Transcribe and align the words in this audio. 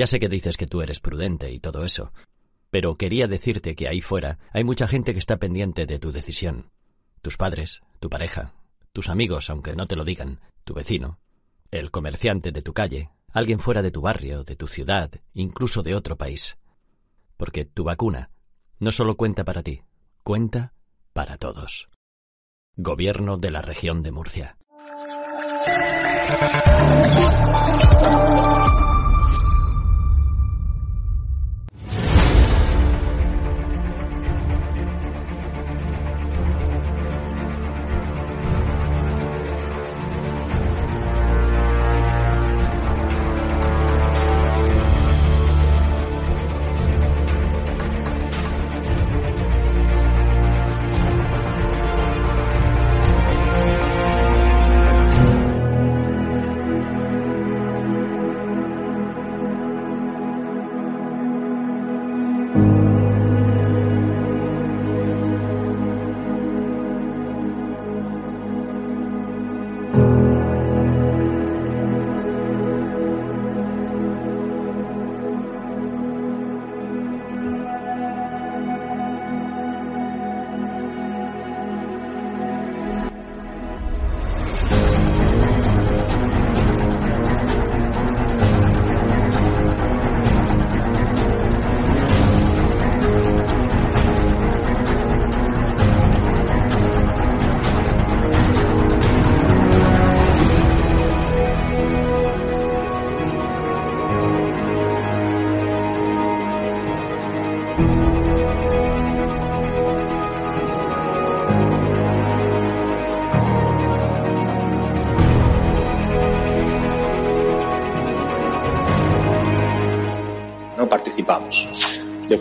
Ya 0.00 0.06
sé 0.06 0.18
que 0.18 0.30
dices 0.30 0.56
que 0.56 0.66
tú 0.66 0.80
eres 0.80 0.98
prudente 0.98 1.52
y 1.52 1.60
todo 1.60 1.84
eso, 1.84 2.14
pero 2.70 2.96
quería 2.96 3.26
decirte 3.26 3.74
que 3.74 3.86
ahí 3.86 4.00
fuera 4.00 4.38
hay 4.50 4.64
mucha 4.64 4.88
gente 4.88 5.12
que 5.12 5.18
está 5.18 5.36
pendiente 5.36 5.84
de 5.84 5.98
tu 5.98 6.10
decisión. 6.10 6.70
Tus 7.20 7.36
padres, 7.36 7.82
tu 7.98 8.08
pareja, 8.08 8.54
tus 8.94 9.10
amigos, 9.10 9.50
aunque 9.50 9.76
no 9.76 9.86
te 9.86 9.96
lo 9.96 10.06
digan, 10.06 10.40
tu 10.64 10.72
vecino, 10.72 11.18
el 11.70 11.90
comerciante 11.90 12.50
de 12.50 12.62
tu 12.62 12.72
calle, 12.72 13.10
alguien 13.30 13.58
fuera 13.58 13.82
de 13.82 13.90
tu 13.90 14.00
barrio, 14.00 14.42
de 14.42 14.56
tu 14.56 14.68
ciudad, 14.68 15.10
incluso 15.34 15.82
de 15.82 15.94
otro 15.94 16.16
país. 16.16 16.56
Porque 17.36 17.66
tu 17.66 17.84
vacuna 17.84 18.30
no 18.78 18.92
solo 18.92 19.18
cuenta 19.18 19.44
para 19.44 19.62
ti, 19.62 19.82
cuenta 20.22 20.72
para 21.12 21.36
todos. 21.36 21.90
Gobierno 22.74 23.36
de 23.36 23.50
la 23.50 23.60
región 23.60 24.02
de 24.02 24.12
Murcia. 24.12 24.56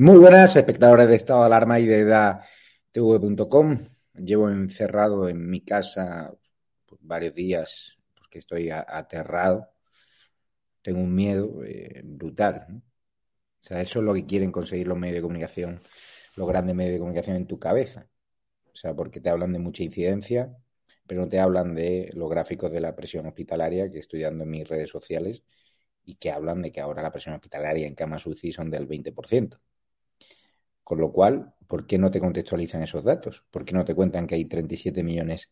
Muy 0.00 0.16
buenas, 0.18 0.54
espectadores 0.54 1.08
de 1.08 1.16
Estado 1.16 1.40
de 1.40 1.46
Alarma 1.46 1.80
y 1.80 1.86
de 1.86 2.00
EDATV.com. 2.02 3.88
Llevo 4.14 4.48
encerrado 4.48 5.28
en 5.28 5.50
mi 5.50 5.62
casa 5.64 6.32
pues, 6.86 7.00
varios 7.02 7.34
días 7.34 7.98
porque 8.14 8.38
estoy 8.38 8.70
aterrado. 8.70 9.68
Tengo 10.82 11.00
un 11.00 11.12
miedo 11.12 11.64
eh, 11.64 12.00
brutal. 12.04 12.66
¿no? 12.68 12.76
O 12.76 12.82
sea, 13.60 13.80
eso 13.80 13.98
es 13.98 14.04
lo 14.04 14.14
que 14.14 14.24
quieren 14.24 14.52
conseguir 14.52 14.86
los 14.86 14.96
medios 14.96 15.16
de 15.16 15.22
comunicación, 15.22 15.80
los 16.36 16.46
grandes 16.46 16.76
medios 16.76 16.92
de 16.92 16.98
comunicación 17.00 17.36
en 17.36 17.48
tu 17.48 17.58
cabeza. 17.58 18.08
O 18.72 18.76
sea, 18.76 18.94
porque 18.94 19.20
te 19.20 19.30
hablan 19.30 19.52
de 19.52 19.58
mucha 19.58 19.82
incidencia, 19.82 20.56
pero 21.08 21.22
no 21.22 21.28
te 21.28 21.40
hablan 21.40 21.74
de 21.74 22.10
los 22.14 22.30
gráficos 22.30 22.70
de 22.70 22.80
la 22.80 22.94
presión 22.94 23.26
hospitalaria 23.26 23.90
que 23.90 23.98
estoy 23.98 24.20
dando 24.22 24.44
en 24.44 24.50
mis 24.50 24.68
redes 24.68 24.90
sociales 24.90 25.42
y 26.04 26.14
que 26.16 26.30
hablan 26.30 26.62
de 26.62 26.70
que 26.70 26.80
ahora 26.80 27.02
la 27.02 27.10
presión 27.10 27.34
hospitalaria 27.34 27.88
en 27.88 27.96
camas 27.96 28.26
UCI 28.26 28.52
son 28.52 28.70
del 28.70 28.86
20%. 28.86 29.58
Con 30.88 31.00
lo 31.00 31.12
cual, 31.12 31.52
¿por 31.66 31.86
qué 31.86 31.98
no 31.98 32.10
te 32.10 32.18
contextualizan 32.18 32.82
esos 32.82 33.04
datos? 33.04 33.44
¿Por 33.50 33.66
qué 33.66 33.74
no 33.74 33.84
te 33.84 33.94
cuentan 33.94 34.26
que 34.26 34.36
hay 34.36 34.46
37 34.46 35.02
millones 35.02 35.50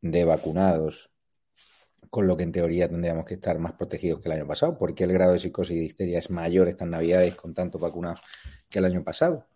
de 0.00 0.24
vacunados, 0.24 1.10
con 2.08 2.26
lo 2.26 2.34
que 2.34 2.44
en 2.44 2.52
teoría 2.52 2.88
tendríamos 2.88 3.26
que 3.26 3.34
estar 3.34 3.58
más 3.58 3.74
protegidos 3.74 4.20
que 4.22 4.28
el 4.30 4.36
año 4.36 4.46
pasado? 4.46 4.78
¿Por 4.78 4.94
qué 4.94 5.04
el 5.04 5.12
grado 5.12 5.34
de 5.34 5.40
psicosis 5.40 5.76
y 5.76 6.04
de 6.06 6.16
es 6.16 6.30
mayor 6.30 6.68
estas 6.68 6.88
navidades 6.88 7.34
con 7.34 7.52
tantos 7.52 7.78
vacunados 7.78 8.22
que 8.70 8.78
el 8.78 8.86
año 8.86 9.04
pasado? 9.04 9.46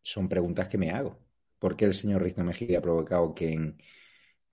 Son 0.00 0.26
preguntas 0.30 0.68
que 0.68 0.78
me 0.78 0.90
hago. 0.90 1.18
¿Por 1.58 1.76
qué 1.76 1.84
el 1.84 1.92
señor 1.92 2.22
Rizno 2.22 2.44
Mejía 2.44 2.78
ha 2.78 2.80
provocado 2.80 3.34
que 3.34 3.52
en, 3.52 3.76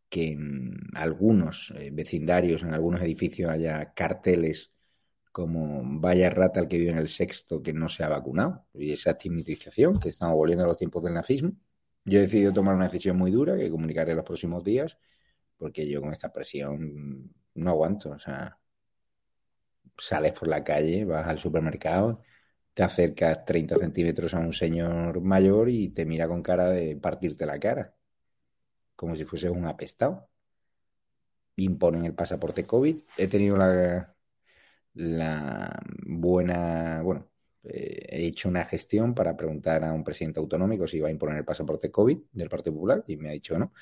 que 0.10 0.32
en 0.34 0.76
algunos 0.96 1.74
eh, 1.78 1.92
vecindarios, 1.94 2.64
en 2.64 2.74
algunos 2.74 3.02
edificios 3.02 3.50
haya 3.50 3.94
carteles 3.94 4.74
como 5.38 5.84
vaya 6.00 6.32
rata 6.32 6.62
el 6.62 6.68
que 6.68 6.80
vive 6.80 6.94
en 6.94 6.98
el 6.98 7.10
sexto 7.10 7.62
que 7.62 7.72
no 7.72 7.90
se 7.90 8.04
ha 8.04 8.10
vacunado 8.10 8.66
y 8.74 8.92
esa 8.92 9.12
estigmatización 9.12 10.00
que 10.00 10.10
estamos 10.10 10.36
volviendo 10.36 10.64
a 10.64 10.68
los 10.68 10.78
tiempos 10.78 11.04
del 11.04 11.14
nazismo. 11.14 11.52
Yo 12.06 12.18
he 12.18 12.24
decidido 12.24 12.52
tomar 12.54 12.74
una 12.74 12.86
decisión 12.86 13.18
muy 13.20 13.30
dura 13.30 13.56
que 13.56 13.70
comunicaré 13.70 14.16
los 14.16 14.26
próximos 14.26 14.64
días 14.64 14.98
porque 15.60 15.88
yo 15.88 16.02
con 16.02 16.12
esta 16.12 16.34
presión 16.34 17.32
no 17.54 17.70
aguanto. 17.70 18.10
O 18.10 18.18
sea, 18.18 18.58
sales 20.00 20.34
por 20.34 20.48
la 20.48 20.64
calle, 20.64 21.06
vas 21.06 21.28
al 21.28 21.38
supermercado, 21.38 22.24
te 22.74 22.82
acercas 22.82 23.46
30 23.46 23.78
centímetros 23.78 24.34
a 24.34 24.40
un 24.40 24.54
señor 24.54 25.22
mayor 25.22 25.70
y 25.70 25.90
te 25.90 26.04
mira 26.06 26.28
con 26.28 26.42
cara 26.42 26.70
de 26.70 26.96
partirte 26.96 27.46
la 27.46 27.60
cara, 27.60 27.96
como 28.96 29.16
si 29.16 29.24
fuese 29.24 29.52
un 29.52 29.68
apestado. 29.68 30.30
Imponen 31.58 32.06
el 32.06 32.16
pasaporte 32.16 32.66
COVID. 32.66 32.98
He 33.18 33.28
tenido 33.28 33.56
la 33.58 34.17
la 34.98 35.80
buena, 36.06 37.02
bueno, 37.04 37.28
eh, 37.64 38.06
he 38.10 38.26
hecho 38.28 38.50
una 38.50 38.66
gestión 38.66 39.14
para 39.14 39.38
preguntar 39.38 39.84
a 39.84 39.94
un 39.94 40.04
presidente 40.04 40.40
autonómico 40.40 40.88
si 40.88 40.98
iba 40.98 41.08
a 41.08 41.12
imponer 41.12 41.38
el 41.38 41.46
pasaporte 41.46 41.92
COVID 41.92 42.18
del 42.32 42.50
Partido 42.50 42.74
Popular 42.74 43.04
y 43.08 43.18
me 43.18 43.30
ha 43.30 43.34
dicho 43.34 43.58
no. 43.58 43.74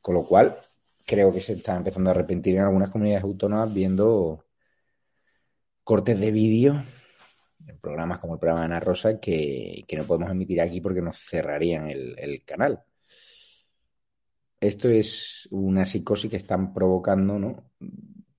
Con 0.00 0.14
lo 0.14 0.24
cual, 0.24 0.58
creo 1.04 1.32
que 1.32 1.40
se 1.40 1.54
está 1.54 1.76
empezando 1.76 2.10
a 2.10 2.12
arrepentir 2.14 2.56
en 2.56 2.62
algunas 2.62 2.90
comunidades 2.90 3.24
autónomas 3.24 3.72
viendo 3.72 4.44
cortes 5.84 6.18
de 6.18 6.32
vídeo 6.32 6.82
en 7.66 7.78
programas 7.78 8.18
como 8.18 8.34
el 8.34 8.40
programa 8.40 8.60
de 8.60 8.66
Ana 8.66 8.80
Rosa 8.80 9.20
que, 9.20 9.84
que 9.86 9.96
no 9.96 10.04
podemos 10.04 10.30
emitir 10.30 10.60
aquí 10.60 10.80
porque 10.80 11.02
nos 11.02 11.18
cerrarían 11.18 11.90
el, 11.90 12.18
el 12.18 12.44
canal. 12.44 12.82
Esto 14.60 14.88
es 14.88 15.48
una 15.50 15.84
psicosis 15.84 16.30
que 16.30 16.38
están 16.38 16.72
provocando, 16.72 17.38
¿no? 17.38 17.70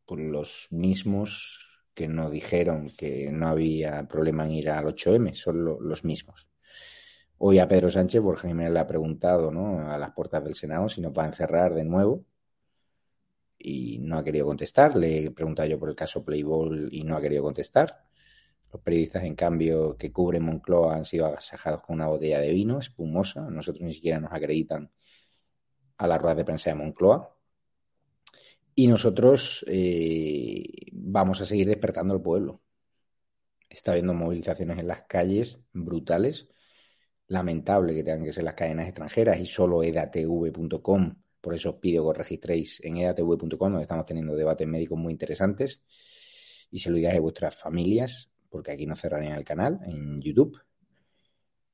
Por 0.05 0.19
los 0.19 0.67
mismos 0.71 1.66
que 1.97 2.07
no 2.07 2.29
dijeron 2.29 2.91
que 2.95 3.31
no 3.31 3.47
había 3.47 4.07
problema 4.07 4.45
en 4.45 4.51
ir 4.51 4.69
al 4.69 4.85
8M, 4.85 5.33
son 5.33 5.65
lo, 5.65 5.81
los 5.81 6.05
mismos. 6.05 6.47
Hoy 7.39 7.57
a 7.57 7.67
Pedro 7.67 7.89
Sánchez, 7.89 8.21
Borja 8.21 8.47
Jiménez 8.47 8.71
le 8.71 8.79
ha 8.79 8.85
preguntado 8.85 9.49
¿no? 9.49 9.89
a 9.91 9.97
las 9.97 10.11
puertas 10.11 10.43
del 10.43 10.53
Senado 10.53 10.87
si 10.89 11.01
nos 11.01 11.11
va 11.11 11.23
a 11.23 11.27
encerrar 11.27 11.73
de 11.73 11.83
nuevo 11.83 12.23
y 13.57 13.97
no 13.97 14.19
ha 14.19 14.23
querido 14.23 14.45
contestar. 14.45 14.95
Le 14.95 15.25
he 15.25 15.31
preguntado 15.31 15.67
yo 15.67 15.79
por 15.79 15.89
el 15.89 15.95
caso 15.95 16.23
Playboy 16.23 16.89
y 16.91 17.03
no 17.03 17.17
ha 17.17 17.21
querido 17.21 17.41
contestar. 17.41 18.05
Los 18.71 18.79
periodistas, 18.83 19.23
en 19.23 19.33
cambio, 19.33 19.97
que 19.97 20.11
cubren 20.11 20.43
Moncloa 20.43 20.97
han 20.97 21.05
sido 21.05 21.25
agasajados 21.25 21.81
con 21.81 21.95
una 21.95 22.07
botella 22.07 22.39
de 22.39 22.53
vino 22.53 22.77
espumosa. 22.77 23.49
Nosotros 23.49 23.83
ni 23.83 23.95
siquiera 23.95 24.19
nos 24.19 24.31
acreditan 24.31 24.91
a 25.97 26.07
la 26.07 26.19
rueda 26.19 26.35
de 26.35 26.45
prensa 26.45 26.69
de 26.69 26.75
Moncloa. 26.75 27.36
Y 28.79 28.85
nosotros 28.85 29.65
eh, 29.67 30.91
vamos 30.91 31.41
a 31.41 31.47
seguir 31.47 31.67
despertando 31.67 32.13
al 32.13 32.21
pueblo. 32.21 32.61
Está 33.67 33.93
habiendo 33.93 34.13
movilizaciones 34.13 34.77
en 34.77 34.87
las 34.87 35.01
calles 35.07 35.57
brutales. 35.73 36.47
Lamentable 37.25 37.95
que 37.95 38.03
tengan 38.03 38.23
que 38.23 38.33
ser 38.33 38.43
las 38.43 38.53
cadenas 38.53 38.85
extranjeras 38.85 39.39
y 39.39 39.47
solo 39.47 39.81
edatv.com. 39.81 41.15
Por 41.41 41.55
eso 41.55 41.71
os 41.71 41.75
pido 41.77 42.03
que 42.03 42.09
os 42.09 42.17
registréis 42.17 42.79
en 42.83 42.97
edatv.com, 42.97 43.57
donde 43.57 43.81
estamos 43.81 44.05
teniendo 44.05 44.35
debates 44.35 44.67
médicos 44.67 44.99
muy 44.99 45.11
interesantes. 45.11 45.81
Y 46.69 46.77
se 46.77 46.91
lo 46.91 46.97
digáis 46.97 47.17
a 47.17 47.21
vuestras 47.21 47.55
familias, 47.55 48.29
porque 48.47 48.73
aquí 48.73 48.85
no 48.85 48.95
cerrarían 48.95 49.39
el 49.39 49.43
canal 49.43 49.79
en 49.87 50.21
YouTube. 50.21 50.55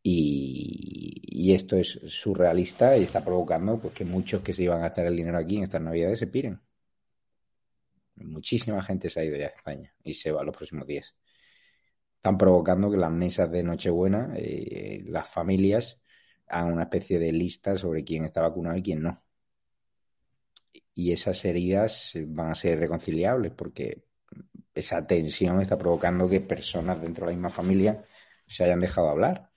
Y, 0.01 1.51
esto 1.53 1.75
es 1.75 1.99
surrealista 2.07 2.97
y 2.97 3.03
está 3.03 3.25
provocando 3.25 3.77
pues, 3.77 3.93
que 3.93 4.05
muchos 4.05 4.41
que 4.41 4.53
se 4.53 4.63
iban 4.63 4.77
a 4.77 4.83
gastar 4.83 5.07
el 5.07 5.17
dinero 5.17 5.37
aquí 5.37 5.57
en 5.57 5.63
estas 5.63 5.81
navidades 5.81 6.19
se 6.19 6.27
piren. 6.27 6.61
Muchísima 8.15 8.81
gente 8.83 9.09
se 9.09 9.19
ha 9.19 9.23
ido 9.23 9.37
ya 9.37 9.47
a 9.47 9.49
España 9.49 9.93
y 10.03 10.13
se 10.13 10.31
va 10.31 10.43
los 10.43 10.55
próximos 10.55 10.87
días. 10.87 11.15
Están 12.17 12.37
provocando 12.37 12.89
que 12.89 12.97
las 12.97 13.11
mesas 13.11 13.51
de 13.51 13.63
Nochebuena, 13.63 14.33
eh, 14.35 15.03
las 15.07 15.27
familias, 15.27 15.99
hagan 16.47 16.73
una 16.73 16.83
especie 16.83 17.19
de 17.19 17.31
lista 17.31 17.75
sobre 17.75 18.03
quién 18.03 18.25
está 18.25 18.41
vacunado 18.41 18.77
y 18.77 18.83
quién 18.83 19.01
no. 19.01 19.23
Y 20.93 21.11
esas 21.11 21.43
heridas 21.45 22.13
van 22.27 22.51
a 22.51 22.55
ser 22.55 22.79
reconciliables 22.79 23.51
porque 23.51 24.05
esa 24.75 25.05
tensión 25.05 25.59
está 25.61 25.77
provocando 25.77 26.29
que 26.29 26.39
personas 26.41 27.01
dentro 27.01 27.25
de 27.25 27.31
la 27.31 27.35
misma 27.35 27.49
familia 27.49 28.05
se 28.45 28.63
hayan 28.63 28.79
dejado 28.79 29.09
hablar. 29.09 29.49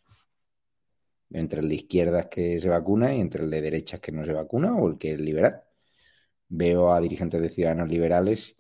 Entre 1.30 1.60
el 1.60 1.68
de 1.68 1.75
izquierdas 1.75 2.26
que 2.26 2.58
se 2.58 2.68
vacuna 2.68 3.14
y 3.14 3.20
entre 3.20 3.44
el 3.44 3.50
de 3.50 3.60
derechas 3.60 4.00
que 4.00 4.12
no 4.12 4.25
se 4.25 4.32
vacuna 4.32 4.75
o 4.76 4.88
el 4.88 4.98
que 4.98 5.12
es 5.12 5.20
liberal 5.20 5.65
veo 6.48 6.92
a 6.92 7.00
dirigentes 7.00 7.40
de 7.40 7.48
ciudadanos 7.48 7.88
liberales, 7.88 8.56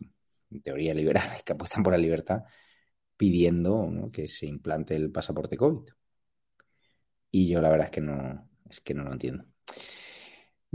en 0.50 0.62
teoría 0.62 0.94
liberales, 0.94 1.42
que 1.44 1.52
apuestan 1.52 1.82
por 1.82 1.92
la 1.92 1.98
libertad, 1.98 2.42
pidiendo 3.16 4.10
que 4.12 4.28
se 4.28 4.46
implante 4.46 4.96
el 4.96 5.10
pasaporte 5.10 5.56
COVID. 5.56 5.90
Y 7.30 7.48
yo 7.48 7.60
la 7.60 7.68
verdad 7.68 7.86
es 7.86 7.90
que 7.92 8.00
no, 8.00 8.48
es 8.70 8.80
que 8.80 8.94
no 8.94 9.04
lo 9.04 9.12
entiendo. 9.12 9.44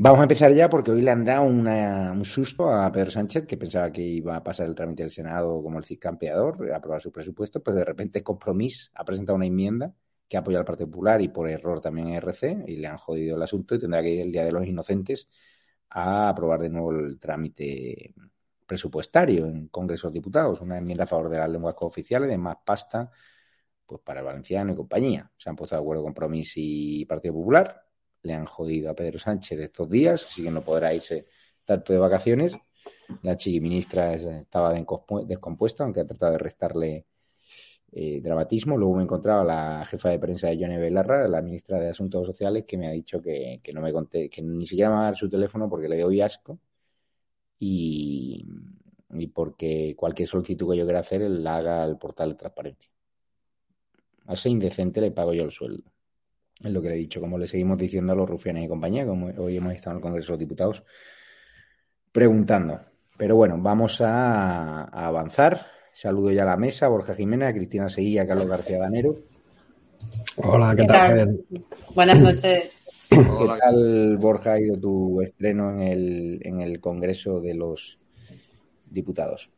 Vamos 0.03 0.19
a 0.19 0.23
empezar 0.23 0.51
ya 0.53 0.69
porque 0.69 0.89
hoy 0.91 1.01
le 1.01 1.11
han 1.11 1.25
dado 1.25 1.43
un 1.43 2.25
susto 2.25 2.71
a 2.71 2.91
Pedro 2.91 3.11
Sánchez, 3.11 3.45
que 3.45 3.57
pensaba 3.57 3.91
que 3.91 4.01
iba 4.01 4.35
a 4.35 4.43
pasar 4.43 4.67
el 4.67 4.73
trámite 4.73 5.03
del 5.03 5.11
Senado 5.11 5.61
como 5.61 5.77
el 5.77 5.85
CISCampeador, 5.85 6.71
a 6.71 6.77
aprobar 6.77 7.01
su 7.01 7.11
presupuesto, 7.11 7.61
pues 7.61 7.75
de 7.75 7.85
repente 7.85 8.23
Compromís 8.23 8.91
ha 8.95 9.05
presentado 9.05 9.35
una 9.35 9.45
enmienda 9.45 9.93
que 10.27 10.37
apoya 10.37 10.59
al 10.59 10.65
Partido 10.65 10.89
Popular 10.89 11.21
y 11.21 11.27
por 11.27 11.49
error 11.49 11.81
también 11.81 12.07
a 12.07 12.15
RC, 12.17 12.63
y 12.67 12.77
le 12.77 12.87
han 12.87 12.97
jodido 12.97 13.35
el 13.35 13.43
asunto 13.43 13.75
y 13.75 13.79
tendrá 13.79 14.01
que 14.01 14.09
ir 14.09 14.21
el 14.21 14.31
Día 14.31 14.45
de 14.45 14.51
los 14.51 14.65
Inocentes 14.65 15.29
a 15.91 16.29
aprobar 16.29 16.61
de 16.61 16.69
nuevo 16.69 16.91
el 16.91 17.19
trámite 17.19 18.13
presupuestario 18.65 19.45
en 19.47 19.67
Congreso 19.67 20.07
de 20.07 20.13
Diputados, 20.13 20.61
una 20.61 20.77
enmienda 20.77 21.03
a 21.03 21.07
favor 21.07 21.29
de 21.29 21.37
las 21.37 21.49
lenguas 21.49 21.75
cooficiales, 21.75 22.29
de 22.29 22.37
más 22.37 22.57
pasta 22.65 23.11
pues 23.85 24.01
para 24.01 24.21
el 24.21 24.25
valenciano 24.25 24.71
y 24.71 24.75
compañía. 24.75 25.29
Se 25.37 25.49
han 25.49 25.57
puesto 25.57 25.75
de 25.75 25.81
acuerdo 25.81 26.03
Compromiso 26.03 26.53
y 26.55 27.03
Partido 27.05 27.33
Popular, 27.33 27.85
le 28.23 28.33
han 28.33 28.45
jodido 28.45 28.89
a 28.89 28.95
Pedro 28.95 29.19
Sánchez 29.19 29.59
estos 29.59 29.89
días, 29.89 30.23
así 30.23 30.43
que 30.43 30.51
no 30.51 30.61
podrá 30.61 30.93
irse 30.93 31.27
tanto 31.65 31.91
de 31.91 31.99
vacaciones. 31.99 32.55
La 33.23 33.35
chiquiministra 33.35 34.13
estaba 34.13 34.73
descompuesta, 35.25 35.83
aunque 35.83 35.99
ha 35.99 36.05
tratado 36.05 36.31
de 36.31 36.37
restarle 36.37 37.05
eh, 37.91 38.21
dramatismo. 38.21 38.77
Luego 38.77 38.95
me 38.95 39.03
encontraba 39.03 39.43
la 39.43 39.85
jefa 39.85 40.09
de 40.09 40.19
prensa 40.19 40.47
de 40.47 40.57
Yone 40.57 40.77
Belarra, 40.77 41.27
la 41.27 41.41
ministra 41.41 41.79
de 41.79 41.89
Asuntos 41.89 42.25
Sociales, 42.25 42.65
que 42.67 42.77
me 42.77 42.87
ha 42.87 42.91
dicho 42.91 43.21
que, 43.21 43.59
que 43.63 43.73
no 43.73 43.81
me 43.81 43.91
conté, 43.91 44.29
que 44.29 44.41
ni 44.41 44.65
siquiera 44.65 44.89
me 44.89 44.95
va 44.95 45.01
a 45.01 45.05
dar 45.05 45.15
su 45.15 45.29
teléfono 45.29 45.69
porque 45.69 45.89
le 45.89 45.99
doy 45.99 46.21
asco 46.21 46.59
y, 47.59 48.45
y 49.11 49.27
porque 49.27 49.95
cualquier 49.97 50.27
solicitud 50.27 50.71
que 50.71 50.77
yo 50.77 50.85
quiera 50.85 50.99
hacer 50.99 51.21
la 51.21 51.57
haga 51.57 51.83
al 51.83 51.97
portal 51.97 52.29
de 52.29 52.35
transparencia. 52.35 52.89
A 54.27 54.33
ese 54.33 54.49
indecente 54.49 55.01
le 55.01 55.11
pago 55.11 55.33
yo 55.33 55.43
el 55.43 55.51
sueldo. 55.51 55.83
Es 56.63 56.71
lo 56.71 56.81
que 56.81 56.89
le 56.89 56.95
he 56.95 56.97
dicho, 56.99 57.19
como 57.19 57.37
le 57.37 57.47
seguimos 57.47 57.77
diciendo 57.77 58.13
a 58.13 58.15
los 58.15 58.29
rufianes 58.29 58.65
y 58.65 58.67
compañía, 58.67 59.05
como 59.05 59.27
hoy 59.37 59.57
hemos 59.57 59.73
estado 59.73 59.91
en 59.91 59.97
el 59.97 60.03
Congreso 60.03 60.33
de 60.33 60.39
Diputados 60.39 60.83
preguntando. 62.11 62.81
Pero 63.17 63.35
bueno, 63.35 63.57
vamos 63.59 63.99
a, 64.01 64.83
a 64.83 65.05
avanzar. 65.07 65.65
Saludo 65.93 66.31
ya 66.31 66.43
a 66.43 66.45
la 66.45 66.57
mesa, 66.57 66.87
Borja 66.87 67.13
Jiménez, 67.13 67.53
Cristina 67.53 67.89
Seguilla, 67.89 68.27
Carlos 68.27 68.47
García 68.47 68.79
Danero. 68.79 69.15
Hola, 70.37 70.71
¿qué, 70.75 70.81
¿Qué 70.81 70.87
tal? 70.87 71.17
tal? 71.17 71.63
Buenas 71.93 72.21
noches. 72.21 73.07
¿Qué 73.09 73.17
tal, 73.59 74.17
Borja, 74.17 74.53
ha 74.53 74.59
ido 74.59 74.77
tu 74.79 75.21
estreno 75.21 75.71
en 75.71 75.81
el, 75.81 76.39
en 76.43 76.61
el 76.61 76.79
Congreso 76.79 77.41
de 77.41 77.53
los 77.53 77.99
Diputados? 78.89 79.49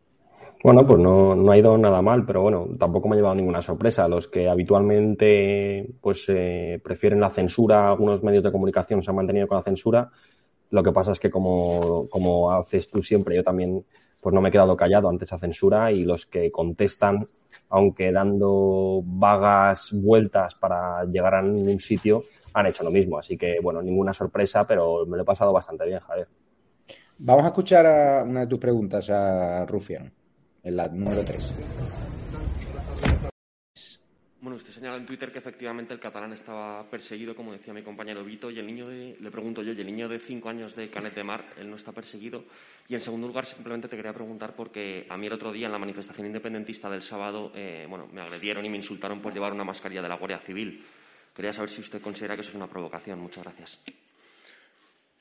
Bueno, 0.64 0.88
pues 0.88 1.00
no, 1.00 1.36
no 1.36 1.52
ha 1.52 1.58
ido 1.58 1.78
nada 1.78 2.02
mal, 2.02 2.26
pero 2.26 2.42
bueno, 2.42 2.70
tampoco 2.80 3.10
me 3.10 3.16
ha 3.16 3.18
llevado 3.18 3.36
ninguna 3.36 3.62
sorpresa. 3.62 4.08
Los 4.08 4.30
que 4.30 4.48
habitualmente 4.48 5.88
pues 6.00 6.26
eh, 6.30 6.80
prefieren 6.82 7.20
la 7.20 7.30
censura, 7.30 7.90
algunos 7.90 8.24
medios 8.24 8.44
de 8.44 8.52
comunicación 8.52 9.04
se 9.04 9.12
han 9.12 9.18
mantenido 9.18 9.48
con 9.48 9.58
la 9.58 9.64
censura. 9.64 10.10
Lo 10.72 10.82
que 10.82 10.94
pasa 10.94 11.12
es 11.12 11.20
que 11.20 11.30
como, 11.30 12.08
como 12.10 12.52
haces 12.52 12.90
tú 12.90 13.04
siempre, 13.04 13.36
yo 13.36 13.44
también 13.44 13.84
pues 14.24 14.34
no 14.34 14.40
me 14.40 14.48
he 14.50 14.52
quedado 14.54 14.78
callado 14.78 15.10
ante 15.10 15.26
esa 15.26 15.38
censura 15.38 15.92
y 15.92 16.06
los 16.06 16.26
que 16.26 16.50
contestan, 16.50 17.28
aunque 17.70 18.10
dando 18.14 19.02
vagas 19.04 19.90
vueltas 19.92 20.56
para 20.56 21.04
llegar 21.04 21.36
a 21.36 21.42
ningún 21.42 21.80
sitio, 21.82 22.24
han 22.54 22.68
hecho 22.68 22.86
lo 22.86 22.90
mismo. 22.90 23.20
Así 23.20 23.38
que, 23.38 23.58
bueno, 23.62 23.82
ninguna 23.82 24.14
sorpresa, 24.14 24.66
pero 24.66 25.06
me 25.06 25.18
lo 25.18 25.24
he 25.24 25.26
pasado 25.26 25.52
bastante 25.52 25.86
bien, 25.86 26.00
Javier. 26.00 26.30
Vamos 27.18 27.44
a 27.44 27.48
escuchar 27.48 27.86
a 27.86 28.24
una 28.24 28.42
de 28.42 28.48
tus 28.48 28.60
preguntas 28.60 29.10
a 29.10 29.66
Rufián 29.66 30.12
en 30.64 30.76
la 30.78 30.88
número 30.88 31.24
3. 31.26 32.13
Bueno, 34.44 34.58
usted 34.58 34.74
señala 34.74 34.98
en 34.98 35.06
Twitter 35.06 35.32
que 35.32 35.38
efectivamente 35.38 35.94
el 35.94 36.02
catalán 36.02 36.34
estaba 36.34 36.84
perseguido, 36.90 37.34
como 37.34 37.54
decía 37.54 37.74
mi 37.74 37.82
compañero 37.82 38.26
Vito, 38.26 38.52
y 38.52 38.60
el 38.60 38.68
niño 38.68 38.90
de, 38.90 39.16
le 39.18 39.32
pregunto 39.32 39.64
yo, 39.64 39.72
y 39.72 39.80
el 39.80 39.86
niño 39.86 40.10
de 40.10 40.20
cinco 40.20 40.50
años 40.50 40.76
de 40.76 40.90
Canet 40.90 41.16
de 41.16 41.24
Mar, 41.24 41.46
él 41.58 41.70
no 41.70 41.78
está 41.78 41.94
perseguido. 41.94 42.44
Y 42.90 42.94
en 42.94 43.00
segundo 43.00 43.26
lugar, 43.26 43.46
simplemente 43.46 43.88
te 43.88 43.96
quería 43.96 44.12
preguntar 44.12 44.54
porque 44.54 45.08
a 45.10 45.16
mí 45.16 45.28
el 45.28 45.32
otro 45.32 45.54
día 45.54 45.68
en 45.68 45.72
la 45.72 45.80
manifestación 45.80 46.28
independentista 46.28 46.90
del 46.90 47.04
sábado, 47.04 47.54
eh, 47.56 47.86
bueno, 47.88 48.10
me 48.12 48.20
agredieron 48.20 48.66
y 48.66 48.70
me 48.70 48.76
insultaron 48.76 49.22
por 49.22 49.34
llevar 49.34 49.54
una 49.54 49.64
mascarilla 49.64 50.02
de 50.02 50.10
la 50.10 50.18
Guardia 50.18 50.40
Civil. 50.40 50.86
Quería 51.34 51.54
saber 51.54 51.70
si 51.70 51.80
usted 51.80 52.02
considera 52.02 52.36
que 52.36 52.42
eso 52.42 52.50
es 52.50 52.58
una 52.58 52.68
provocación. 52.68 53.22
Muchas 53.22 53.46
gracias. 53.46 53.80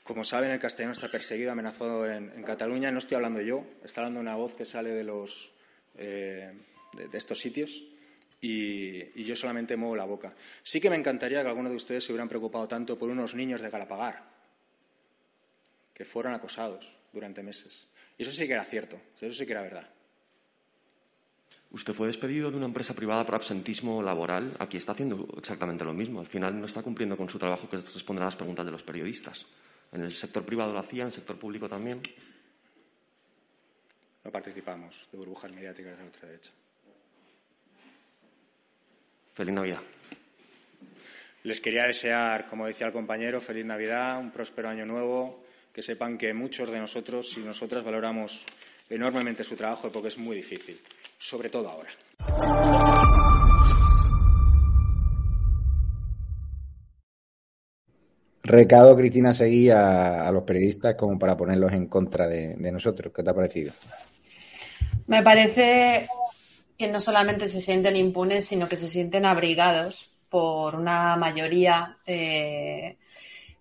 Como 0.02 0.24
saben, 0.24 0.50
el 0.50 0.58
castellano 0.58 0.94
está 0.94 1.06
perseguido, 1.06 1.52
amenazado 1.52 2.10
en, 2.10 2.42
Cataluña. 2.42 2.90
No 2.90 2.98
estoy 2.98 3.14
hablando 3.14 3.40
yo, 3.40 3.64
está 3.84 4.00
hablando 4.00 4.18
una 4.18 4.34
voz 4.34 4.56
que 4.56 4.64
sale 4.64 4.90
de, 4.90 5.04
los, 5.04 5.52
eh, 5.94 6.52
de, 6.92 7.16
estos 7.16 7.38
sitios 7.38 7.84
y, 8.42 9.22
yo 9.24 9.36
solamente 9.36 9.76
muevo 9.76 9.96
la 9.96 10.04
boca. 10.04 10.34
Sí 10.62 10.80
que 10.80 10.90
me 10.90 10.96
encantaría 10.96 11.42
que 11.42 11.48
algunos 11.48 11.70
de 11.70 11.76
ustedes 11.76 12.04
se 12.04 12.12
hubieran 12.12 12.28
preocupado 12.28 12.66
tanto 12.66 12.98
por 12.98 13.08
unos 13.08 13.34
niños 13.34 13.62
de 13.62 13.70
Galapagar 13.70 14.24
que 15.94 16.04
fueron 16.04 16.34
acosados 16.34 16.84
durante 17.12 17.42
meses. 17.42 17.88
Y 18.18 18.22
eso 18.22 18.32
sí 18.32 18.46
que 18.46 18.54
era 18.54 18.64
cierto, 18.64 19.00
eso 19.20 19.32
sí 19.32 19.46
que 19.46 19.52
era 19.52 19.62
verdad. 19.62 19.88
Usted 21.70 21.94
fue 21.94 22.08
despedido 22.08 22.50
de 22.50 22.56
una 22.56 22.66
empresa 22.66 22.94
privada 22.94 23.24
por 23.24 23.36
absentismo 23.36 24.02
laboral. 24.02 24.54
Aquí 24.58 24.76
está 24.76 24.92
haciendo 24.92 25.26
exactamente 25.38 25.84
lo 25.84 25.94
mismo. 25.94 26.20
Al 26.20 26.26
final 26.26 26.58
no 26.58 26.66
está 26.66 26.82
cumpliendo 26.82 27.16
con 27.16 27.30
su 27.30 27.38
trabajo, 27.38 27.68
que 27.68 27.76
es 27.76 27.94
responder 27.94 28.22
a 28.22 28.26
las 28.26 28.36
preguntas 28.36 28.66
de 28.66 28.72
los 28.72 28.82
periodistas. 28.82 29.46
En 29.92 30.02
el 30.02 30.10
sector 30.10 30.44
privado 30.44 30.72
lo 30.72 30.80
hacía, 30.80 31.02
en 31.02 31.06
el 31.06 31.14
sector 31.14 31.38
público 31.38 31.68
también. 31.68 32.02
No 34.24 34.30
participamos 34.30 35.08
de 35.10 35.16
burbujas 35.16 35.50
mediáticas 35.52 35.92
de 35.92 35.98
la 35.98 36.04
ultraderecha. 36.04 36.50
Feliz 39.34 39.54
Navidad. 39.54 39.80
Les 41.44 41.60
quería 41.60 41.84
desear, 41.84 42.46
como 42.46 42.66
decía 42.66 42.86
el 42.86 42.92
compañero, 42.92 43.40
feliz 43.40 43.64
Navidad, 43.64 44.20
un 44.20 44.30
próspero 44.30 44.68
año 44.68 44.86
nuevo, 44.86 45.42
que 45.72 45.82
sepan 45.82 46.16
que 46.16 46.32
muchos 46.32 46.70
de 46.70 46.78
nosotros 46.78 47.36
y 47.36 47.40
nosotras 47.40 47.84
valoramos 47.84 48.44
enormemente 48.88 49.42
su 49.42 49.56
trabajo 49.56 49.90
porque 49.90 50.08
es 50.08 50.18
muy 50.18 50.36
difícil, 50.36 50.80
sobre 51.18 51.48
todo 51.48 51.68
ahora. 51.68 51.90
Recado, 58.44 58.96
Cristina, 58.96 59.32
seguí 59.32 59.70
a, 59.70 60.30
los 60.32 60.42
periodistas 60.42 60.94
como 60.96 61.18
para 61.18 61.36
ponerlos 61.36 61.72
en 61.72 61.86
contra 61.86 62.26
de, 62.26 62.56
nosotros. 62.72 63.12
¿Qué 63.14 63.22
te 63.22 63.30
ha 63.30 63.34
parecido? 63.34 63.72
Me 65.06 65.22
parece 65.22 66.06
que 66.78 66.88
no 66.88 67.00
solamente 67.00 67.46
se 67.48 67.60
sienten 67.60 67.96
impunes, 67.96 68.46
sino 68.46 68.68
que 68.68 68.76
se 68.76 68.88
sienten 68.88 69.24
abrigados 69.24 70.10
por 70.28 70.74
una 70.74 71.16
mayoría 71.16 71.98
eh, 72.06 72.96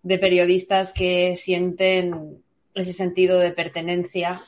de 0.04 0.18
periodistas 0.18 0.94
que 0.94 1.36
sienten 1.36 2.44
ese 2.74 2.94
sentido 2.94 3.40
de 3.40 3.52
pertenencia 3.52 4.42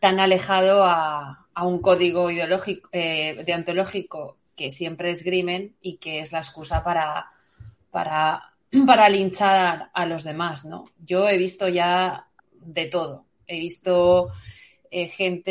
tan 0.00 0.20
alejado 0.20 0.84
a, 0.84 1.46
un 1.62 1.80
código 1.80 2.30
ideológico, 2.30 2.88
eh, 2.92 3.42
deontológico 3.44 4.36
que 4.54 4.70
siempre 4.70 5.10
esgrimen 5.10 5.74
y 5.82 5.96
que 5.96 6.20
es 6.20 6.30
la 6.30 6.38
excusa 6.38 6.84
para, 6.84 7.26
para 7.90 8.48
para 8.86 9.08
linchar 9.08 9.90
a, 9.92 10.06
los 10.06 10.24
demás, 10.24 10.64
¿no? 10.64 10.86
Yo 11.04 11.28
he 11.28 11.38
visto 11.38 11.68
ya 11.68 12.28
de 12.52 12.86
todo. 12.86 13.24
He 13.46 13.58
visto 13.58 14.28
eh, 14.90 15.06
gente 15.06 15.50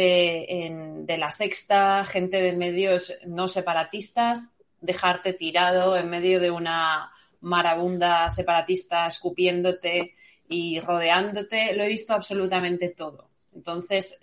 de 1.06 1.18
la 1.18 1.32
sexta, 1.32 2.04
gente 2.06 2.42
de 2.42 2.54
medios 2.54 3.14
no 3.26 3.48
separatistas, 3.48 4.54
dejarte 4.82 5.34
tirado 5.34 5.98
en 5.98 6.10
medio 6.10 6.40
de 6.40 6.52
una 6.52 7.12
marabunda 7.42 8.30
separatista 8.30 9.08
escupiéndote 9.08 10.14
y 10.50 10.80
rodeándote. 10.80 11.74
Lo 11.76 11.84
he 11.84 11.88
visto 11.88 12.14
absolutamente 12.14 12.90
todo. 12.90 13.30
Entonces, 13.56 14.20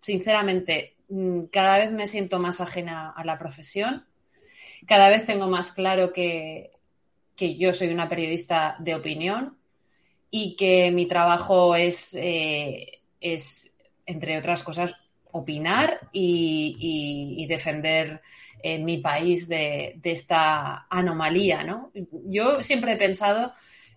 sinceramente, 0.00 0.96
mm, 1.08 1.44
cada 1.52 1.78
vez 1.78 1.92
me 1.92 2.06
siento 2.06 2.38
más 2.38 2.60
ajena 2.60 3.10
a 3.10 3.24
la 3.24 3.38
profesión. 3.38 4.06
Cada 4.86 5.08
vez 5.08 5.24
tengo 5.24 5.48
más 5.48 5.72
claro 5.72 6.12
que 6.12 6.70
que 7.36 7.54
yo 7.54 7.72
soy 7.72 7.88
una 7.88 8.08
periodista 8.08 8.76
de 8.80 8.94
opinión 8.94 9.56
y 10.30 10.56
que 10.56 10.90
mi 10.90 11.06
trabajo 11.06 11.76
es, 11.76 12.14
eh, 12.14 13.00
es 13.20 13.70
entre 14.06 14.38
otras 14.38 14.62
cosas, 14.62 14.94
opinar 15.32 16.00
y, 16.12 17.44
defender 17.48 18.22
eh, 18.62 18.78
mi 18.78 18.98
país 18.98 19.48
de, 19.48 20.00
esta 20.02 20.86
anomalía. 20.88 21.62
¿no? 21.62 21.92
Yo 22.24 22.62
siempre 22.62 22.92
he 22.92 22.96
pensado 22.96 23.52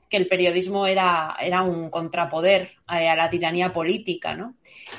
que 0.09 0.17
el 0.17 0.27
periodismo 0.27 0.87
era, 0.87 1.37
un 1.63 1.89
contrapoder 1.89 2.71
a, 2.87 3.15
la 3.15 3.29
tiranía 3.29 3.71
política, 3.71 4.35
¿no? 4.35 4.55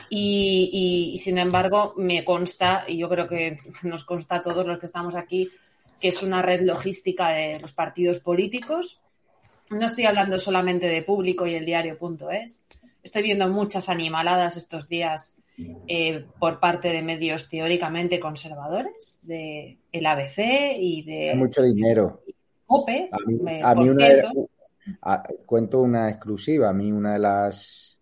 Y, 0.08 1.10
y, 1.12 1.18
sin 1.18 1.36
embargo, 1.38 1.94
me 1.96 2.24
consta, 2.24 2.84
y 2.86 2.96
yo 2.98 3.08
creo 3.08 3.26
que 3.26 3.58
nos 3.82 4.04
consta 4.04 4.36
a 4.36 4.40
todos 4.40 4.64
los 4.64 4.78
que 4.78 4.86
estamos 4.86 5.16
aquí, 5.16 5.50
que 6.00 6.08
es 6.08 6.22
una 6.22 6.42
red 6.42 6.62
logística 6.62 7.30
de 7.30 7.58
los 7.58 7.72
partidos 7.72 8.20
políticos. 8.20 9.00
No 9.70 9.86
estoy 9.86 10.04
hablando 10.04 10.38
solamente 10.38 10.86
de 10.86 11.02
público 11.02 11.46
y 11.46 11.54
el 11.54 11.66
diario.es. 11.66 12.62
Estoy 13.02 13.22
viendo 13.22 13.48
muchas 13.48 13.88
animaladas 13.88 14.56
estos 14.56 14.88
días 14.88 15.36
eh, 15.86 16.24
por 16.38 16.60
parte 16.60 16.88
de 16.88 17.02
medios 17.02 17.48
teóricamente 17.48 18.20
conservadores, 18.20 19.18
de 19.22 19.78
el 19.92 20.06
ABC 20.06 20.38
y 20.78 21.02
de... 21.02 21.34
mucho 21.34 21.62
dinero. 21.62 22.22
OPE, 22.66 23.10
a 23.62 23.74
mí, 23.74 23.88
una 23.88 24.06
cuento 25.44 25.80
una 25.80 26.08
exclusiva. 26.08 26.70
A 26.70 26.72
mí 26.72 26.92
una 26.92 27.14
de 27.14 27.18
las... 27.18 28.00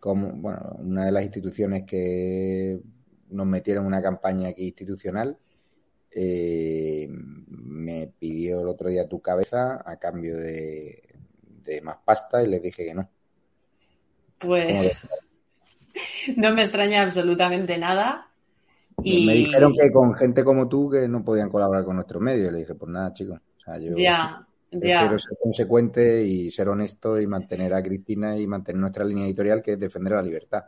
Como, 0.00 0.32
bueno, 0.32 0.76
una 0.80 1.06
de 1.06 1.12
las 1.12 1.24
instituciones 1.24 1.84
que 1.84 2.80
nos 3.30 3.46
metieron 3.46 3.84
en 3.84 3.88
una 3.88 4.02
campaña 4.02 4.48
aquí 4.48 4.66
institucional 4.66 5.38
eh, 6.16 7.08
me 7.10 8.06
pidió 8.06 8.60
el 8.60 8.68
otro 8.68 8.88
día 8.88 9.08
tu 9.08 9.20
cabeza 9.20 9.82
a 9.84 9.98
cambio 9.98 10.36
de, 10.36 11.02
más 11.82 11.96
pasta 12.04 12.42
y 12.42 12.46
le 12.46 12.60
dije 12.60 12.84
que 12.84 12.94
no. 12.94 13.10
Pues 14.38 15.06
no 16.36 16.54
me 16.54 16.62
extraña 16.62 17.02
absolutamente 17.02 17.78
nada. 17.78 18.30
Y... 19.02 19.26
Me 19.26 19.34
dijeron 19.34 19.72
que 19.74 19.90
con 19.92 20.14
gente 20.14 20.44
como 20.44 20.68
tú 20.68 20.90
que 20.90 21.08
no 21.08 21.24
podían 21.24 21.50
colaborar 21.50 21.84
con 21.84 21.96
nuestros 21.96 22.22
medios. 22.22 22.52
Le 22.52 22.60
dije, 22.60 22.74
pues 22.74 22.90
nada, 22.90 23.12
chicos. 23.12 23.40
ya, 23.96 24.46
ya. 24.70 25.00
Quiero 25.00 25.18
ser 25.18 25.38
consecuente 25.42 26.24
y 26.24 26.50
ser 26.50 26.68
honesto 26.68 27.20
y 27.20 27.26
mantener 27.26 27.74
a 27.74 27.82
Cristina 27.82 28.36
y 28.36 28.46
mantener 28.46 28.80
nuestra 28.80 29.04
línea 29.04 29.26
editorial 29.26 29.62
que 29.62 29.72
es 29.72 29.80
defender 29.80 30.12
la 30.12 30.22
libertad. 30.22 30.64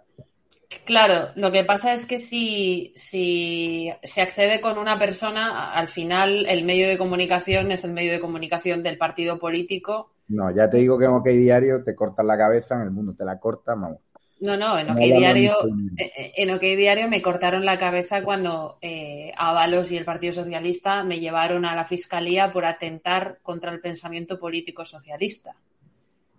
Claro, 0.84 1.30
lo 1.36 1.52
que 1.52 1.64
pasa 1.64 1.92
es 1.92 2.06
que 2.06 2.18
si, 2.18 2.92
si 2.96 3.92
se 4.02 4.20
accede 4.20 4.60
con 4.60 4.78
una 4.78 4.98
persona, 4.98 5.72
al 5.72 5.88
final 5.88 6.46
el 6.46 6.64
medio 6.64 6.88
de 6.88 6.98
comunicación 6.98 7.70
es 7.70 7.84
el 7.84 7.92
medio 7.92 8.12
de 8.12 8.20
comunicación 8.20 8.82
del 8.82 8.98
partido 8.98 9.38
político. 9.38 10.10
No, 10.28 10.50
ya 10.50 10.68
te 10.68 10.78
digo 10.78 10.98
que 10.98 11.04
en 11.04 11.12
OK 11.12 11.26
Diario 11.28 11.84
te 11.84 11.94
cortan 11.94 12.26
la 12.26 12.36
cabeza, 12.36 12.74
en 12.76 12.82
el 12.82 12.90
mundo 12.90 13.14
te 13.14 13.24
la 13.24 13.38
cortan, 13.38 13.80
vamos. 13.80 13.98
No, 14.38 14.56
no, 14.56 14.78
en 14.78 14.90
OK, 14.90 14.98
Diario, 14.98 15.54
eh, 15.96 16.12
eh, 16.14 16.32
en 16.36 16.50
OK 16.50 16.60
Diario 16.60 17.08
me 17.08 17.22
cortaron 17.22 17.64
la 17.64 17.78
cabeza 17.78 18.22
cuando 18.22 18.76
eh, 18.82 19.32
Avalos 19.34 19.90
y 19.92 19.96
el 19.96 20.04
Partido 20.04 20.32
Socialista 20.32 21.02
me 21.04 21.20
llevaron 21.20 21.64
a 21.64 21.74
la 21.74 21.86
Fiscalía 21.86 22.52
por 22.52 22.66
atentar 22.66 23.38
contra 23.42 23.72
el 23.72 23.80
pensamiento 23.80 24.38
político 24.38 24.84
socialista. 24.84 25.56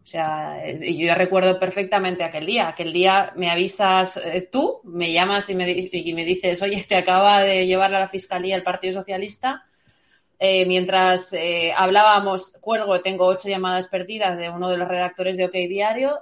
O 0.08 0.10
sea, 0.10 0.64
yo 0.74 1.06
ya 1.06 1.16
recuerdo 1.16 1.60
perfectamente 1.60 2.24
aquel 2.24 2.46
día. 2.46 2.70
Aquel 2.70 2.94
día 2.94 3.34
me 3.36 3.50
avisas 3.50 4.16
eh, 4.18 4.48
tú, 4.50 4.80
me 4.86 5.12
llamas 5.12 5.50
y 5.50 5.56
me, 5.56 5.70
y 5.70 6.14
me 6.14 6.24
dices, 6.24 6.62
oye, 6.62 6.82
te 6.88 6.96
acaba 6.96 7.42
de 7.42 7.66
llevar 7.66 7.94
a 7.94 8.00
la 8.00 8.08
fiscalía 8.08 8.56
el 8.56 8.64
Partido 8.64 8.94
Socialista 8.94 9.66
eh, 10.40 10.66
mientras 10.68 11.34
eh, 11.34 11.74
hablábamos, 11.76 12.54
cuelgo, 12.62 13.02
tengo 13.02 13.26
ocho 13.26 13.50
llamadas 13.50 13.88
perdidas 13.88 14.38
de 14.38 14.50
uno 14.50 14.70
de 14.70 14.78
los 14.78 14.88
redactores 14.88 15.36
de 15.36 15.46
OK 15.46 15.54
Diario, 15.54 16.22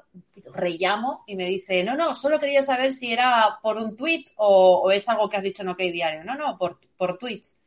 rellamo 0.53 1.24
y 1.27 1.36
me 1.36 1.48
dice, 1.48 1.84
no, 1.84 1.98
no, 1.98 2.15
solo 2.15 2.39
quería 2.39 2.62
saber 2.62 2.93
si 2.93 3.12
era 3.12 3.60
por 3.62 3.77
un 3.77 3.95
tweet 3.98 4.25
o, 4.38 4.89
es 4.91 5.10
algo 5.10 5.27
que 5.27 5.38
has 5.38 5.43
dicho 5.43 5.63
en 5.63 5.69
OK 5.69 5.79
Diario. 5.79 6.24
No, 6.24 6.36
no, 6.36 6.57
por, 6.57 6.79
por 6.95 7.17
tweets. 7.17 7.57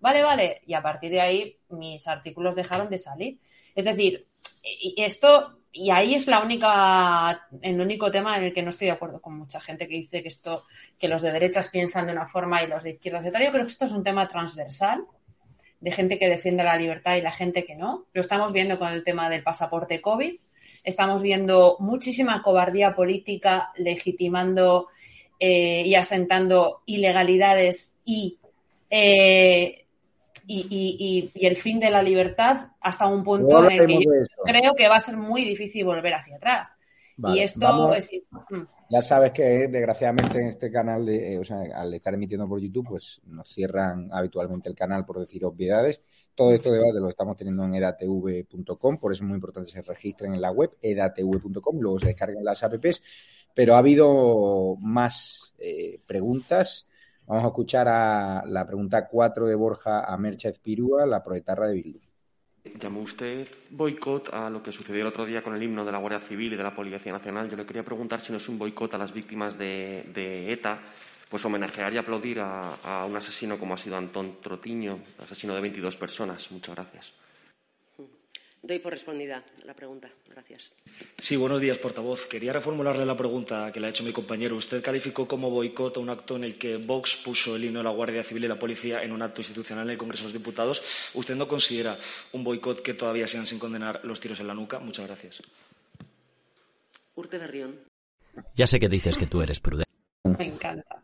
Vale, 0.00 0.22
vale. 0.22 0.62
Y 0.66 0.74
a 0.74 0.82
partir 0.82 1.10
de 1.10 1.20
ahí 1.20 1.56
mis 1.68 2.08
artículos 2.08 2.56
dejaron 2.56 2.88
de 2.88 2.98
salir. 2.98 3.38
Es 3.74 3.84
decir, 3.84 4.26
esto, 4.96 5.58
y 5.72 5.90
ahí 5.90 6.14
es 6.14 6.26
la 6.26 6.40
única, 6.40 7.48
el 7.60 7.80
único 7.80 8.10
tema 8.10 8.36
en 8.38 8.44
el 8.44 8.52
que 8.52 8.62
no 8.62 8.70
estoy 8.70 8.86
de 8.86 8.92
acuerdo 8.92 9.20
con 9.20 9.36
mucha 9.36 9.60
gente 9.60 9.86
que 9.86 9.96
dice 9.96 10.22
que 10.22 10.28
esto, 10.28 10.64
que 10.98 11.08
los 11.08 11.20
de 11.20 11.32
derechas 11.32 11.68
piensan 11.68 12.06
de 12.06 12.12
una 12.12 12.26
forma 12.26 12.62
y 12.62 12.66
los 12.66 12.82
de 12.82 12.90
izquierdas 12.90 13.24
de 13.24 13.28
otra. 13.28 13.44
Yo 13.44 13.52
creo 13.52 13.64
que 13.64 13.70
esto 13.70 13.84
es 13.84 13.92
un 13.92 14.02
tema 14.02 14.26
transversal 14.26 15.06
de 15.82 15.90
gente 15.90 16.16
que 16.16 16.28
defiende 16.28 16.62
la 16.62 16.76
libertad 16.76 17.16
y 17.16 17.22
la 17.22 17.32
gente 17.32 17.64
que 17.64 17.74
no. 17.74 18.06
Lo 18.12 18.20
estamos 18.20 18.52
viendo 18.52 18.78
con 18.78 18.92
el 18.92 19.02
tema 19.02 19.28
del 19.28 19.42
pasaporte 19.42 20.00
COVID. 20.00 20.34
Estamos 20.84 21.22
viendo 21.22 21.76
muchísima 21.80 22.40
cobardía 22.40 22.94
política 22.94 23.72
legitimando 23.76 24.88
eh, 25.40 25.82
y 25.84 25.96
asentando 25.96 26.82
ilegalidades 26.86 27.98
y, 28.04 28.38
eh, 28.90 29.84
y, 30.46 31.30
el 31.34 31.56
fin 31.56 31.80
de 31.80 31.90
la 31.90 32.02
libertad 32.02 32.68
hasta 32.80 33.08
un 33.08 33.24
punto 33.24 33.68
en 33.68 33.80
el 33.80 33.86
que 33.86 34.04
yo 34.04 34.10
creo 34.44 34.74
que 34.74 34.88
va 34.88 34.96
a 34.96 35.00
ser 35.00 35.16
muy 35.16 35.44
difícil 35.44 35.84
volver 35.84 36.14
hacia 36.14 36.36
atrás. 36.36 36.78
Y 37.28 37.40
esto 37.40 37.92
es... 37.92 38.10
Mm. 38.50 38.62
Ya 38.90 39.00
sabes 39.00 39.32
que 39.32 39.68
desgraciadamente 39.68 40.38
en 40.38 40.48
este 40.48 40.70
canal, 40.70 41.06
de, 41.06 41.34
eh, 41.34 41.38
o 41.38 41.44
sea, 41.44 41.62
al 41.74 41.94
estar 41.94 42.12
emitiendo 42.12 42.46
por 42.46 42.60
YouTube, 42.60 42.88
pues 42.90 43.22
nos 43.24 43.48
cierran 43.48 44.10
habitualmente 44.12 44.68
el 44.68 44.74
canal 44.74 45.06
por 45.06 45.18
decir 45.18 45.44
obviedades. 45.44 46.02
Todo 46.34 46.52
esto 46.52 46.70
debate 46.70 47.00
lo 47.00 47.08
estamos 47.08 47.36
teniendo 47.36 47.64
en 47.64 47.74
edatv.com, 47.74 48.98
por 48.98 49.12
eso 49.12 49.22
es 49.22 49.28
muy 49.28 49.36
importante 49.36 49.70
que 49.70 49.80
se 49.80 49.82
registren 49.82 50.34
en 50.34 50.40
la 50.40 50.50
web 50.50 50.76
edatv.com, 50.80 51.78
luego 51.80 51.98
se 51.98 52.08
descarguen 52.08 52.44
las 52.44 52.62
apps. 52.62 53.02
Pero 53.54 53.74
ha 53.74 53.78
habido 53.78 54.76
más 54.76 55.54
eh, 55.58 56.00
preguntas. 56.06 56.86
Vamos 57.26 57.44
a 57.44 57.48
escuchar 57.48 57.88
a 57.88 58.44
la 58.46 58.66
pregunta 58.66 59.08
4 59.08 59.46
de 59.46 59.54
Borja 59.54 60.04
a 60.04 60.16
Mercha 60.18 60.48
Espirúa, 60.48 61.06
la 61.06 61.22
proetarra 61.22 61.68
de 61.68 61.74
Bildu. 61.74 62.11
Llamó 62.64 63.00
usted 63.00 63.48
boicot 63.70 64.32
a 64.32 64.48
lo 64.48 64.62
que 64.62 64.70
sucedió 64.70 65.02
el 65.02 65.08
otro 65.08 65.26
día 65.26 65.42
con 65.42 65.54
el 65.54 65.62
himno 65.62 65.84
de 65.84 65.90
la 65.90 65.98
Guardia 65.98 66.20
Civil 66.20 66.52
y 66.52 66.56
de 66.56 66.62
la 66.62 66.74
Policía 66.74 67.12
Nacional. 67.12 67.50
Yo 67.50 67.56
le 67.56 67.66
quería 67.66 67.82
preguntar 67.82 68.20
si 68.20 68.30
no 68.30 68.38
es 68.38 68.48
un 68.48 68.56
boicot 68.56 68.94
a 68.94 68.98
las 68.98 69.12
víctimas 69.12 69.58
de, 69.58 70.52
ETA, 70.52 70.80
pues 71.28 71.44
homenajear 71.44 71.92
y 71.92 71.98
aplaudir 71.98 72.38
a, 72.38 73.04
un 73.04 73.16
asesino 73.16 73.58
como 73.58 73.74
ha 73.74 73.78
sido 73.78 73.96
Antón 73.96 74.40
Trotiño, 74.40 75.00
asesino 75.18 75.54
de 75.54 75.60
22 75.60 75.96
personas. 75.96 76.52
Muchas 76.52 76.76
gracias. 76.76 77.12
Doy 78.64 78.78
por 78.78 78.92
respondida 78.92 79.42
la 79.64 79.74
pregunta. 79.74 80.08
Gracias. 80.30 80.72
Sí, 81.18 81.34
buenos 81.34 81.60
días, 81.60 81.78
portavoz. 81.78 82.26
Quería 82.26 82.52
reformularle 82.52 83.04
la 83.04 83.16
pregunta 83.16 83.72
que 83.72 83.80
le 83.80 83.88
ha 83.88 83.90
hecho 83.90 84.04
mi 84.04 84.12
compañero. 84.12 84.54
Usted 84.54 84.80
calificó 84.80 85.26
como 85.26 85.50
boicot 85.50 85.96
un 85.96 86.10
acto 86.10 86.36
en 86.36 86.44
el 86.44 86.56
que 86.56 86.76
Vox 86.76 87.16
puso 87.24 87.56
el 87.56 87.64
himno 87.64 87.80
de 87.80 87.84
la 87.84 87.90
Guardia 87.90 88.22
Civil 88.22 88.44
y 88.44 88.48
la 88.48 88.58
Policía 88.58 89.02
en 89.02 89.10
un 89.10 89.20
acto 89.20 89.40
institucional 89.40 89.86
en 89.86 89.90
el 89.90 89.98
Congreso 89.98 90.22
de 90.22 90.28
los 90.28 90.32
Diputados. 90.32 91.10
¿Usted 91.14 91.34
no 91.34 91.48
considera 91.48 91.98
un 92.32 92.44
boicot 92.44 92.82
que 92.82 92.94
todavía 92.94 93.26
sean 93.26 93.46
sin 93.46 93.58
condenar 93.58 94.00
los 94.04 94.20
tiros 94.20 94.38
en 94.38 94.46
la 94.46 94.54
nuca? 94.54 94.78
Muchas 94.78 95.08
gracias. 95.08 95.42
Urte 97.16 97.38
Berrión. 97.38 97.80
Ya 98.54 98.68
sé 98.68 98.78
que 98.78 98.88
dices 98.88 99.18
que 99.18 99.26
tú 99.26 99.42
eres 99.42 99.58
prudente. 99.58 99.90
Me 100.38 100.46
encanta. 100.46 101.02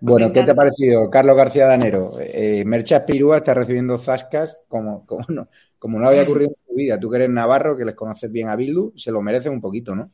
Bueno, 0.00 0.32
¿qué 0.32 0.42
te 0.42 0.52
ha 0.52 0.54
parecido, 0.54 1.10
Carlos 1.10 1.36
García 1.36 1.66
Danero? 1.66 2.12
Eh, 2.18 2.64
Mercha 2.64 3.04
Pirúa 3.04 3.38
está 3.38 3.54
recibiendo 3.54 3.98
zascas 3.98 4.56
como, 4.66 5.04
como 5.06 5.24
no, 5.28 5.48
como 5.78 5.98
no 5.98 6.08
había 6.08 6.22
ocurrido 6.22 6.50
en 6.50 6.66
su 6.66 6.74
vida, 6.74 7.00
tú 7.00 7.10
que 7.10 7.16
eres 7.16 7.30
navarro, 7.30 7.76
que 7.76 7.84
les 7.84 7.94
conoces 7.94 8.30
bien 8.30 8.48
a 8.48 8.56
Bildu, 8.56 8.92
se 8.96 9.10
lo 9.10 9.22
merece 9.22 9.48
un 9.48 9.60
poquito, 9.60 9.94
¿no? 9.94 10.10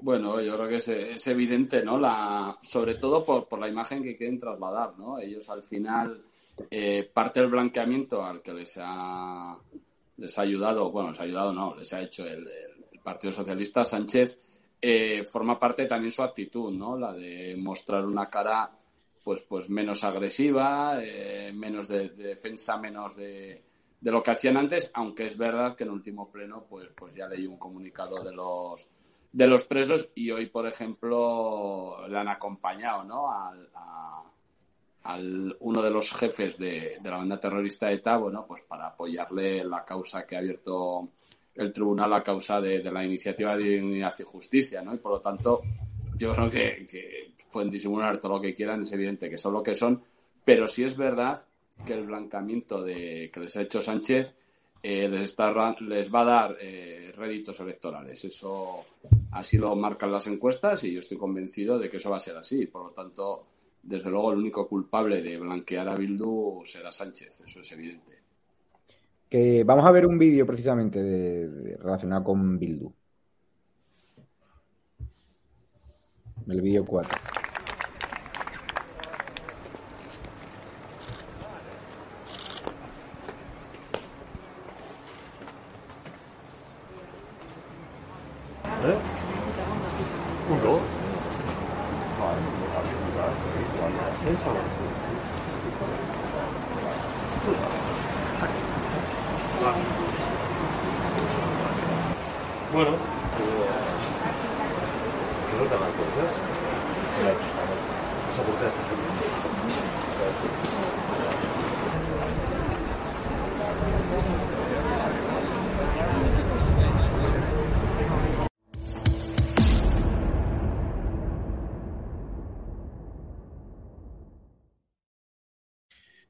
Bueno, 0.00 0.40
yo 0.40 0.54
creo 0.56 0.68
que 0.68 1.14
es, 1.14 1.26
evidente, 1.26 1.82
¿no? 1.82 1.98
La, 1.98 2.58
sobre 2.62 2.96
todo 2.96 3.24
por, 3.24 3.58
la 3.58 3.68
imagen 3.68 4.02
que 4.02 4.14
quieren 4.16 4.38
trasladar, 4.38 4.98
¿no? 4.98 5.18
Ellos 5.18 5.48
al 5.48 5.62
final, 5.62 6.20
eh, 6.70 7.10
parte 7.12 7.40
del 7.40 7.48
blanqueamiento 7.48 8.22
al 8.22 8.42
que 8.42 8.52
les 8.52 8.78
ha, 8.82 9.56
les 10.18 10.38
ha 10.38 10.42
ayudado, 10.42 10.90
bueno, 10.90 11.10
les 11.10 11.20
ha 11.20 11.22
ayudado, 11.22 11.52
no, 11.52 11.74
les 11.74 11.92
ha 11.94 12.02
hecho 12.02 12.26
el, 12.26 12.46
Partido 13.02 13.32
Socialista, 13.32 13.84
Sánchez, 13.84 14.38
eh, 14.86 15.24
forma 15.24 15.58
parte 15.58 15.86
también 15.86 16.12
su 16.12 16.22
actitud, 16.22 16.72
¿no? 16.72 16.96
La 16.96 17.12
de 17.12 17.56
mostrar 17.56 18.04
una 18.04 18.26
cara, 18.26 18.70
pues, 19.22 19.42
pues 19.42 19.68
menos 19.68 20.04
agresiva, 20.04 20.98
eh, 21.02 21.52
menos 21.54 21.88
de 21.88 22.10
defensa, 22.10 22.76
menos 22.76 23.16
de 23.16 23.62
de 24.04 24.12
lo 24.12 24.22
que 24.22 24.32
hacían 24.32 24.58
antes, 24.58 24.90
aunque 24.92 25.24
es 25.24 25.38
verdad 25.38 25.74
que 25.74 25.84
en 25.84 25.90
último 25.90 26.30
pleno 26.30 26.66
pues, 26.68 26.90
pues 26.94 27.14
ya 27.14 27.26
leí 27.26 27.46
un 27.46 27.56
comunicado 27.56 28.22
de 28.22 28.34
los 28.34 28.86
de 29.32 29.46
los 29.46 29.64
presos 29.64 30.10
y 30.14 30.30
hoy, 30.30 30.46
por 30.46 30.66
ejemplo, 30.66 32.06
le 32.06 32.18
han 32.18 32.28
acompañado 32.28 33.02
¿no? 33.02 33.32
al, 33.32 33.68
al 35.04 35.56
uno 35.58 35.82
de 35.82 35.90
los 35.90 36.12
jefes 36.12 36.58
de, 36.58 37.00
la 37.02 37.16
banda 37.16 37.40
terrorista 37.40 37.90
ETA, 37.90 38.18
bueno, 38.18 38.44
pues 38.46 38.60
para 38.62 38.88
apoyarle 38.88 39.64
la 39.64 39.84
causa 39.86 40.26
que 40.26 40.36
ha 40.36 40.40
abierto 40.40 41.08
el 41.54 41.72
tribunal, 41.72 42.10
la 42.10 42.22
causa 42.22 42.60
de, 42.60 42.82
la 42.82 43.04
iniciativa 43.04 43.56
de 43.56 43.64
dignidad 43.64 44.14
y 44.18 44.22
justicia, 44.22 44.82
¿no? 44.82 44.94
Y 44.94 44.98
por 44.98 45.12
lo 45.12 45.20
tanto, 45.20 45.62
yo 46.16 46.34
creo 46.34 46.50
que, 46.50 46.86
que 46.86 47.32
pueden 47.50 47.70
disimular 47.70 48.18
todo 48.18 48.34
lo 48.34 48.40
que 48.40 48.54
quieran, 48.54 48.82
es 48.82 48.92
evidente 48.92 49.30
que 49.30 49.36
son 49.36 49.52
lo 49.52 49.62
que 49.62 49.74
son, 49.74 50.02
pero 50.44 50.66
sí 50.66 50.84
es 50.84 50.96
verdad 50.96 51.46
que 51.86 51.94
el 51.94 52.04
blancamiento 52.04 52.82
de, 52.82 53.30
que 53.32 53.40
les 53.40 53.56
ha 53.56 53.62
hecho 53.62 53.80
Sánchez 53.82 54.36
eh, 54.82 55.08
les, 55.08 55.22
está, 55.22 55.74
les 55.80 56.14
va 56.14 56.20
a 56.20 56.24
dar 56.24 56.56
eh, 56.60 57.10
réditos 57.16 57.58
electorales. 57.60 58.22
Eso 58.24 58.84
así 59.32 59.56
lo 59.56 59.74
marcan 59.74 60.12
las 60.12 60.26
encuestas 60.26 60.84
y 60.84 60.92
yo 60.92 60.98
estoy 60.98 61.16
convencido 61.16 61.78
de 61.78 61.88
que 61.88 61.96
eso 61.96 62.10
va 62.10 62.18
a 62.18 62.20
ser 62.20 62.36
así. 62.36 62.66
Por 62.66 62.82
lo 62.82 62.90
tanto, 62.90 63.46
desde 63.82 64.10
luego, 64.10 64.32
el 64.32 64.38
único 64.40 64.68
culpable 64.68 65.22
de 65.22 65.38
blanquear 65.38 65.88
a 65.88 65.96
Bildu 65.96 66.62
será 66.66 66.92
Sánchez. 66.92 67.40
Eso 67.46 67.60
es 67.60 67.72
evidente. 67.72 68.23
Vamos 69.64 69.84
a 69.84 69.90
ver 69.90 70.06
un 70.06 70.16
vídeo 70.16 70.46
precisamente 70.46 71.76
relacionado 71.80 72.22
con 72.22 72.56
Bildu. 72.56 72.92
El 76.46 76.60
vídeo 76.60 76.84
4. 76.84 77.43
Què 105.48 105.54
no 105.58 105.64
t'agrada 105.72 105.94
coses? 105.98 106.32
S'ha 108.36 108.42
portat. 108.48 108.74
Gràcies. 110.20 110.74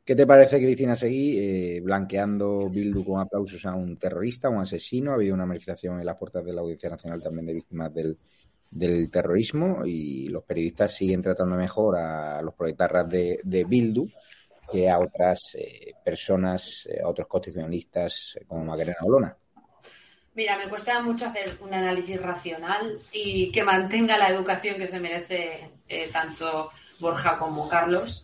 ¿Qué 0.05 0.15
te 0.15 0.27
parece, 0.27 0.59
Cristina 0.59 0.95
Seguí, 0.95 1.39
eh, 1.39 1.81
blanqueando 1.81 2.69
Bildu 2.69 3.03
con 3.03 3.23
aplausos 3.23 3.65
a 3.65 3.75
un 3.75 3.97
terrorista, 3.97 4.51
un 4.51 4.61
asesino? 4.61 5.13
Ha 5.13 5.15
habido 5.15 5.33
una 5.33 5.47
manifestación 5.47 5.99
en 5.99 6.05
las 6.05 6.19
puertas 6.19 6.45
de 6.45 6.53
la 6.53 6.61
Audiencia 6.61 6.91
Nacional 6.91 7.23
también 7.23 7.47
de 7.47 7.55
víctimas 7.55 7.91
del, 7.95 8.19
terrorismo 9.11 9.87
y 9.87 10.29
los 10.29 10.45
periodistas 10.45 10.95
siguen 10.95 11.23
tratando 11.23 11.57
mejor 11.57 11.97
a 11.97 12.43
los 12.43 12.53
proletarras 12.53 13.09
de, 13.09 13.65
Bildu 13.67 14.07
que 14.71 14.91
a 14.91 14.99
otras 14.99 15.55
eh, 15.55 15.95
personas, 16.05 16.87
eh, 16.91 17.01
a 17.03 17.09
otros 17.09 17.27
constitucionalistas 17.27 18.37
como 18.47 18.63
Macarena 18.63 18.99
Olona. 19.05 19.35
Mira, 20.35 20.59
me 20.59 20.69
cuesta 20.69 21.01
mucho 21.01 21.27
hacer 21.27 21.57
un 21.63 21.73
análisis 21.73 22.21
racional 22.21 22.99
y 23.11 23.51
que 23.53 23.63
mantenga 23.63 24.19
la 24.19 24.29
educación 24.29 24.77
que 24.77 24.87
se 24.87 25.01
merece 25.01 25.71
tanto 26.13 26.71
Borja 26.99 27.39
como 27.39 27.69
Carlos 27.71 28.24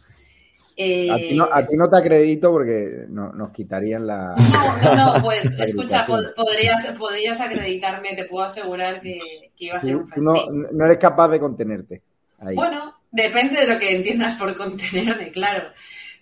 a, 0.72 1.16
ti 1.16 1.34
no, 1.36 1.48
a, 1.50 1.66
ti 1.66 1.76
no, 1.76 1.90
te 1.90 1.96
acredito 1.98 2.50
porque 2.50 3.04
no, 3.08 3.32
nos 3.32 3.50
quitarían 3.50 4.06
la. 4.06 4.34
No, 4.82 4.94
no, 4.94 5.14
no 5.14 5.22
pues 5.22 5.44
escucha, 5.60 6.06
podrías, 6.06 6.86
podrías 6.98 7.40
acreditarme, 7.40 8.14
te 8.14 8.24
puedo 8.24 8.44
asegurar 8.44 9.00
que, 9.00 9.18
iba 9.58 9.78
a 9.78 9.80
ser 9.80 9.96
un 9.96 10.08
festín. 10.08 10.24
No, 10.24 10.68
no 10.72 10.84
eres 10.86 10.98
capaz 10.98 11.28
de 11.28 11.40
contenerte. 11.40 12.02
Bueno, 12.54 13.00
depende 13.10 13.60
de 13.60 13.66
lo 13.66 13.78
que 13.78 13.94
entiendas 13.94 14.34
por 14.36 14.56
contenerme, 14.56 15.30
claro. 15.30 15.68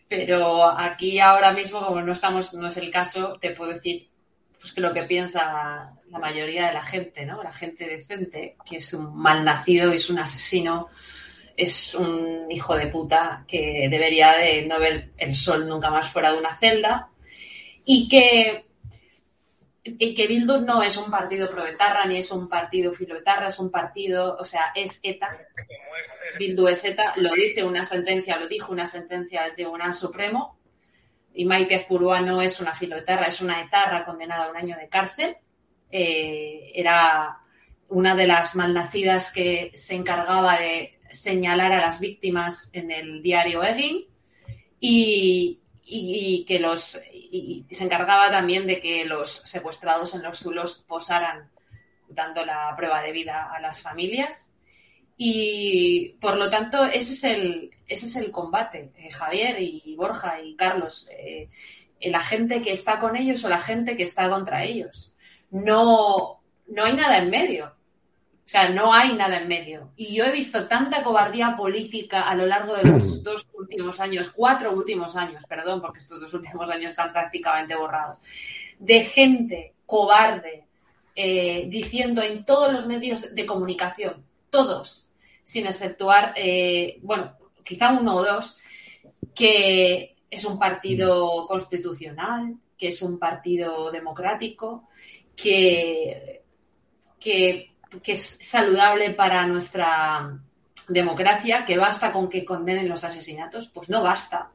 Pero 0.09 0.65
aquí 0.65 1.19
ahora 1.21 1.53
mismo, 1.53 1.85
como 1.85 2.01
no 2.01 2.13
estamos, 2.13 2.55
no 2.55 2.69
es 2.69 2.77
el 2.79 2.91
caso, 2.91 3.37
te 3.41 3.51
puedo 3.51 3.73
decir 3.73 4.09
pues 4.59 4.73
que 4.73 4.81
lo 4.81 4.93
que 4.93 5.05
piensa 5.05 5.93
la 6.11 6.19
mayoría 6.19 6.69
de 6.69 6.75
la 6.75 6.83
gente, 6.83 7.25
¿no? 7.25 7.43
La 7.43 7.53
gente 7.53 7.87
decente, 7.87 8.57
que 8.69 8.77
es 8.77 8.93
un 8.93 9.17
malnacido, 9.17 9.93
es 9.93 10.11
un 10.11 10.19
asesino, 10.19 10.89
es 11.59 11.93
un 11.97 12.47
hijo 12.51 12.77
de 12.77 12.87
puta 12.87 13.45
que 13.47 13.89
debería 13.91 14.37
de 14.37 14.65
no 14.65 14.79
ver 14.79 15.11
el 15.19 15.35
sol 15.35 15.69
nunca 15.69 15.91
más 15.91 16.09
fuera 16.09 16.33
de 16.33 16.39
una 16.39 16.55
celda 16.55 17.09
y 17.85 18.09
que 18.09 18.65
y 19.83 20.15
que 20.15 20.27
Bildu 20.27 20.61
no 20.61 20.83
es 20.83 20.97
un 20.97 21.11
partido 21.11 21.51
proetarra 21.51 22.05
ni 22.05 22.19
es 22.19 22.31
un 22.31 22.49
partido 22.49 22.93
filoetarra, 22.93 23.49
es 23.49 23.59
un 23.59 23.71
partido, 23.71 24.37
o 24.39 24.45
sea, 24.45 24.71
es 24.75 25.01
ETA. 25.03 25.37
Bildu 26.39 26.69
es 26.69 26.85
ETA, 26.85 27.15
lo 27.17 27.33
dice 27.33 27.65
una 27.65 27.83
sentencia, 27.83 28.37
lo 28.37 28.47
dijo 28.47 28.71
una 28.71 28.85
sentencia 28.85 29.45
del 29.45 29.55
Tribunal 29.55 29.95
Supremo. 29.95 30.59
Y 31.33 31.47
Maite 31.47 31.77
Azpurúa 31.77 32.21
no 32.21 32.43
es 32.43 32.61
una 32.61 32.75
filoetarra, 32.75 33.27
es 33.27 33.41
una 33.41 33.63
etarra 33.63 34.05
condenada 34.05 34.45
a 34.45 34.51
un 34.51 34.57
año 34.59 34.77
de 34.77 34.89
cárcel. 34.89 35.37
Eh, 35.91 36.71
era 36.75 37.41
una 37.89 38.15
de 38.15 38.27
las 38.27 38.55
malnacidas 38.55 39.33
que 39.33 39.73
se 39.75 39.95
encargaba 39.95 40.59
de 40.59 40.99
señalar 41.11 41.73
a 41.73 41.81
las 41.81 42.01
víctimas 42.01 42.71
en 42.73 42.91
el 42.91 43.23
diario 43.23 43.63
Egin 43.63 44.07
y, 44.79 45.61
que 46.47 46.59
los 46.59 47.01
y 47.13 47.65
se 47.71 47.85
encargaba 47.85 48.31
también 48.31 48.67
de 48.67 48.79
que 48.79 49.05
los 49.05 49.31
secuestrados 49.31 50.15
en 50.15 50.23
los 50.23 50.39
zulos 50.39 50.85
posaran 50.87 51.51
dando 52.09 52.45
la 52.45 52.75
prueba 52.77 53.03
de 53.03 53.13
vida 53.13 53.51
a 53.51 53.61
las 53.61 53.81
familias. 53.81 54.53
Y 55.17 56.11
por 56.21 56.37
lo 56.37 56.49
tanto 56.49 56.85
ese 56.85 57.15
es 57.15 57.25
el 57.25 57.71
ese 57.87 58.07
es 58.07 58.17
el 58.17 58.31
combate 58.31 58.93
eh, 58.99 59.11
Javier 59.11 59.61
y 59.61 59.95
Borja 59.97 60.41
y 60.41 60.55
Carlos 60.55 61.09
eh, 61.11 61.49
la 62.03 62.21
gente 62.21 62.61
que 62.63 62.71
está 62.71 63.01
con 63.01 63.17
ellos 63.17 63.43
o 63.45 63.49
la 63.49 63.59
gente 63.59 63.97
que 63.97 64.05
está 64.05 64.29
contra 64.29 64.65
ellos. 64.65 65.15
No 65.51 66.43
no 66.69 66.85
hay 66.85 66.93
nada 66.93 67.19
en 67.19 67.31
medio 67.31 67.78
o 68.49 68.51
sea, 68.51 68.71
no 68.71 68.95
hay 68.95 69.13
nada 69.13 69.37
en 69.37 69.47
medio. 69.47 69.93
Y 69.95 70.15
yo 70.15 70.25
he 70.25 70.33
visto 70.33 70.67
tanta 70.67 71.03
cobardía 71.03 71.55
política 71.55 72.23
a 72.23 72.35
lo 72.35 72.47
largo 72.47 72.77
de 72.77 72.85
los 72.85 73.23
dos 73.23 73.47
últimos 73.53 74.01
años, 74.01 74.33
cuatro 74.35 74.73
últimos 74.73 75.17
años, 75.17 75.45
perdón, 75.47 75.83
porque 75.83 75.99
estos 75.99 76.19
dos 76.19 76.33
últimos 76.33 76.71
años 76.71 76.93
están 76.93 77.13
prácticamente 77.13 77.77
borrados, 77.77 78.17
de 78.79 79.03
gente 79.03 79.75
cobarde 79.85 80.65
eh, 81.15 81.67
diciendo 81.69 82.23
en 82.23 82.47
todos 82.47 82.73
los 82.73 82.87
medios 82.87 83.35
de 83.35 83.45
comunicación, 83.45 84.25
todos, 84.49 85.11
sin 85.45 85.67
exceptuar, 85.67 86.33
eh, 86.35 87.01
bueno, 87.03 87.37
quizá 87.63 87.93
uno 87.93 88.17
o 88.17 88.25
dos, 88.25 88.59
que 89.35 90.17
es 90.31 90.45
un 90.47 90.59
partido 90.59 91.45
constitucional, 91.47 92.57
que 92.79 92.89
es 92.89 93.03
un 93.03 93.19
partido 93.19 93.91
democrático, 93.91 94.89
que, 95.37 96.41
que 97.21 97.75
que 98.03 98.13
es 98.13 98.21
saludable 98.21 99.11
para 99.11 99.47
nuestra 99.47 100.39
democracia, 100.89 101.65
que 101.65 101.77
basta 101.77 102.13
con 102.13 102.29
que 102.29 102.45
condenen 102.45 102.89
los 102.89 103.05
asesinatos, 103.05 103.69
pues 103.69 103.89
no 103.89 104.03
basta. 104.03 104.51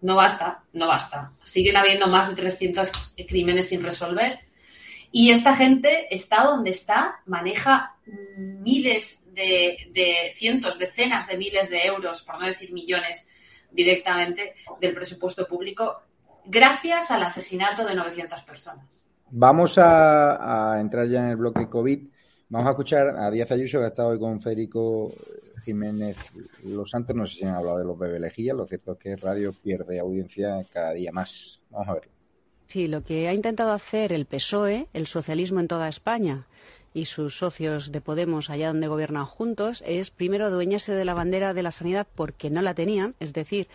No 0.00 0.14
basta, 0.14 0.62
no 0.74 0.86
basta. 0.86 1.32
Siguen 1.42 1.76
habiendo 1.76 2.06
más 2.06 2.28
de 2.28 2.36
300 2.36 3.14
crímenes 3.26 3.68
sin 3.68 3.82
resolver. 3.82 4.38
Y 5.10 5.30
esta 5.30 5.56
gente 5.56 6.14
está 6.14 6.44
donde 6.44 6.70
está, 6.70 7.20
maneja 7.26 7.96
miles 8.06 9.26
de, 9.32 10.32
cientos, 10.36 10.78
decenas 10.78 11.26
de 11.26 11.36
miles 11.36 11.70
de 11.70 11.84
euros, 11.84 12.22
por 12.22 12.38
no 12.38 12.46
decir 12.46 12.72
millones, 12.72 13.26
directamente 13.70 14.54
del 14.80 14.94
presupuesto 14.94 15.46
público, 15.48 16.02
gracias 16.44 17.10
al 17.10 17.22
asesinato 17.22 17.84
de 17.84 17.94
900 17.94 18.40
personas. 18.42 19.04
Vamos 19.30 19.78
a 19.78 20.76
entrar 20.78 21.08
ya 21.08 21.20
en 21.20 21.30
el 21.30 21.36
bloque 21.36 21.68
COVID. 21.68 22.06
Vamos 22.50 22.68
a 22.68 22.70
escuchar 22.70 23.08
a 23.18 23.30
Díaz 23.30 23.50
Ayuso, 23.50 23.78
que 23.78 23.84
ha 23.84 23.88
estado 23.88 24.08
hoy 24.08 24.18
con 24.18 24.40
Federico 24.40 25.12
Jiménez 25.66 26.16
Los 26.64 26.90
Santos. 26.90 27.14
No 27.14 27.26
sé 27.26 27.40
si 27.40 27.44
han 27.44 27.54
hablado 27.54 27.76
de 27.76 27.84
los 27.84 27.98
bebelejillas. 27.98 28.56
Lo 28.56 28.66
cierto 28.66 28.92
es 28.92 28.98
que 28.98 29.16
Radio 29.16 29.52
pierde 29.52 30.00
audiencia 30.00 30.64
cada 30.72 30.92
día 30.92 31.12
más. 31.12 31.60
Vamos 31.68 31.88
a 31.88 31.92
verlo. 31.92 32.10
Sí, 32.64 32.88
lo 32.88 33.04
que 33.04 33.28
ha 33.28 33.34
intentado 33.34 33.72
hacer 33.72 34.14
el 34.14 34.24
PSOE, 34.24 34.88
el 34.94 35.06
socialismo 35.06 35.60
en 35.60 35.68
toda 35.68 35.90
España 35.90 36.46
y 36.94 37.04
sus 37.04 37.36
socios 37.36 37.92
de 37.92 38.00
Podemos 38.00 38.48
allá 38.48 38.68
donde 38.68 38.88
gobiernan 38.88 39.26
juntos, 39.26 39.84
es 39.86 40.10
primero 40.10 40.46
adueñarse 40.46 40.94
de 40.94 41.04
la 41.04 41.12
bandera 41.12 41.52
de 41.52 41.62
la 41.62 41.70
sanidad 41.70 42.06
porque 42.14 42.48
no 42.48 42.62
la 42.62 42.72
tenían, 42.72 43.14
es 43.20 43.34
decir, 43.34 43.68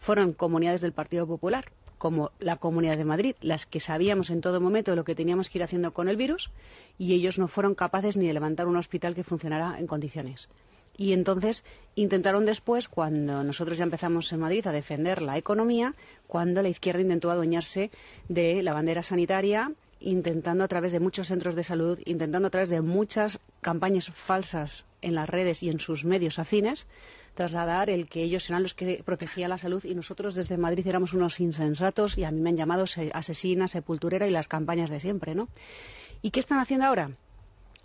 fueron 0.00 0.32
comunidades 0.32 0.80
del 0.80 0.92
Partido 0.92 1.28
Popular 1.28 1.66
como 2.06 2.30
la 2.38 2.58
Comunidad 2.58 2.96
de 2.96 3.04
Madrid, 3.04 3.34
las 3.40 3.66
que 3.66 3.80
sabíamos 3.80 4.30
en 4.30 4.40
todo 4.40 4.60
momento 4.60 4.94
lo 4.94 5.02
que 5.02 5.16
teníamos 5.16 5.50
que 5.50 5.58
ir 5.58 5.64
haciendo 5.64 5.92
con 5.92 6.08
el 6.08 6.16
virus 6.16 6.52
y 6.98 7.14
ellos 7.14 7.36
no 7.36 7.48
fueron 7.48 7.74
capaces 7.74 8.16
ni 8.16 8.28
de 8.28 8.32
levantar 8.32 8.68
un 8.68 8.76
hospital 8.76 9.16
que 9.16 9.24
funcionara 9.24 9.76
en 9.80 9.88
condiciones. 9.88 10.48
Y 10.96 11.14
entonces 11.14 11.64
intentaron 11.96 12.46
después, 12.46 12.86
cuando 12.86 13.42
nosotros 13.42 13.76
ya 13.76 13.82
empezamos 13.82 14.32
en 14.32 14.38
Madrid 14.38 14.64
a 14.68 14.70
defender 14.70 15.20
la 15.20 15.36
economía, 15.36 15.96
cuando 16.28 16.62
la 16.62 16.68
izquierda 16.68 17.00
intentó 17.00 17.28
adueñarse 17.28 17.90
de 18.28 18.62
la 18.62 18.72
bandera 18.72 19.02
sanitaria, 19.02 19.72
intentando 19.98 20.62
a 20.62 20.68
través 20.68 20.92
de 20.92 21.00
muchos 21.00 21.26
centros 21.26 21.56
de 21.56 21.64
salud, 21.64 21.98
intentando 22.04 22.46
a 22.46 22.50
través 22.52 22.70
de 22.70 22.82
muchas 22.82 23.40
campañas 23.62 24.06
falsas 24.14 24.84
en 25.06 25.14
las 25.14 25.28
redes 25.28 25.62
y 25.62 25.70
en 25.70 25.78
sus 25.78 26.04
medios 26.04 26.38
afines, 26.38 26.86
trasladar 27.34 27.90
el 27.90 28.08
que 28.08 28.22
ellos 28.22 28.48
eran 28.50 28.62
los 28.62 28.74
que 28.74 29.02
protegían 29.04 29.50
la 29.50 29.58
salud 29.58 29.84
y 29.84 29.94
nosotros 29.94 30.34
desde 30.34 30.56
Madrid 30.56 30.86
éramos 30.86 31.14
unos 31.14 31.38
insensatos 31.38 32.18
y 32.18 32.24
a 32.24 32.30
mí 32.30 32.40
me 32.40 32.50
han 32.50 32.56
llamado 32.56 32.84
asesina, 33.12 33.68
sepulturera 33.68 34.26
y 34.26 34.30
las 34.30 34.48
campañas 34.48 34.90
de 34.90 35.00
siempre, 35.00 35.34
¿no? 35.34 35.48
¿Y 36.22 36.30
qué 36.30 36.40
están 36.40 36.58
haciendo 36.58 36.86
ahora? 36.86 37.10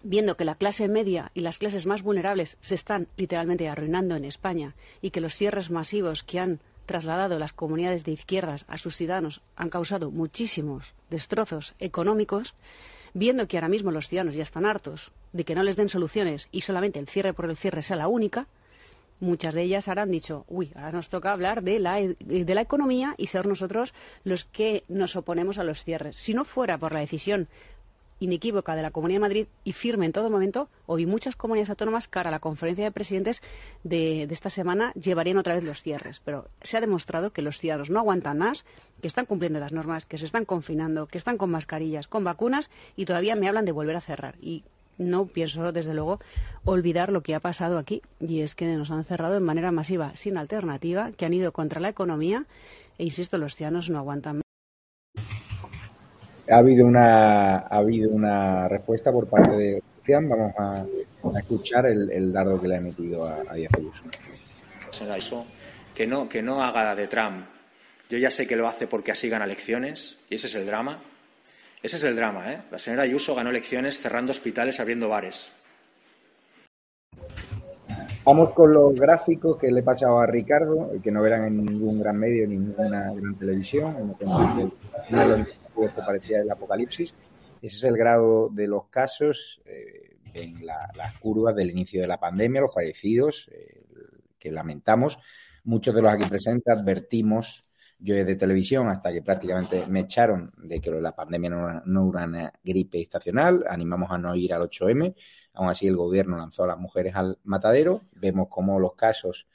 viendo 0.03 0.35
que 0.35 0.45
la 0.45 0.55
clase 0.55 0.87
media 0.87 1.29
y 1.35 1.41
las 1.41 1.59
clases 1.59 1.85
más 1.85 2.01
vulnerables 2.01 2.57
se 2.61 2.73
están 2.73 3.07
literalmente 3.17 3.69
arruinando 3.69 4.15
en 4.15 4.25
España 4.25 4.73
y 4.99 5.11
que 5.11 5.21
los 5.21 5.35
cierres 5.35 5.69
masivos 5.69 6.23
que 6.23 6.39
han 6.39 6.59
trasladado 6.87 7.37
las 7.37 7.53
comunidades 7.53 8.03
de 8.03 8.11
izquierdas 8.11 8.65
a 8.67 8.79
sus 8.79 8.95
ciudadanos 8.95 9.41
han 9.55 9.69
causado 9.69 10.09
muchísimos 10.09 10.95
destrozos 11.11 11.75
económicos, 11.77 12.55
viendo 13.13 13.47
que 13.47 13.57
ahora 13.57 13.69
mismo 13.69 13.91
los 13.91 14.07
ciudadanos 14.07 14.35
ya 14.35 14.43
están 14.43 14.65
hartos 14.65 15.11
de 15.33 15.43
que 15.43 15.55
no 15.55 15.63
les 15.63 15.75
den 15.75 15.89
soluciones 15.89 16.47
y 16.51 16.61
solamente 16.61 16.99
el 16.99 17.07
cierre 17.07 17.33
por 17.33 17.49
el 17.49 17.57
cierre 17.57 17.81
sea 17.81 17.97
la 17.97 18.07
única, 18.07 18.47
muchas 19.19 19.53
de 19.53 19.63
ellas 19.63 19.87
ahora 19.87 20.05
dicho, 20.05 20.45
uy, 20.47 20.71
ahora 20.75 20.91
nos 20.91 21.09
toca 21.09 21.31
hablar 21.31 21.63
de 21.63 21.79
la, 21.79 21.99
de 21.99 22.55
la 22.55 22.61
economía 22.61 23.15
y 23.17 23.27
ser 23.27 23.45
nosotros 23.45 23.93
los 24.23 24.45
que 24.45 24.83
nos 24.87 25.15
oponemos 25.15 25.59
a 25.59 25.63
los 25.63 25.83
cierres. 25.83 26.17
Si 26.17 26.33
no 26.33 26.43
fuera 26.43 26.77
por 26.77 26.91
la 26.91 26.99
decisión 26.99 27.47
inequívoca 28.21 28.75
de 28.75 28.83
la 28.83 28.91
Comunidad 28.91 29.17
de 29.17 29.27
Madrid 29.27 29.47
y 29.63 29.73
firme 29.73 30.05
en 30.05 30.13
todo 30.13 30.29
momento, 30.29 30.69
hoy 30.85 31.05
muchas 31.05 31.35
comunidades 31.35 31.71
autónomas, 31.71 32.07
cara 32.07 32.29
a 32.29 32.31
la 32.31 32.39
conferencia 32.39 32.85
de 32.85 32.91
presidentes 32.91 33.41
de, 33.83 34.27
de, 34.27 34.33
esta 34.33 34.49
semana, 34.49 34.93
llevarían 34.93 35.37
otra 35.37 35.55
vez 35.55 35.63
los 35.63 35.81
cierres. 35.81 36.21
Pero 36.23 36.47
se 36.61 36.77
ha 36.77 36.81
demostrado 36.81 37.31
que 37.31 37.41
los 37.41 37.57
ciudadanos 37.57 37.89
no 37.89 37.99
aguantan 37.99 38.37
más, 38.37 38.63
que 39.01 39.07
están 39.07 39.25
cumpliendo 39.25 39.59
las 39.59 39.73
normas, 39.73 40.05
que 40.05 40.19
se 40.19 40.25
están 40.25 40.45
confinando, 40.45 41.07
que 41.07 41.17
están 41.17 41.37
con 41.37 41.49
mascarillas, 41.49 42.07
con 42.07 42.23
vacunas 42.23 42.69
y 42.95 43.05
todavía 43.05 43.35
me 43.35 43.47
hablan 43.47 43.65
de 43.65 43.71
volver 43.71 43.95
a 43.95 44.01
cerrar. 44.01 44.35
Y 44.39 44.63
no 44.99 45.25
pienso, 45.25 45.71
desde 45.71 45.95
luego, 45.95 46.19
olvidar 46.63 47.11
lo 47.11 47.21
que 47.21 47.33
ha 47.33 47.39
pasado 47.39 47.79
aquí. 47.79 48.03
Y 48.19 48.41
es 48.41 48.53
que 48.53 48.67
nos 48.75 48.91
han 48.91 49.03
cerrado 49.03 49.33
de 49.33 49.39
manera 49.39 49.71
masiva, 49.71 50.15
sin 50.15 50.37
alternativa, 50.37 51.11
que 51.11 51.25
han 51.25 51.33
ido 51.33 51.51
contra 51.51 51.81
la 51.81 51.89
economía. 51.89 52.45
E 52.99 53.05
insisto, 53.05 53.39
los 53.39 53.55
ciudadanos 53.55 53.89
no 53.89 53.97
aguantan. 53.97 54.41
Ha 56.51 56.57
habido 56.57 56.85
una, 56.85 57.57
ha 57.59 57.77
habido 57.77 58.09
una 58.11 58.67
respuesta 58.67 59.11
por 59.11 59.27
parte 59.27 59.51
de 59.55 59.83
Cian. 60.03 60.27
Vamos 60.27 60.53
a, 60.57 60.71
a 60.81 61.39
escuchar 61.39 61.85
el, 61.85 62.11
el, 62.11 62.31
dardo 62.31 62.59
que 62.59 62.67
le 62.67 62.75
ha 62.75 62.79
emitido 62.79 63.25
a, 63.25 63.43
a 63.47 63.53
Díaz 63.53 63.71
Ayuso. 63.77 65.45
Que 65.95 66.05
no, 66.05 66.27
que 66.27 66.41
no 66.41 66.61
haga 66.61 66.95
de 66.95 67.07
Trump. 67.07 67.45
Yo 68.09 68.17
ya 68.17 68.29
sé 68.29 68.45
que 68.45 68.55
lo 68.55 68.67
hace 68.67 68.87
porque 68.87 69.11
así 69.11 69.29
gana 69.29 69.45
elecciones, 69.45 70.17
y 70.29 70.35
ese 70.35 70.47
es 70.47 70.55
el 70.55 70.65
drama 70.65 71.01
ese 71.83 71.97
es 71.97 72.03
el 72.03 72.15
drama, 72.15 72.53
¿eh? 72.53 72.61
La 72.69 72.77
señora 72.77 73.03
Ayuso 73.03 73.33
ganó 73.33 73.49
elecciones 73.49 73.99
cerrando 73.99 74.29
hospitales, 74.31 74.79
abriendo 74.79 75.09
bares. 75.09 75.51
Vamos 78.23 78.53
con 78.53 78.71
los 78.71 78.93
gráficos 78.93 79.57
que 79.57 79.71
le 79.71 79.79
he 79.79 79.83
pasado 79.83 80.19
a 80.19 80.27
Ricardo, 80.27 80.91
que 81.01 81.11
no 81.11 81.23
verán 81.23 81.45
en 81.45 81.65
ningún 81.65 81.99
gran 81.99 82.17
medio, 82.17 82.47
ni 82.47 82.57
ninguna 82.57 83.11
gran 83.11 83.35
televisión. 83.35 84.15
Parecía 86.05 86.39
el 86.39 86.51
apocalipsis. 86.51 87.15
Ese 87.61 87.77
es 87.77 87.83
el 87.83 87.97
grado 87.97 88.49
de 88.49 88.67
los 88.67 88.87
casos 88.87 89.61
eh, 89.65 90.17
en 90.33 90.65
la, 90.65 90.89
las 90.95 91.17
curvas 91.19 91.55
del 91.55 91.69
inicio 91.69 92.01
de 92.01 92.07
la 92.07 92.19
pandemia, 92.19 92.61
los 92.61 92.73
fallecidos, 92.73 93.49
eh, 93.53 93.83
que 94.39 94.51
lamentamos. 94.51 95.19
Muchos 95.63 95.93
de 95.93 96.01
los 96.01 96.11
aquí 96.11 96.27
presentes 96.27 96.75
advertimos 96.75 97.63
yo 97.99 98.15
de 98.15 98.35
televisión 98.35 98.87
hasta 98.87 99.11
que 99.11 99.21
prácticamente 99.21 99.85
me 99.87 100.01
echaron 100.01 100.51
de 100.57 100.81
que 100.81 100.89
la 100.89 101.15
pandemia 101.15 101.51
no 101.51 101.69
era, 101.69 101.83
no 101.85 102.09
era 102.09 102.25
una 102.25 102.53
gripe 102.63 102.99
estacional, 102.99 103.63
animamos 103.69 104.09
a 104.09 104.17
no 104.17 104.35
ir 104.35 104.53
al 104.55 104.63
8M, 104.63 105.13
aún 105.53 105.69
así 105.69 105.85
el 105.85 105.95
gobierno 105.95 106.35
lanzó 106.35 106.63
a 106.63 106.67
las 106.67 106.79
mujeres 106.79 107.15
al 107.15 107.37
matadero, 107.43 108.01
vemos 108.13 108.47
cómo 108.49 108.79
los 108.79 108.95
casos 108.95 109.47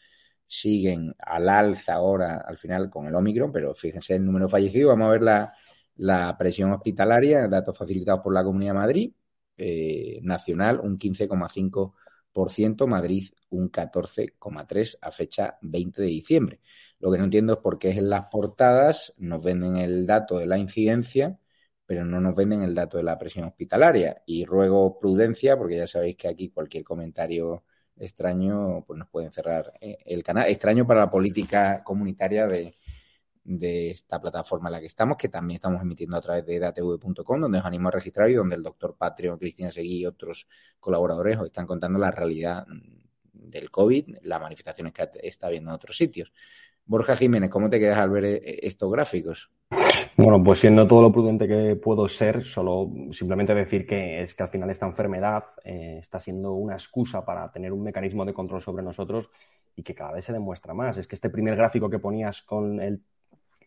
siguen 0.47 1.15
al 1.19 1.49
alza 1.49 1.95
ahora, 1.95 2.45
al 2.47 2.57
final, 2.57 2.89
con 2.89 3.07
el 3.07 3.15
Omicron, 3.15 3.51
pero 3.51 3.75
fíjense 3.75 4.15
el 4.15 4.25
número 4.25 4.49
fallecido. 4.49 4.91
Vamos 4.91 5.09
a 5.09 5.11
ver 5.11 5.23
la, 5.23 5.55
la 5.97 6.37
presión 6.39 6.73
hospitalaria, 6.73 7.49
datos 7.49 7.77
facilitados 7.77 8.21
por 8.23 8.35
la 8.35 8.45
Comunidad 8.45 8.73
de 8.73 8.79
Madrid, 8.79 9.13
eh, 9.57 10.21
nacional 10.23 10.81
un 10.83 10.99
15,5%, 10.99 12.87
Madrid 12.87 13.29
un 13.51 13.71
14,3% 13.71 14.99
a 15.01 15.11
fecha 15.11 15.59
20 15.63 16.03
de 16.03 16.09
diciembre. 16.09 16.61
Lo 16.99 17.11
que 17.11 17.19
no 17.19 17.25
entiendo 17.25 17.55
es 17.55 17.59
por 17.61 17.79
qué 17.79 17.91
en 17.91 18.11
las 18.11 18.29
portadas 18.29 19.15
nos 19.19 19.43
venden 19.43 19.77
el 19.77 20.07
dato 20.07 20.39
de 20.39 20.47
la 20.47 20.59
incidencia, 20.59 21.39
pero 21.87 22.05
no 22.05 22.21
nos 22.21 22.37
venden 22.37 22.63
el 22.63 22.75
dato 22.75 22.97
de 22.99 23.05
la 23.05 23.19
presión 23.19 23.47
hospitalaria. 23.47 24.23
Y 24.27 24.45
ruego 24.45 24.99
prudencia, 24.99 25.57
porque 25.57 25.77
ya 25.77 25.87
sabéis 25.87 26.17
que 26.17 26.29
aquí 26.29 26.51
cualquier 26.51 26.85
comentario 26.85 27.65
extraño 27.99 28.85
pues 28.87 28.99
nos 28.99 29.09
pueden 29.09 29.31
cerrar 29.33 29.73
eh, 29.81 29.99
el 30.05 30.23
canal. 30.23 30.49
Extraño 30.51 30.87
para 30.87 31.01
la 31.01 31.11
política 31.11 31.83
comunitaria 31.85 32.47
de, 32.47 32.77
de 33.47 33.91
esta 33.91 34.21
plataforma 34.21 34.69
en 34.69 34.73
la 34.73 34.81
que 34.81 34.87
estamos, 34.87 35.17
que 35.17 35.29
también 35.29 35.57
estamos 35.57 35.81
emitiendo 35.81 36.17
a 36.17 36.21
través 36.21 36.45
de 36.45 36.59
datv.com, 36.59 37.41
donde 37.41 37.59
os 37.59 37.65
animo 37.65 37.89
a 37.89 37.93
registrar 37.93 38.29
y 38.29 38.35
donde 38.35 38.57
el 38.57 38.63
doctor 38.63 38.97
Patrio, 38.99 39.39
Cristina 39.39 39.71
Seguí 39.71 40.01
y 40.01 40.07
otros 40.07 40.49
colaboradores 40.81 41.39
os 41.39 41.47
están 41.47 41.67
contando 41.67 41.99
la 41.99 42.11
realidad 42.11 42.67
del 43.33 43.71
COVID, 43.71 44.17
las 44.23 44.41
manifestaciones 44.41 44.93
que 44.93 45.09
está 45.23 45.47
habiendo 45.47 45.71
en 45.71 45.77
otros 45.77 45.97
sitios. 45.97 46.33
Borja 46.85 47.17
Jiménez, 47.17 47.51
¿cómo 47.51 47.71
te 47.71 47.79
quedas 47.79 47.99
al 47.99 48.11
ver 48.11 48.25
eh, 48.25 48.59
estos 48.63 48.91
gráficos? 48.91 49.51
Bueno, 50.17 50.43
pues 50.43 50.61
siendo 50.61 50.87
todo 50.87 51.03
lo 51.03 51.13
prudente 51.13 51.47
que 51.47 51.77
puedo 51.77 52.09
ser, 52.09 52.45
solo 52.45 52.91
simplemente 53.13 53.55
decir 53.55 53.87
que 53.87 54.23
es 54.23 54.35
que 54.35 54.43
al 54.43 54.49
final 54.49 54.71
esta 54.71 54.87
enfermedad 54.87 55.45
eh, 55.65 55.99
está 56.01 56.19
siendo 56.19 56.53
una 56.55 56.75
excusa 56.75 57.25
para 57.25 57.47
tener 57.49 57.73
un 57.73 57.83
mecanismo 57.83 58.25
de 58.25 58.33
control 58.33 58.63
sobre 58.63 58.83
nosotros 58.83 59.31
y 59.75 59.83
que 59.83 59.95
cada 59.95 60.13
vez 60.13 60.25
se 60.25 60.33
demuestra 60.33 60.75
más. 60.75 60.97
Es 60.97 61.07
que 61.07 61.17
este 61.17 61.29
primer 61.29 61.57
gráfico 61.57 61.91
que 61.91 61.99
ponías 61.99 62.43
con 62.43 62.81
el 62.81 63.03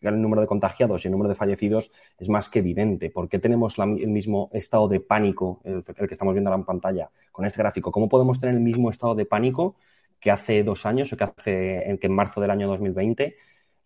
el 0.08 0.20
número 0.20 0.40
de 0.40 0.46
contagiados 0.46 1.04
y 1.04 1.08
el 1.08 1.12
número 1.12 1.28
de 1.28 1.34
fallecidos 1.34 1.92
es 2.18 2.28
más 2.28 2.48
que 2.48 2.60
evidente. 2.60 3.10
¿Por 3.10 3.28
qué 3.28 3.38
tenemos 3.38 3.78
el 3.78 4.08
mismo 4.08 4.50
estado 4.52 4.88
de 4.88 5.00
pánico, 5.00 5.60
el, 5.64 5.84
que 5.84 6.06
estamos 6.10 6.34
viendo 6.34 6.52
en 6.52 6.64
pantalla, 6.64 7.10
con 7.32 7.44
este 7.44 7.58
gráfico? 7.58 7.92
¿Cómo 7.92 8.08
podemos 8.08 8.40
tener 8.40 8.54
el 8.54 8.62
mismo 8.62 8.90
estado 8.90 9.14
de 9.14 9.26
pánico 9.26 9.76
que 10.18 10.30
hace 10.30 10.62
dos 10.62 10.86
años 10.86 11.12
o 11.12 11.16
que 11.16 11.24
hace 11.24 11.98
que 12.00 12.06
en 12.06 12.12
marzo 12.12 12.40
del 12.40 12.50
año 12.50 12.68
2020 12.68 13.36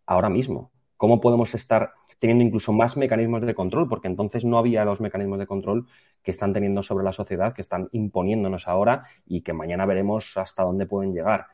ahora 0.07 0.29
mismo? 0.29 0.71
¿Cómo 0.97 1.21
podemos 1.21 1.55
estar 1.55 1.93
teniendo 2.19 2.45
incluso 2.45 2.73
más 2.73 2.97
mecanismos 2.97 3.43
de 3.43 3.55
control? 3.55 3.89
Porque 3.89 4.09
entonces 4.09 4.45
no 4.45 4.59
había 4.59 4.85
los 4.85 5.01
mecanismos 5.01 5.39
de 5.39 5.47
control 5.47 5.87
que 6.23 6.31
están 6.31 6.53
teniendo 6.53 6.83
sobre 6.83 7.05
la 7.05 7.13
sociedad, 7.13 7.53
que 7.53 7.63
están 7.63 7.89
imponiéndonos 7.93 8.69
ahora 8.69 9.05
y 9.27 9.43
que 9.43 9.53
mañana 9.53 9.85
veremos 9.85 10.37
hasta 10.37 10.63
dónde 10.63 10.87
pueden 10.87 11.13
llegar. 11.13 11.49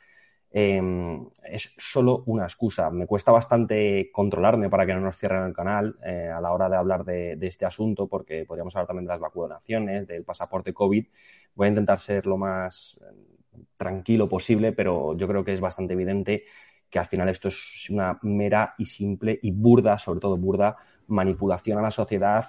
Em, 0.52 1.28
es 1.44 1.74
solo 1.78 2.24
una 2.26 2.44
excusa. 2.44 2.90
Me 2.90 3.06
cuesta 3.06 3.30
bastante 3.30 4.10
controlarme 4.12 4.68
para 4.68 4.84
que 4.84 4.94
no 4.94 5.00
nos 5.00 5.16
cierren 5.16 5.44
el 5.44 5.52
canal 5.54 5.96
eh, 6.04 6.28
a 6.28 6.40
la 6.40 6.52
hora 6.52 6.68
de 6.68 6.76
hablar 6.76 7.04
de, 7.04 7.38
este 7.42 7.66
asunto, 7.66 8.08
porque 8.08 8.44
podríamos 8.46 8.74
hablar 8.74 8.88
también 8.88 9.06
de 9.06 9.12
las 9.12 9.20
vacunaciones, 9.20 10.08
del 10.08 10.24
pasaporte 10.24 10.74
COVID. 10.74 11.06
Voy 11.54 11.66
a 11.66 11.68
intentar 11.68 12.00
ser 12.00 12.26
lo 12.26 12.36
más 12.36 12.98
eh, 13.00 13.62
tranquilo 13.76 14.28
posible, 14.28 14.72
pero 14.72 15.16
yo 15.16 15.28
creo 15.28 15.44
que 15.44 15.54
es 15.54 15.60
bastante 15.60 15.94
evidente 15.94 16.44
que 16.88 16.98
al 16.98 17.06
final 17.06 17.28
esto 17.28 17.48
es 17.48 17.88
una 17.88 18.18
mera 18.22 18.74
y 18.76 18.86
simple 18.86 19.38
y 19.42 19.52
burda, 19.52 19.98
sobre 19.98 20.18
todo 20.18 20.36
burda, 20.36 20.76
manipulación 21.10 21.78
a 21.78 21.82
la 21.82 21.90
sociedad 21.90 22.46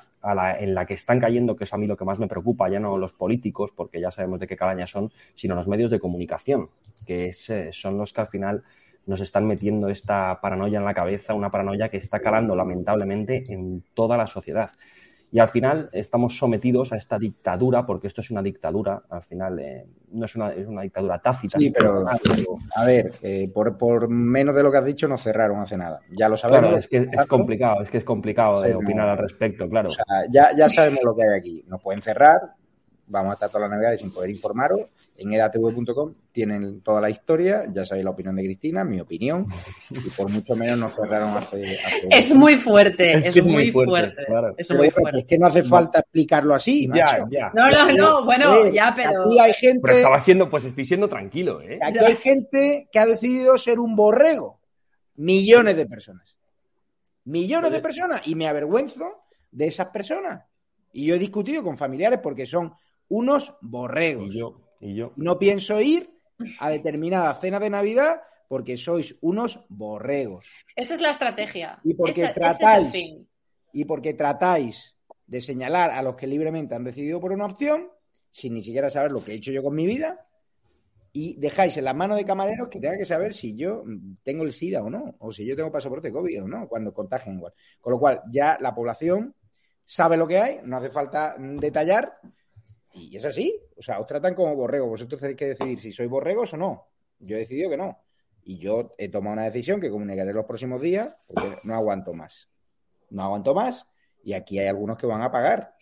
en 0.59 0.75
la 0.75 0.85
que 0.85 0.93
están 0.93 1.19
cayendo, 1.19 1.55
que 1.55 1.63
es 1.63 1.73
a 1.73 1.77
mí 1.77 1.87
lo 1.87 1.97
que 1.97 2.05
más 2.05 2.19
me 2.19 2.27
preocupa, 2.27 2.69
ya 2.69 2.79
no 2.79 2.97
los 2.97 3.13
políticos, 3.13 3.71
porque 3.75 3.99
ya 3.99 4.11
sabemos 4.11 4.39
de 4.39 4.47
qué 4.47 4.55
calaña 4.55 4.87
son, 4.87 5.11
sino 5.35 5.55
los 5.55 5.67
medios 5.67 5.89
de 5.89 5.99
comunicación, 5.99 6.69
que 7.05 7.31
eh, 7.49 7.69
son 7.71 7.97
los 7.97 8.13
que 8.13 8.21
al 8.21 8.27
final 8.27 8.63
nos 9.07 9.19
están 9.19 9.47
metiendo 9.47 9.89
esta 9.89 10.39
paranoia 10.41 10.77
en 10.77 10.85
la 10.85 10.93
cabeza, 10.93 11.33
una 11.33 11.49
paranoia 11.49 11.89
que 11.89 11.97
está 11.97 12.19
calando 12.19 12.55
lamentablemente 12.55 13.43
en 13.51 13.83
toda 13.93 14.15
la 14.15 14.27
sociedad. 14.27 14.71
Y 15.31 15.39
al 15.39 15.47
final 15.47 15.89
estamos 15.93 16.37
sometidos 16.37 16.91
a 16.91 16.97
esta 16.97 17.17
dictadura, 17.17 17.85
porque 17.85 18.07
esto 18.07 18.19
es 18.19 18.29
una 18.31 18.41
dictadura, 18.41 19.01
al 19.09 19.21
final 19.21 19.59
eh, 19.59 19.85
no 20.11 20.25
es 20.25 20.35
una, 20.35 20.51
es 20.51 20.67
una, 20.67 20.81
dictadura 20.81 21.19
tácita. 21.19 21.57
Sí, 21.57 21.71
pero 21.71 22.03
a 22.75 22.85
ver, 22.85 23.13
eh, 23.21 23.49
por, 23.53 23.77
por, 23.77 24.09
menos 24.09 24.53
de 24.55 24.63
lo 24.63 24.71
que 24.71 24.77
has 24.77 24.85
dicho, 24.85 25.07
nos 25.07 25.23
cerraron 25.23 25.59
hace 25.59 25.77
nada. 25.77 26.01
Ya 26.11 26.27
lo 26.27 26.35
sabemos. 26.35 26.61
Claro, 26.61 26.77
es 26.77 26.87
que 26.87 27.07
es 27.09 27.25
complicado, 27.27 27.81
es 27.81 27.89
que 27.89 27.99
es 27.99 28.03
complicado 28.03 28.61
de 28.61 28.75
opinar 28.75 29.07
al 29.07 29.17
respecto, 29.17 29.69
claro. 29.69 29.87
O 29.87 29.91
sea, 29.91 30.05
ya, 30.29 30.49
ya 30.55 30.67
sabemos 30.67 30.99
lo 31.05 31.15
que 31.15 31.23
hay 31.23 31.39
aquí. 31.39 31.63
Nos 31.67 31.81
pueden 31.81 32.01
cerrar, 32.01 32.39
vamos 33.07 33.31
a 33.31 33.33
estar 33.35 33.49
toda 33.49 33.69
la 33.69 33.75
Navidad 33.75 33.97
sin 33.97 34.11
poder 34.11 34.29
informaros 34.29 34.81
en 35.17 35.33
edatv.com 35.33 36.13
tienen 36.31 36.81
toda 36.81 37.01
la 37.01 37.09
historia, 37.09 37.65
ya 37.71 37.83
sabéis 37.85 38.05
la 38.05 38.11
opinión 38.11 38.35
de 38.35 38.43
Cristina, 38.43 38.83
mi 38.83 38.99
opinión, 38.99 39.45
y 39.89 40.09
por 40.09 40.29
mucho 40.29 40.55
menos 40.55 40.77
nos 40.77 40.95
cerraron 40.95 41.37
hace... 41.37 41.77
es 42.09 42.33
muy 42.33 42.57
fuerte, 42.57 43.13
es, 43.13 43.45
muy 43.45 43.71
fuerte. 43.71 44.21
Es, 44.57 45.25
que 45.25 45.37
no 45.37 45.47
hace 45.47 45.63
falta 45.63 45.99
explicarlo 45.99 46.53
así, 46.53 46.89
ya, 46.93 47.27
ya. 47.29 47.51
No, 47.53 47.69
no, 47.69 47.91
no, 47.91 48.25
bueno, 48.25 48.71
ya, 48.71 48.93
pero... 48.95 49.25
Aquí 49.25 49.39
hay 49.39 49.53
gente... 49.53 49.81
Pero 49.83 49.97
estaba 49.97 50.19
siendo, 50.19 50.49
pues 50.49 50.65
estoy 50.65 50.85
siendo 50.85 51.09
tranquilo, 51.09 51.61
¿eh? 51.61 51.79
Aquí 51.81 51.97
hay 51.99 52.15
gente 52.15 52.87
que 52.91 52.99
ha 52.99 53.05
decidido 53.05 53.57
ser 53.57 53.79
un 53.79 53.95
borrego. 53.95 54.59
Millones 55.15 55.75
de 55.75 55.85
personas. 55.85 56.35
Millones 57.25 57.71
de 57.71 57.79
personas. 57.79 58.25
Y 58.25 58.35
me 58.35 58.47
avergüenzo 58.47 59.25
de 59.51 59.67
esas 59.67 59.87
personas. 59.87 60.45
Y 60.93 61.05
yo 61.05 61.15
he 61.15 61.19
discutido 61.19 61.63
con 61.63 61.77
familiares 61.77 62.19
porque 62.23 62.45
son 62.45 62.73
unos 63.09 63.53
borregos. 63.61 64.27
Y 64.33 64.39
yo, 64.39 64.61
y 64.81 64.95
yo. 64.95 65.13
No 65.15 65.39
pienso 65.39 65.79
ir 65.79 66.09
a 66.59 66.69
determinada 66.69 67.33
cena 67.35 67.59
de 67.59 67.69
Navidad 67.69 68.21
porque 68.47 68.75
sois 68.75 69.15
unos 69.21 69.63
borregos. 69.69 70.47
Esa 70.75 70.95
es 70.95 71.01
la 71.01 71.11
estrategia. 71.11 71.79
Y 71.83 71.93
porque 71.93 72.27
tratáis, 72.33 72.93
y 73.71 73.85
porque 73.85 74.13
tratáis 74.13 74.95
de 75.25 75.39
señalar 75.39 75.91
a 75.91 76.01
los 76.01 76.15
que 76.15 76.27
libremente 76.27 76.75
han 76.75 76.83
decidido 76.83 77.21
por 77.21 77.31
una 77.31 77.45
opción, 77.45 77.89
sin 78.29 78.53
ni 78.53 78.61
siquiera 78.61 78.89
saber 78.89 79.13
lo 79.13 79.23
que 79.23 79.31
he 79.31 79.35
hecho 79.35 79.51
yo 79.51 79.63
con 79.63 79.75
mi 79.75 79.85
vida, 79.85 80.27
y 81.13 81.35
dejáis 81.37 81.77
en 81.77 81.85
las 81.85 81.95
manos 81.95 82.17
de 82.17 82.25
camareros 82.25 82.69
que 82.69 82.79
tengan 82.79 82.97
que 82.97 83.05
saber 83.05 83.33
si 83.33 83.55
yo 83.55 83.83
tengo 84.23 84.43
el 84.43 84.51
SIDA 84.51 84.81
o 84.81 84.89
no, 84.89 85.15
o 85.19 85.31
si 85.31 85.45
yo 85.45 85.55
tengo 85.55 85.71
pasaporte 85.71 86.11
COVID 86.11 86.43
o 86.43 86.47
no, 86.47 86.67
cuando 86.67 86.93
contagien 86.93 87.37
igual. 87.37 87.53
Con 87.79 87.93
lo 87.93 87.99
cual, 87.99 88.21
ya 88.31 88.57
la 88.59 88.73
población 88.73 89.35
sabe 89.85 90.17
lo 90.17 90.27
que 90.27 90.37
hay, 90.37 90.59
no 90.63 90.77
hace 90.77 90.89
falta 90.89 91.35
detallar, 91.37 92.17
y 92.93 93.15
es 93.15 93.25
así. 93.25 93.59
O 93.77 93.81
sea, 93.81 93.99
os 93.99 94.07
tratan 94.07 94.35
como 94.35 94.55
borregos. 94.55 94.89
Vosotros 94.89 95.19
tenéis 95.19 95.37
que 95.37 95.47
decidir 95.47 95.79
si 95.79 95.91
sois 95.91 96.09
borregos 96.09 96.53
o 96.53 96.57
no. 96.57 96.87
Yo 97.19 97.35
he 97.35 97.39
decidido 97.39 97.69
que 97.69 97.77
no. 97.77 97.97
Y 98.43 98.57
yo 98.57 98.91
he 98.97 99.09
tomado 99.09 99.33
una 99.33 99.45
decisión 99.45 99.79
que 99.79 99.89
comunicaré 99.89 100.33
los 100.33 100.45
próximos 100.45 100.81
días 100.81 101.15
porque 101.27 101.57
no 101.63 101.75
aguanto 101.75 102.13
más. 102.13 102.49
No 103.09 103.23
aguanto 103.23 103.53
más. 103.53 103.85
Y 104.23 104.33
aquí 104.33 104.59
hay 104.59 104.67
algunos 104.67 104.97
que 104.97 105.07
van 105.07 105.21
a 105.21 105.31
pagar. 105.31 105.75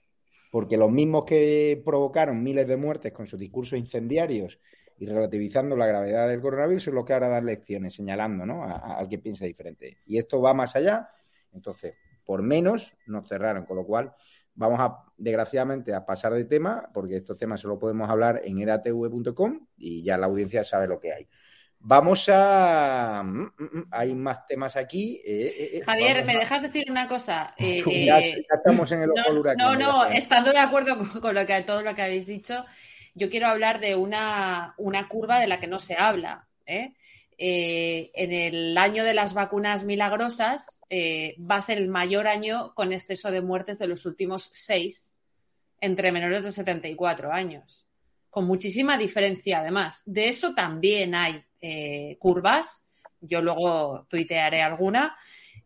Porque 0.51 0.77
los 0.77 0.91
mismos 0.91 1.25
que 1.25 1.81
provocaron 1.85 2.43
miles 2.43 2.67
de 2.67 2.75
muertes 2.75 3.13
con 3.13 3.27
sus 3.27 3.39
discursos 3.39 3.77
incendiarios 3.77 4.59
y 4.97 5.05
relativizando 5.05 5.77
la 5.77 5.85
gravedad 5.85 6.27
del 6.27 6.41
coronavirus 6.41 6.83
son 6.83 6.95
los 6.95 7.05
que 7.05 7.13
ahora 7.13 7.29
dan 7.29 7.45
lecciones, 7.45 7.93
señalando 7.93 8.45
¿no? 8.45 8.63
a, 8.63 8.97
al 8.97 9.07
que 9.07 9.19
piensa 9.19 9.45
diferente. 9.45 9.99
Y 10.05 10.17
esto 10.17 10.41
va 10.41 10.53
más 10.53 10.75
allá. 10.75 11.09
Entonces, 11.53 11.95
por 12.25 12.41
menos 12.41 12.95
nos 13.07 13.27
cerraron. 13.27 13.65
Con 13.65 13.77
lo 13.77 13.85
cual, 13.85 14.13
vamos 14.59 14.79
a, 14.81 15.05
desgraciadamente, 15.17 15.93
a 15.93 16.05
pasar 16.05 16.33
de 16.33 16.43
tema, 16.43 16.89
porque 16.93 17.15
estos 17.15 17.37
temas 17.37 17.61
solo 17.61 17.79
podemos 17.79 18.09
hablar 18.09 18.41
en 18.43 18.59
edatv.com 18.59 19.67
y 19.77 20.03
ya 20.03 20.17
la 20.17 20.25
audiencia 20.25 20.65
sabe 20.65 20.85
lo 20.85 20.99
que 20.99 21.13
hay. 21.13 21.27
Vamos 21.79 22.27
a. 22.27 23.23
Mm, 23.23 23.53
mm, 23.57 23.77
mm, 23.77 23.87
hay 23.89 24.13
más 24.13 24.45
temas 24.47 24.75
aquí. 24.75 25.21
Eh, 25.25 25.45
eh, 25.45 25.77
eh, 25.77 25.81
Javier, 25.85 26.25
¿me 26.25 26.35
dejas 26.35 26.61
decir 26.61 26.91
una 26.91 27.07
cosa? 27.07 27.55
ya, 27.57 28.19
estamos 28.19 28.91
en 28.91 29.03
el 29.03 29.11
ojo 29.11 29.31
no, 29.31 29.53
No, 29.55 29.75
no, 29.75 30.05
estando 30.07 30.51
de 30.51 30.59
acuerdo 30.59 30.97
con, 31.21 31.33
lo 31.33 31.45
que, 31.45 31.61
todo 31.61 31.81
lo 31.81 31.95
que 31.95 32.01
habéis 32.01 32.25
dicho, 32.25 32.65
yo 33.15 33.29
quiero 33.29 33.47
hablar 33.47 33.79
de 33.79 33.95
una, 33.95 34.73
una 34.75 35.07
curva 35.07 35.39
de 35.39 35.47
la 35.47 35.61
que 35.61 35.67
no 35.67 35.79
se 35.79 35.95
habla. 35.95 36.49
¿eh? 36.65 36.93
Eh, 37.41 38.11
en 38.15 38.33
el 38.33 38.77
año 38.77 39.05
de 39.05 39.13
las 39.13 39.33
vacunas 39.33 39.85
milagrosas 39.85 40.81
eh, 40.89 41.37
va 41.39 41.55
a 41.55 41.61
ser 41.61 41.77
el 41.77 41.87
mayor 41.87 42.27
año 42.27 42.73
con 42.75 42.91
exceso 42.91 43.31
de 43.31 43.39
muertes 43.39 43.79
de 43.79 43.87
los 43.87 44.05
últimos 44.05 44.49
seis 44.51 45.13
entre 45.79 46.11
menores 46.11 46.43
de 46.43 46.51
74 46.51 47.31
años, 47.31 47.87
con 48.29 48.43
muchísima 48.43 48.97
diferencia 48.97 49.59
además. 49.59 50.03
De 50.05 50.27
eso 50.27 50.53
también 50.53 51.15
hay 51.15 51.41
eh, 51.61 52.17
curvas, 52.19 52.83
yo 53.21 53.41
luego 53.41 54.05
tuitearé 54.09 54.61
alguna, 54.61 55.15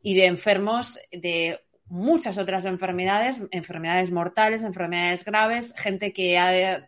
y 0.04 0.14
de 0.14 0.28
enfermos 0.28 1.00
de 1.12 1.60
muchas 1.88 2.38
otras 2.38 2.66
enfermedades, 2.66 3.42
enfermedades 3.50 4.12
mortales, 4.12 4.62
enfermedades 4.62 5.26
graves, 5.26 5.74
gente 5.76 6.14
que 6.14 6.38
ha 6.38 6.88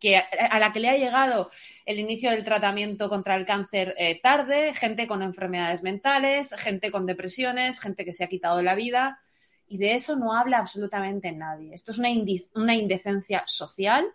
que, 0.00 0.16
a 0.16 0.58
la 0.58 0.72
que 0.72 0.80
le 0.80 0.88
ha 0.88 0.96
llegado 0.96 1.50
el 1.86 1.98
inicio 1.98 2.30
del 2.30 2.44
tratamiento 2.44 3.08
contra 3.08 3.36
el 3.36 3.46
cáncer 3.46 3.94
eh, 3.98 4.20
tarde, 4.20 4.74
gente 4.74 5.06
con 5.06 5.22
enfermedades 5.22 5.82
mentales, 5.82 6.54
gente 6.56 6.90
con 6.90 7.06
depresiones, 7.06 7.80
gente 7.80 8.04
que 8.04 8.12
se 8.12 8.24
ha 8.24 8.28
quitado 8.28 8.62
la 8.62 8.74
vida. 8.74 9.20
Y 9.66 9.78
de 9.78 9.94
eso 9.94 10.16
no 10.16 10.34
habla 10.34 10.58
absolutamente 10.58 11.32
nadie. 11.32 11.74
Esto 11.74 11.92
es 11.92 11.98
una, 11.98 12.08
una 12.54 12.74
indecencia 12.74 13.44
social 13.46 14.06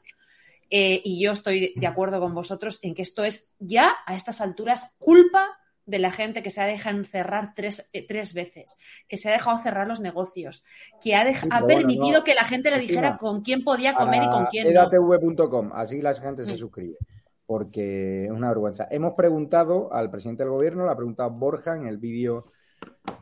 eh, 0.69 1.01
y 1.03 1.21
yo 1.21 1.33
estoy 1.33 1.73
de 1.75 1.87
acuerdo 1.87 2.19
con 2.19 2.33
vosotros 2.33 2.79
en 2.81 2.95
que 2.95 3.03
esto 3.03 3.23
es 3.23 3.51
ya 3.59 3.91
a 4.07 4.15
estas 4.15 4.41
alturas 4.41 4.95
culpa 4.97 5.59
de 5.85 5.99
la 5.99 6.11
gente 6.11 6.41
que 6.41 6.49
se 6.49 6.61
ha 6.61 6.65
dejado 6.65 6.97
encerrar 6.97 7.53
tres, 7.55 7.89
eh, 7.93 8.05
tres 8.07 8.33
veces, 8.33 8.77
que 9.07 9.17
se 9.17 9.29
ha 9.29 9.33
dejado 9.33 9.57
cerrar 9.61 9.87
los 9.87 9.99
negocios, 9.99 10.63
que 11.01 11.15
ha, 11.15 11.25
ha 11.49 11.65
permitido 11.65 12.23
que 12.23 12.35
la 12.35 12.45
gente 12.45 12.71
le 12.71 12.79
dijera 12.79 13.17
con 13.17 13.41
quién 13.41 13.63
podía 13.63 13.93
comer 13.93 14.23
y 14.23 14.29
con 14.29 14.45
quién 14.45 14.67
edatv.com, 14.67 15.71
así 15.73 16.01
la 16.01 16.13
gente 16.13 16.45
se 16.45 16.55
mm. 16.55 16.57
suscribe, 16.57 16.97
porque 17.45 18.25
es 18.25 18.31
una 18.31 18.49
vergüenza. 18.49 18.87
Hemos 18.89 19.13
preguntado 19.13 19.93
al 19.93 20.09
presidente 20.09 20.43
del 20.43 20.51
gobierno, 20.51 20.85
la 20.85 20.93
ha 20.93 20.97
preguntado 20.97 21.29
Borja 21.31 21.75
en 21.75 21.87
el 21.87 21.97
vídeo 21.97 22.45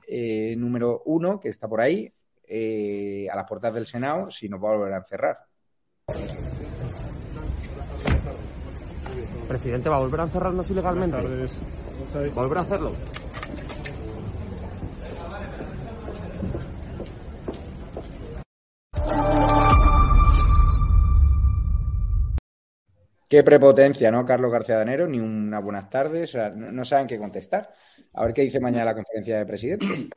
eh, 0.07 0.55
número 0.57 1.01
uno, 1.05 1.39
que 1.39 1.49
está 1.49 1.67
por 1.67 1.81
ahí, 1.81 2.13
eh, 2.47 3.27
a 3.31 3.35
las 3.35 3.47
puertas 3.47 3.73
del 3.73 3.87
Senado, 3.87 4.29
si 4.29 4.49
nos 4.49 4.63
va 4.63 4.69
a 4.69 4.75
volver 4.75 4.93
a 4.93 4.97
encerrar. 4.97 5.39
Presidente, 9.47 9.89
¿va 9.89 9.97
a 9.97 9.99
volver 9.99 10.19
a 10.21 10.23
encerrarnos 10.23 10.69
ilegalmente? 10.69 11.17
¿Volver 12.13 12.57
a 12.57 12.61
hacerlo? 12.61 12.91
Qué 23.29 23.43
prepotencia, 23.43 24.11
¿no, 24.11 24.25
Carlos 24.25 24.51
García 24.51 24.75
Danero? 24.75 25.07
Ni 25.07 25.19
unas 25.19 25.63
buenas 25.63 25.89
tardes, 25.89 26.35
no, 26.53 26.83
saben 26.83 27.07
qué 27.07 27.17
contestar. 27.17 27.73
A 28.13 28.25
ver 28.25 28.33
qué 28.33 28.41
dice 28.41 28.59
mañana 28.59 28.85
la 28.85 28.95
conferencia 28.95 29.37
de 29.37 29.45
presidentes. 29.45 30.09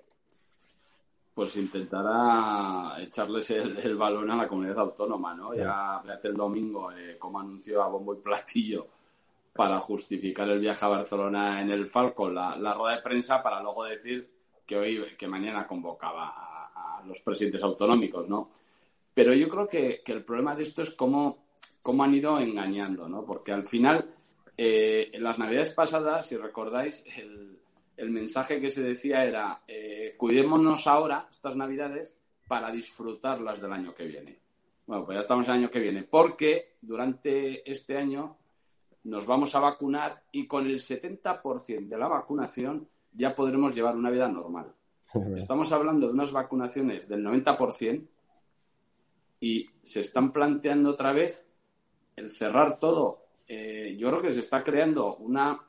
Pues 1.32 1.56
intentará 1.56 2.94
echarles 3.00 3.50
el, 3.50 3.96
balón 3.96 4.30
a 4.32 4.36
la 4.36 4.48
comunidad 4.48 4.78
autónoma, 4.78 5.34
¿no? 5.34 5.54
Ya, 5.54 6.00
fíjate 6.02 6.28
el 6.28 6.34
domingo, 6.34 6.92
eh, 6.92 7.16
como 7.18 7.40
anunció 7.40 7.82
a 7.82 7.88
bombo 7.88 8.14
y 8.14 8.18
platillo 8.18 8.88
para 9.54 9.78
justificar 9.78 10.48
el 10.48 10.58
viaje 10.58 10.84
a 10.84 10.88
Barcelona 10.88 11.60
en 11.62 11.70
el 11.70 11.86
Falcon, 11.86 12.34
la, 12.34 12.56
la 12.56 12.74
rueda 12.74 12.96
de 12.96 13.02
prensa, 13.02 13.42
para 13.42 13.62
luego 13.62 13.84
decir 13.84 14.28
que 14.66 14.76
hoy, 14.76 15.14
que 15.16 15.28
mañana 15.28 15.66
convocaba 15.66 16.32
a, 16.74 17.02
los 17.06 17.20
presidentes 17.20 17.62
autonómicos, 17.62 18.28
¿no? 18.28 18.50
Pero 19.12 19.32
yo 19.32 19.48
creo 19.48 19.68
que, 19.68 20.02
el 20.04 20.24
problema 20.24 20.56
de 20.56 20.64
esto 20.64 20.82
es 20.82 20.90
cómo, 20.90 21.44
cómo, 21.82 22.02
han 22.02 22.14
ido 22.14 22.40
engañando, 22.40 23.08
¿no? 23.08 23.24
Porque 23.24 23.52
al 23.52 23.62
final, 23.62 24.10
eh, 24.56 25.10
en 25.12 25.22
las 25.22 25.38
navidades 25.38 25.70
pasadas, 25.70 26.26
si 26.26 26.36
recordáis, 26.36 27.04
el, 27.16 27.56
el 27.96 28.10
mensaje 28.10 28.60
que 28.60 28.70
se 28.70 28.82
decía 28.82 29.24
era 29.24 29.62
eh, 29.68 30.14
cuidémonos 30.16 30.86
ahora, 30.88 31.28
estas 31.30 31.54
navidades, 31.54 32.16
para 32.48 32.72
disfrutarlas 32.72 33.60
del 33.60 33.72
año 33.72 33.94
que 33.94 34.06
viene. 34.06 34.38
Bueno, 34.86 35.04
pues 35.04 35.16
ya 35.16 35.22
estamos 35.22 35.46
el 35.46 35.54
año 35.54 35.70
que 35.70 35.80
viene, 35.80 36.02
porque 36.02 36.76
durante 36.80 37.70
este 37.70 37.96
año 37.96 38.36
nos 39.04 39.26
vamos 39.26 39.54
a 39.54 39.60
vacunar 39.60 40.22
y 40.32 40.46
con 40.46 40.66
el 40.66 40.78
70% 40.78 41.88
de 41.88 41.98
la 41.98 42.08
vacunación 42.08 42.88
ya 43.12 43.34
podremos 43.34 43.74
llevar 43.74 43.96
una 43.96 44.10
vida 44.10 44.28
normal. 44.28 44.74
Estamos 45.36 45.70
hablando 45.72 46.06
de 46.06 46.12
unas 46.12 46.32
vacunaciones 46.32 47.08
del 47.08 47.24
90% 47.24 48.06
y 49.40 49.66
se 49.82 50.00
están 50.00 50.32
planteando 50.32 50.90
otra 50.90 51.12
vez 51.12 51.46
el 52.16 52.32
cerrar 52.32 52.78
todo. 52.78 53.26
Eh, 53.46 53.94
yo 53.98 54.08
creo 54.08 54.22
que 54.22 54.32
se 54.32 54.40
está 54.40 54.64
creando 54.64 55.16
una, 55.16 55.60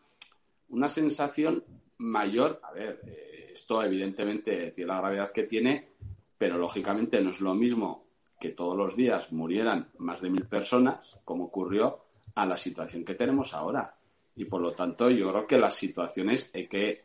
una 0.69 0.87
sensación 0.87 1.63
mayor. 1.97 2.61
A 2.63 2.71
ver, 2.71 3.01
eh, 3.05 3.51
esto 3.53 3.83
evidentemente 3.83 4.71
tiene 4.71 4.87
la 4.87 4.99
gravedad 4.99 5.31
que 5.31 5.43
tiene, 5.43 5.89
pero 6.37 6.57
lógicamente 6.57 7.19
no 7.21 7.31
es 7.31 7.41
lo 7.41 7.53
mismo 7.53 8.05
que 8.39 8.49
todos 8.49 8.77
los 8.77 8.95
días 8.95 9.31
murieran 9.33 9.91
más 9.97 10.21
de 10.21 10.29
mil 10.29 10.45
personas, 10.47 11.19
como 11.25 11.45
ocurrió 11.45 12.04
a 12.35 12.45
la 12.45 12.57
situación 12.57 13.03
que 13.03 13.15
tenemos 13.15 13.53
ahora. 13.53 13.95
Y 14.35 14.45
por 14.45 14.61
lo 14.61 14.71
tanto, 14.71 15.09
yo 15.09 15.31
creo 15.31 15.47
que 15.47 15.57
las 15.57 15.75
situaciones 15.75 16.49
hay 16.53 16.67
que 16.67 17.01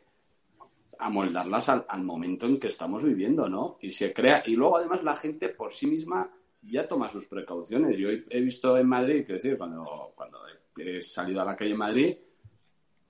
amoldarlas 0.98 1.68
al, 1.68 2.02
momento 2.02 2.46
en 2.46 2.58
que 2.58 2.68
estamos 2.68 3.04
viviendo, 3.04 3.48
¿no? 3.48 3.78
Y 3.80 3.90
se 3.90 4.12
crea. 4.12 4.42
Y 4.46 4.54
luego, 4.54 4.78
además, 4.78 5.02
la 5.02 5.16
gente 5.16 5.48
por 5.48 5.72
sí 5.72 5.86
misma 5.86 6.30
ya 6.62 6.86
toma 6.86 7.08
sus 7.08 7.26
precauciones. 7.26 7.96
Yo 7.96 8.08
he 8.10 8.40
visto 8.40 8.76
en 8.76 8.88
Madrid, 8.88 9.24
quiero 9.24 9.40
decir, 9.40 9.56
cuando, 9.56 10.12
cuando 10.14 10.40
he 10.76 11.00
salido 11.00 11.40
a 11.40 11.44
la 11.44 11.56
calle 11.56 11.74
Madrid, 11.74 12.16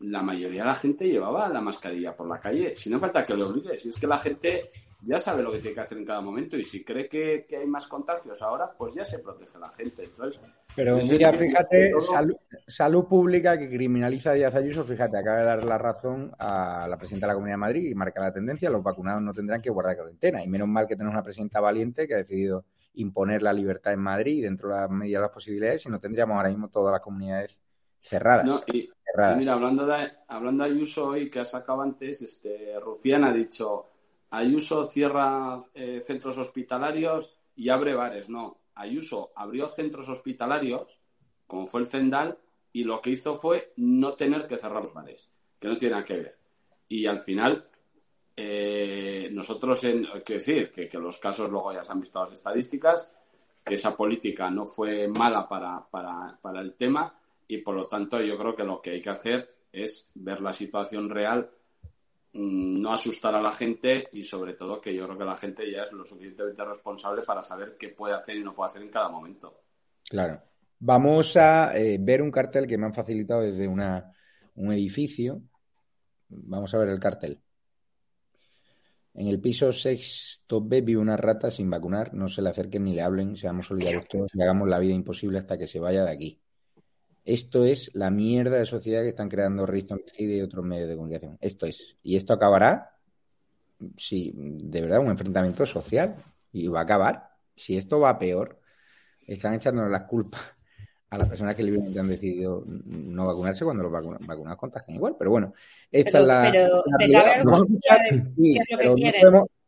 la 0.01 0.23
mayoría 0.23 0.63
de 0.63 0.69
la 0.69 0.75
gente 0.75 1.09
llevaba 1.09 1.49
la 1.49 1.61
mascarilla 1.61 2.15
por 2.15 2.29
la 2.29 2.39
calle. 2.39 2.77
Si 2.77 2.91
no 2.91 3.01
falta 3.01 3.25
que 3.25 3.35
lo 3.35 3.49
obligues. 3.49 3.83
Si 3.83 3.89
es 3.89 3.97
que 3.97 4.07
la 4.07 4.19
gente 4.19 4.71
ya 5.03 5.19
sabe 5.19 5.43
lo 5.43 5.51
que 5.51 5.59
tiene 5.59 5.75
que 5.75 5.81
hacer 5.81 5.99
en 5.99 6.05
cada 6.05 6.21
momento 6.21 6.57
y 6.57 6.65
si 6.65 6.85
cree 6.85 7.09
que, 7.09 7.47
hay 7.59 7.67
más 7.67 7.87
contagios 7.87 8.43
ahora, 8.43 8.71
pues 8.77 8.95
ya 8.95 9.05
se 9.05 9.19
protege 9.19 9.59
la 9.59 9.69
gente. 9.71 10.05
Entonces, 10.05 10.43
Pero 10.77 10.97
mira, 10.97 11.33
fíjate, 11.33 11.93
salud, 12.67 13.05
pública 13.07 13.59
que 13.59 13.69
criminaliza 13.69 14.31
a 14.31 14.35
Díaz 14.35 14.55
Ayuso, 14.55 14.85
fíjate, 14.85 15.17
acaba 15.17 15.39
de 15.39 15.45
dar 15.45 15.65
la 15.65 15.79
razón 15.79 16.33
a 16.39 16.87
la 16.89 16.99
presidenta 16.99 17.27
de 17.27 17.31
la 17.31 17.35
Comunidad 17.35 17.55
de 17.55 17.61
Madrid 17.61 17.91
y 17.91 17.95
marca 17.95 18.21
la 18.21 18.33
tendencia, 18.33 18.71
los 18.71 18.83
vacunados 18.83 19.23
no 19.23 19.33
tendrán 19.33 19.63
que 19.63 19.71
guardar 19.71 19.97
cuarentena. 19.97 20.45
Y 20.45 20.49
menos 20.49 20.69
mal 20.69 20.87
que 20.87 20.97
tenemos 20.97 21.15
una 21.15 21.23
presidenta 21.23 21.61
valiente 21.61 22.07
que 22.07 22.15
ha 22.15 22.19
decidido 22.19 22.65
imponer 22.95 23.43
la 23.43 23.53
libertad 23.53 23.93
en 23.93 24.01
Madrid 24.01 24.43
dentro 24.43 24.69
de 24.69 24.81
las 24.81 24.91
medidas 24.91 25.21
de 25.21 25.23
las 25.23 25.33
posibilidades 25.33 25.87
y 25.87 25.89
no 25.89 26.01
tendríamos 26.01 26.37
ahora 26.37 26.49
mismo 26.49 26.69
todas 26.69 26.93
las 26.93 27.01
comunidades 27.01 27.61
cerradas. 28.01 28.47
y, 28.67 28.91
mira, 29.37 29.53
hablando 29.53 29.87
de, 29.87 30.11
hablando 30.29 30.65
de 30.65 30.71
Ayuso 30.71 31.09
hoy 31.09 31.31
que 31.31 31.41
ha 31.41 31.45
sacado 31.45 31.83
antes, 31.83 32.23
este 32.23 32.79
Rufián 32.81 33.25
ha 33.25 33.33
dicho 33.33 33.87
Ayuso 34.31 34.87
cierra 34.87 35.59
eh, 35.75 36.01
centros 36.05 36.39
hospitalarios 36.39 37.35
y 37.57 37.69
abre 37.69 37.95
bares. 37.95 38.29
No, 38.29 38.61
Ayuso 38.75 39.33
abrió 39.35 39.67
centros 39.69 40.09
hospitalarios, 40.09 40.99
como 41.47 41.67
fue 41.67 41.81
el 41.81 41.87
Zendal, 41.87 42.39
y 42.73 42.85
lo 42.85 43.01
que 43.01 43.11
hizo 43.11 43.37
fue 43.37 43.73
no 43.77 44.15
tener 44.15 44.47
que 44.47 44.57
cerrar 44.57 44.83
los 44.83 44.95
bares, 44.95 45.31
que 45.59 45.69
no 45.69 45.77
tiene 45.77 45.93
nada 45.95 46.05
que 46.05 46.19
ver. 46.19 46.39
Y 46.89 47.07
al 47.07 47.21
final, 47.21 47.69
eh, 48.37 49.29
nosotros, 49.33 49.83
en, 49.85 50.05
quiero 50.25 50.41
decir, 50.41 50.71
que, 50.71 50.99
los 50.99 51.19
casos 51.19 51.51
luego 51.51 51.73
ya 51.73 51.83
se 51.83 51.93
han 51.93 52.01
visto 52.01 52.23
las 52.23 52.33
estadísticas, 52.33 53.11
que 53.65 53.75
esa 53.75 53.97
política 53.97 54.51
no 54.51 54.67
fue 54.67 55.09
mala 55.09 55.49
para, 55.49 55.85
para, 55.91 56.39
para 56.41 56.61
el 56.61 56.75
tema 56.75 57.15
y 57.51 57.59
por 57.59 57.75
lo 57.75 57.87
tanto 57.89 58.23
yo 58.23 58.39
creo 58.39 58.55
que 58.55 58.65
lo 58.65 58.81
que 58.81 58.91
hay 58.91 59.03
que 59.03 59.11
hacer 59.11 59.55
es 59.73 60.09
ver 60.15 60.41
la 60.41 60.53
situación 60.53 61.11
real 61.11 61.51
no 62.33 62.93
asustar 62.93 63.35
a 63.35 63.43
la 63.43 63.53
gente 63.53 64.09
y 64.13 64.23
sobre 64.23 64.55
todo 64.55 64.81
que 64.81 64.95
yo 64.95 65.07
creo 65.07 65.19
que 65.19 65.25
la 65.25 65.37
gente 65.37 65.71
ya 65.71 65.85
es 65.85 65.93
lo 65.93 66.05
suficientemente 66.05 66.65
responsable 66.65 67.23
para 67.23 67.43
saber 67.43 67.77
qué 67.79 67.89
puede 67.89 68.15
hacer 68.15 68.37
y 68.37 68.45
no 68.45 68.55
puede 68.55 68.71
hacer 68.71 68.83
en 68.83 68.91
cada 68.91 69.09
momento. 69.09 69.63
Claro. 70.09 70.41
Vamos 70.79 71.37
a 71.37 71.77
eh, 71.77 71.99
ver 72.01 72.23
un 72.23 72.31
cartel 72.31 72.67
que 72.67 72.79
me 72.79 72.87
han 72.87 72.95
facilitado 72.95 73.43
desde 73.43 73.69
una, 73.69 74.13
un 74.55 74.73
edificio. 74.73 75.43
Vamos 76.29 76.73
a 76.75 76.79
ver 76.79 76.89
el 76.89 77.01
cartel. 77.01 77.41
En 79.13 79.27
el 79.27 79.41
piso 79.41 79.73
sexto 79.73 80.61
B 80.63 80.81
vive 80.83 81.01
una 81.01 81.17
rata 81.17 81.51
sin 81.51 81.69
vacunar. 81.69 82.15
No 82.15 82.29
se 82.29 82.43
le 82.43 82.51
acerquen 82.51 82.85
ni 82.85 82.95
le 82.95 83.03
hablen. 83.03 83.37
Seamos 83.37 83.67
solidarios 83.67 84.07
todos 84.09 84.31
y 84.35 84.41
hagamos 84.41 84.69
la 84.69 84.79
vida 84.79 84.95
imposible 84.95 85.39
hasta 85.39 85.59
que 85.59 85.67
se 85.67 85.81
vaya 85.81 86.05
de 86.05 86.13
aquí. 86.13 86.41
Esto 87.25 87.65
es 87.65 87.91
la 87.95 88.11
mierda 88.11 88.59
de 88.59 88.67
sociedad 88.67 89.03
que 89.03 89.11
están 89.11 89.29
creando 89.29 89.67
Riston 89.67 90.03
y 90.17 90.41
otros 90.41 90.65
medios 90.65 90.89
de 90.89 90.97
comunicación. 90.97 91.39
Esto 91.41 91.67
es. 91.67 91.97
Y 92.03 92.17
esto 92.17 92.33
acabará, 92.33 92.97
si 93.97 94.33
de 94.35 94.81
verdad, 94.81 95.01
un 95.01 95.11
enfrentamiento 95.11 95.67
social. 95.67 96.17
Y 96.53 96.67
va 96.69 96.81
a 96.81 96.85
acabar. 96.85 97.31
Si 97.55 97.77
esto 97.77 98.01
va 98.01 98.19
peor, 98.19 98.61
están 99.27 99.55
echándonos 99.55 99.91
las 99.91 100.05
culpas 100.05 100.41
a 101.11 101.19
las 101.19 101.29
personas 101.29 101.57
que 101.57 101.65
libremente 101.65 101.99
han 101.99 102.09
decidido 102.09 102.63
no 102.67 103.27
vacunarse 103.27 103.65
cuando 103.65 103.83
los 103.83 103.93
vacunados 103.93 104.59
contagian 104.59 104.97
igual. 104.97 105.17
Pero 105.19 105.31
bueno, 105.31 105.53
esta 105.91 106.21
es 106.21 106.27
la. 106.27 106.49
Pero 106.51 106.85
te 106.99 107.11
cabe 107.11 107.45
no, 107.45 107.67
qué 108.37 108.53
es 108.53 108.71
lo 108.71 108.79
que 108.79 108.95
quieren. 108.95 109.23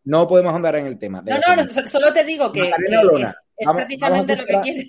No 0.04 0.26
podemos, 0.26 0.54
andar 0.54 0.76
en 0.76 0.86
el 0.86 0.98
tema. 0.98 1.22
No, 1.22 1.56
no, 1.56 1.64
solo 1.86 2.12
te 2.12 2.24
digo 2.24 2.50
que, 2.50 2.68
es, 2.68 3.72
precisamente 3.72 4.36
lo 4.36 4.44
que 4.44 4.60
quieren. 4.60 4.88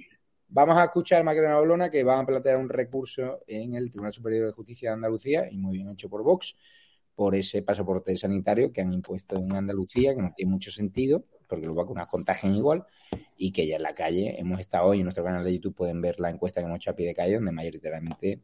Vamos 0.55 0.77
a 0.77 0.83
escuchar 0.83 1.21
a 1.21 1.23
Macarena 1.23 1.57
Olona 1.57 1.89
que 1.89 2.03
van 2.03 2.19
a 2.19 2.25
plantear 2.27 2.57
un 2.57 2.69
recurso 2.69 3.39
en 3.47 3.73
el 3.73 3.89
Tribunal 3.89 4.13
Superior 4.13 4.45
de 4.45 4.51
Justicia 4.51 4.91
de 4.91 4.93
Andalucía, 4.93 5.47
y 5.49 5.57
muy 5.57 5.77
bien 5.77 5.89
hecho 5.89 6.11
por 6.11 6.21
Vox, 6.21 6.55
por 7.15 7.33
ese 7.33 7.63
pasaporte 7.63 8.15
sanitario 8.15 8.71
que 8.71 8.81
han 8.81 8.93
impuesto 8.93 9.35
en 9.35 9.51
Andalucía, 9.51 10.13
que 10.13 10.21
no 10.21 10.31
tiene 10.35 10.51
mucho 10.51 10.69
sentido, 10.69 11.23
porque 11.47 11.65
los 11.65 11.75
vacunas 11.75 12.07
contagian 12.07 12.53
igual, 12.53 12.85
y 13.35 13.51
que 13.51 13.65
ya 13.65 13.77
en 13.77 13.81
la 13.81 13.95
calle 13.95 14.39
hemos 14.39 14.59
estado 14.59 14.89
hoy 14.89 14.99
en 14.99 15.05
nuestro 15.05 15.23
canal 15.23 15.43
de 15.43 15.55
YouTube, 15.55 15.73
pueden 15.73 15.99
ver 16.01 16.19
la 16.19 16.29
encuesta 16.29 16.61
que 16.61 16.67
hemos 16.67 16.77
hecho 16.77 16.91
a 16.91 16.95
pie 16.95 17.07
de 17.07 17.15
calle, 17.15 17.33
donde 17.33 17.51
mayoritariamente 17.51 18.43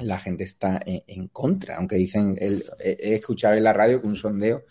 la 0.00 0.18
gente 0.18 0.44
está 0.44 0.82
en, 0.84 1.28
contra, 1.28 1.78
aunque 1.78 1.96
dicen, 1.96 2.36
he 2.38 3.14
escuchado 3.14 3.54
en 3.54 3.64
la 3.64 3.72
radio 3.72 4.02
que 4.02 4.06
un 4.06 4.16
sondeo 4.16 4.64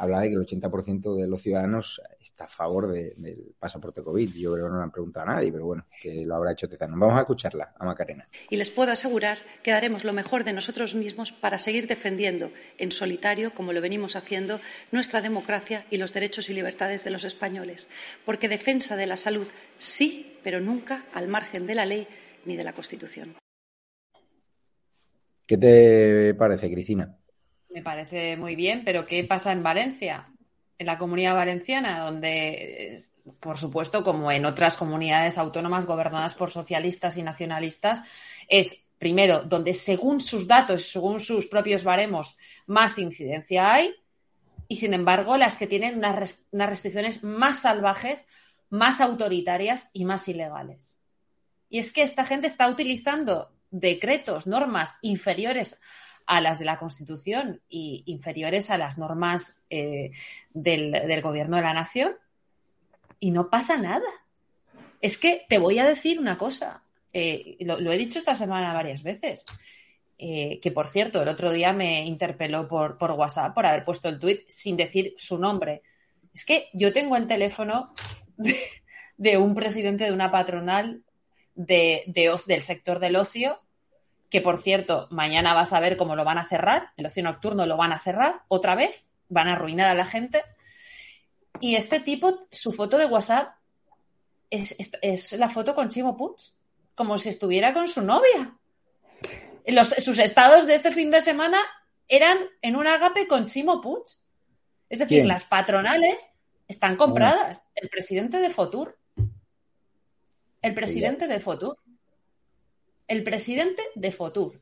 habla 0.00 0.20
de 0.20 0.28
que 0.30 0.34
el 0.34 0.40
80% 0.40 1.14
de 1.14 1.28
los 1.28 1.42
ciudadanos 1.42 2.00
está 2.22 2.44
a 2.44 2.48
favor 2.48 2.90
del 2.90 3.54
pasaporte 3.58 4.02
COVID. 4.02 4.34
Yo 4.34 4.54
creo 4.54 4.64
que 4.64 4.70
no 4.70 4.78
le 4.78 4.84
han 4.84 4.90
preguntado 4.90 5.28
a 5.28 5.34
nadie, 5.34 5.52
pero 5.52 5.66
bueno, 5.66 5.84
que 6.00 6.24
lo 6.24 6.36
habrá 6.36 6.52
hecho 6.52 6.70
Tezano. 6.70 6.96
Vamos 6.98 7.18
a 7.18 7.20
escucharla, 7.20 7.74
a 7.78 7.84
Macarena. 7.84 8.26
Y 8.48 8.56
les 8.56 8.70
puedo 8.70 8.92
asegurar 8.92 9.38
que 9.62 9.72
daremos 9.72 10.04
lo 10.04 10.14
mejor 10.14 10.44
de 10.44 10.54
nosotros 10.54 10.94
mismos 10.94 11.32
para 11.32 11.58
seguir 11.58 11.86
defendiendo 11.86 12.50
en 12.78 12.92
solitario, 12.92 13.52
como 13.52 13.74
lo 13.74 13.82
venimos 13.82 14.16
haciendo, 14.16 14.58
nuestra 14.90 15.20
democracia 15.20 15.84
y 15.90 15.98
los 15.98 16.14
derechos 16.14 16.48
y 16.48 16.54
libertades 16.54 17.04
de 17.04 17.10
los 17.10 17.24
españoles. 17.24 17.86
Porque 18.24 18.48
defensa 18.48 18.96
de 18.96 19.06
la 19.06 19.18
salud 19.18 19.48
sí, 19.76 20.38
pero 20.42 20.62
nunca 20.62 21.04
al 21.12 21.28
margen 21.28 21.66
de 21.66 21.74
la 21.74 21.84
ley 21.84 22.08
ni 22.46 22.56
de 22.56 22.64
la 22.64 22.72
Constitución. 22.72 23.36
¿Qué 25.46 25.58
te 25.58 26.34
parece, 26.34 26.70
Cristina? 26.72 27.19
Me 27.70 27.82
parece 27.82 28.36
muy 28.36 28.56
bien, 28.56 28.82
pero 28.84 29.06
¿qué 29.06 29.22
pasa 29.24 29.52
en 29.52 29.62
Valencia? 29.62 30.28
En 30.78 30.86
la 30.86 30.98
comunidad 30.98 31.34
valenciana, 31.34 32.00
donde, 32.00 32.98
por 33.38 33.56
supuesto, 33.56 34.02
como 34.02 34.32
en 34.32 34.44
otras 34.44 34.76
comunidades 34.76 35.38
autónomas 35.38 35.86
gobernadas 35.86 36.34
por 36.34 36.50
socialistas 36.50 37.16
y 37.16 37.22
nacionalistas, 37.22 38.02
es 38.48 38.86
primero 38.98 39.42
donde 39.42 39.74
según 39.74 40.20
sus 40.20 40.46
datos, 40.46 40.90
según 40.90 41.20
sus 41.20 41.46
propios 41.46 41.84
baremos, 41.84 42.36
más 42.66 42.98
incidencia 42.98 43.72
hay, 43.72 43.94
y 44.68 44.76
sin 44.76 44.94
embargo 44.94 45.36
las 45.36 45.56
que 45.56 45.66
tienen 45.66 45.98
unas, 45.98 46.44
restricciones 46.52 47.22
más 47.24 47.62
salvajes, 47.62 48.26
más 48.68 49.00
autoritarias 49.00 49.90
y 49.92 50.04
más 50.04 50.28
ilegales. 50.28 50.98
Y 51.68 51.78
es 51.78 51.92
que 51.92 52.02
esta 52.02 52.24
gente 52.24 52.46
está 52.46 52.68
utilizando 52.68 53.52
decretos, 53.70 54.46
normas 54.46 54.98
inferiores 55.02 55.80
a 56.30 56.40
las 56.40 56.60
de 56.60 56.64
la 56.64 56.78
Constitución 56.78 57.60
y 57.68 58.04
inferiores 58.06 58.70
a 58.70 58.78
las 58.78 58.98
normas 58.98 59.60
eh, 59.68 60.12
del, 60.54 61.20
gobierno 61.22 61.56
de 61.56 61.62
la 61.62 61.74
nación 61.74 62.12
y 63.18 63.32
no 63.32 63.50
pasa 63.50 63.78
nada. 63.78 64.06
Es 65.00 65.18
que 65.18 65.44
te 65.48 65.58
voy 65.58 65.80
a 65.80 65.84
decir 65.84 66.20
una 66.20 66.38
cosa, 66.38 66.84
eh, 67.12 67.56
lo, 67.58 67.90
he 67.90 67.98
dicho 67.98 68.20
esta 68.20 68.36
semana 68.36 68.72
varias 68.72 69.02
veces, 69.02 69.44
eh, 70.18 70.60
que 70.62 70.70
por 70.70 70.86
cierto, 70.86 71.20
el 71.20 71.26
otro 71.26 71.50
día 71.50 71.72
me 71.72 72.06
interpeló 72.06 72.68
por, 72.68 72.96
WhatsApp 73.00 73.52
por 73.52 73.66
haber 73.66 73.84
puesto 73.84 74.08
el 74.08 74.20
tuit 74.20 74.48
sin 74.48 74.76
decir 74.76 75.14
su 75.18 75.36
nombre. 75.36 75.82
Es 76.32 76.44
que 76.44 76.68
yo 76.72 76.92
tengo 76.92 77.16
el 77.16 77.26
teléfono 77.26 77.92
de, 79.16 79.36
un 79.36 79.56
presidente 79.56 80.04
de 80.04 80.12
una 80.12 80.30
patronal 80.30 81.02
de, 81.56 82.04
del 82.06 82.62
sector 82.62 83.00
del 83.00 83.16
ocio 83.16 83.60
que 84.30 84.40
por 84.40 84.62
cierto, 84.62 85.08
mañana 85.10 85.54
vas 85.54 85.72
a 85.72 85.80
ver 85.80 85.96
cómo 85.96 86.14
lo 86.14 86.24
van 86.24 86.38
a 86.38 86.46
cerrar, 86.46 86.92
el 86.96 87.06
ocio 87.06 87.22
nocturno 87.22 87.66
lo 87.66 87.76
van 87.76 87.92
a 87.92 87.98
cerrar 87.98 88.42
otra 88.48 88.76
vez, 88.76 89.08
van 89.28 89.48
a 89.48 89.54
arruinar 89.54 89.88
a 89.88 89.94
la 89.94 90.06
gente. 90.06 90.44
Y 91.60 91.74
este 91.74 91.98
tipo, 91.98 92.46
su 92.50 92.70
foto 92.70 92.96
de 92.96 93.06
WhatsApp 93.06 93.56
es, 94.48 95.32
la 95.32 95.48
foto 95.50 95.74
con 95.74 95.88
Chimo 95.88 96.16
Puig, 96.16 96.36
como 96.94 97.18
si 97.18 97.28
estuviera 97.28 97.72
con 97.72 97.88
su 97.88 98.02
novia. 98.02 98.56
sus 99.98 100.18
estados 100.20 100.66
de 100.66 100.76
este 100.76 100.92
fin 100.92 101.10
de 101.10 101.22
semana 101.22 101.58
eran 102.06 102.38
en 102.62 102.76
un 102.76 102.86
agape 102.86 103.26
con 103.26 103.46
Chimo 103.46 103.80
Puig. 103.80 104.04
Es 104.88 105.00
decir, 105.00 105.26
las 105.26 105.44
patronales 105.44 106.30
están 106.68 106.96
compradas. 106.96 107.62
El 107.74 107.88
presidente 107.88 108.38
de 108.38 108.50
Fotur. 108.50 108.96
El 110.62 110.74
presidente 110.74 111.26
de 111.26 111.40
Fotur 111.40 111.78
el 113.10 113.24
presidente 113.24 113.82
de 113.96 114.12
Fotur, 114.12 114.60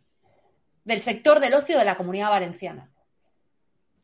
del 0.83 1.01
sector 1.01 1.39
del 1.39 1.53
ocio 1.53 1.79
de 1.79 1.85
la 1.85 1.99
comunidad 1.99 2.31
valenciana. 2.31 2.91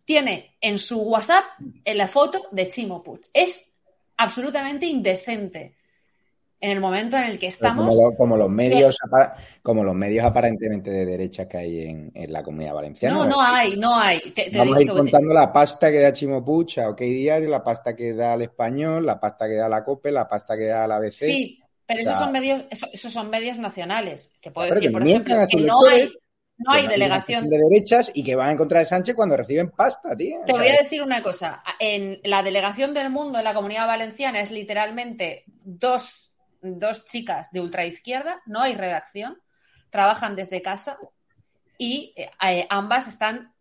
Tiene 0.04 0.58
en 0.60 0.76
su 0.76 1.00
WhatsApp 1.00 1.44
en 1.82 1.96
la 1.96 2.06
foto 2.06 2.48
de 2.52 2.68
Chimo 2.68 3.02
Puig. 3.02 3.22
Es 3.32 3.72
absolutamente 4.18 4.84
indecente 4.84 5.76
en 6.60 6.70
el 6.72 6.78
momento 6.78 7.16
en 7.16 7.24
el 7.24 7.38
que 7.38 7.46
estamos. 7.46 7.96
Como, 8.18 8.36
los 8.36 8.50
medios, 8.50 8.98
como 9.62 9.82
los 9.82 9.94
medios 9.94 10.26
aparentemente 10.26 10.90
de 10.90 11.06
derecha 11.06 11.48
que 11.48 11.56
hay 11.56 12.10
en, 12.12 12.12
la 12.30 12.42
comunidad 12.42 12.74
valenciana. 12.74 13.14
No, 13.14 13.24
no 13.24 13.40
hay, 13.40 13.78
no 13.78 13.98
hay. 13.98 14.20
Vamos 14.54 14.76
a 14.76 14.82
ir 14.82 14.90
contando 14.90 15.32
la 15.32 15.50
pasta 15.50 15.90
que 15.90 16.00
da 16.00 16.12
Chimo 16.12 16.44
Puig 16.44 16.78
a 16.80 16.90
OK 16.90 17.00
Diario, 17.00 17.48
la 17.48 17.64
pasta 17.64 17.96
que 17.96 18.12
da 18.12 18.34
al 18.34 18.42
Español, 18.42 19.06
la 19.06 19.18
pasta 19.18 19.48
que 19.48 19.54
da 19.54 19.70
la 19.70 19.82
COPE, 19.82 20.12
la 20.12 20.28
pasta 20.28 20.54
que 20.54 20.66
da 20.66 20.86
la 20.86 20.96
ABC. 20.96 21.14
Sí, 21.14 21.63
pero 21.86 22.00
esos 22.00 22.18
son 22.18 22.32
medios, 22.32 22.64
esos, 22.70 23.12
son 23.12 23.30
medios 23.30 23.58
nacionales. 23.58 24.32
Que 24.40 24.50
puedo 24.50 24.72
decir, 24.72 24.90
por 24.90 25.06
ejemplo, 25.06 25.36
que 25.48 25.56
no 25.58 25.84
hay, 25.86 26.10
no 26.56 26.72
hay 26.72 26.86
delegación 26.86 27.48
de 27.48 27.58
derechas 27.58 28.10
y 28.14 28.22
que 28.22 28.36
van 28.36 28.52
en 28.52 28.56
contra 28.56 28.80
de 28.80 28.86
Sánchez 28.86 29.14
cuando 29.14 29.36
reciben 29.36 29.70
pasta, 29.70 30.16
tío. 30.16 30.38
Te 30.46 30.52
voy 30.52 30.68
a 30.68 30.82
decir 30.82 31.02
una 31.02 31.22
cosa. 31.22 31.62
En 31.78 32.20
la 32.24 32.42
delegación 32.42 32.94
del 32.94 33.10
mundo 33.10 33.38
en 33.38 33.44
la 33.44 33.54
comunidad 33.54 33.86
valenciana 33.86 34.40
es 34.40 34.50
literalmente 34.50 35.44
dos, 35.46 36.32
dos 36.60 37.04
chicas 37.04 37.50
de 37.52 37.60
ultraizquierda, 37.60 38.42
no 38.46 38.62
hay 38.62 38.74
redacción, 38.74 39.40
trabajan 39.90 40.36
desde 40.36 40.62
casa 40.62 40.98
y 41.78 42.14
eh, 42.16 42.66
ambas 42.70 43.08
están 43.08 43.53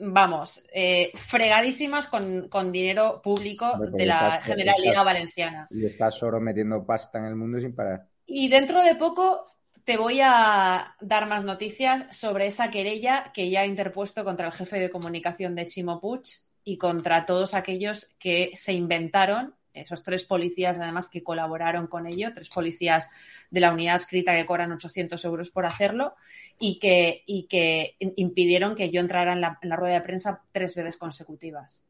vamos, 0.00 0.62
eh, 0.72 1.10
fregadísimas 1.14 2.08
con, 2.08 2.72
dinero 2.72 3.20
público 3.22 3.78
de 3.78 4.06
la 4.06 4.40
Generalidad 4.42 5.04
Valenciana. 5.04 5.68
Y 5.70 5.86
está 5.86 6.10
solo 6.10 6.40
metiendo 6.40 6.84
pasta 6.84 7.18
en 7.18 7.26
el 7.26 7.36
mundo 7.36 7.60
sin 7.60 7.74
parar. 7.74 8.06
Y 8.26 8.48
dentro 8.48 8.82
de 8.82 8.94
poco 8.94 9.46
te 9.84 9.96
voy 9.96 10.20
a 10.22 10.94
dar 11.00 11.26
más 11.26 11.44
noticias 11.44 12.14
sobre 12.16 12.46
esa 12.46 12.70
querella 12.70 13.30
que 13.32 13.50
ya 13.50 13.62
ha 13.62 13.66
interpuesto 13.66 14.24
contra 14.24 14.46
el 14.46 14.52
jefe 14.52 14.78
de 14.78 14.90
comunicación 14.90 15.54
de 15.54 15.66
Chimo 15.66 16.00
Puig 16.00 16.22
y 16.62 16.76
contra 16.76 17.24
todos 17.24 17.54
aquellos 17.54 18.10
que 18.18 18.52
se 18.54 18.74
inventaron 18.74 19.54
esos 19.80 20.02
tres 20.02 20.24
policías 20.24 20.78
además 20.78 21.08
que 21.08 21.22
colaboraron 21.22 21.86
con 21.86 22.06
ello, 22.06 22.32
tres 22.32 22.48
policías 22.48 23.08
de 23.50 23.60
la 23.60 23.72
unidad 23.72 23.96
escrita 23.96 24.34
que 24.34 24.46
cobran 24.46 24.72
800 24.72 25.24
euros 25.24 25.50
por 25.50 25.66
hacerlo 25.66 26.14
y 26.58 26.78
que, 26.78 27.22
y 27.26 27.44
que 27.44 27.96
impidieron 27.98 28.74
que 28.74 28.90
yo 28.90 29.00
entrara 29.00 29.32
en 29.32 29.40
la, 29.40 29.76
rueda 29.76 29.94
de 29.94 30.00
prensa 30.00 30.42
tres 30.52 30.74
veces 30.74 30.96
consecutivas. 30.96 31.84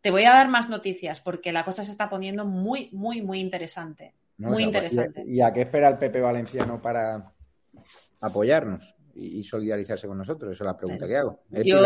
Te 0.00 0.10
voy 0.10 0.24
a 0.24 0.30
dar 0.30 0.48
más 0.48 0.68
noticias 0.68 1.20
porque 1.20 1.52
la 1.52 1.64
cosa 1.64 1.84
se 1.84 1.92
está 1.92 2.08
poniendo 2.08 2.44
muy, 2.44 2.88
muy, 2.92 3.22
muy 3.22 3.40
interesante. 3.40 4.14
muy 4.36 4.64
interesante. 4.64 5.24
¿Y 5.26 5.40
a 5.40 5.52
qué 5.52 5.62
espera 5.62 5.88
el 5.88 5.98
PP 5.98 6.20
valenciano 6.20 6.80
para 6.80 7.32
apoyarnos 8.20 8.94
y, 9.14 9.44
solidarizarse 9.44 10.08
con 10.08 10.18
nosotros? 10.18 10.52
Esa 10.52 10.64
es 10.64 10.66
la 10.66 10.76
pregunta 10.76 11.06
que 11.06 11.16
hago. 11.16 11.40
Yo, 11.64 11.78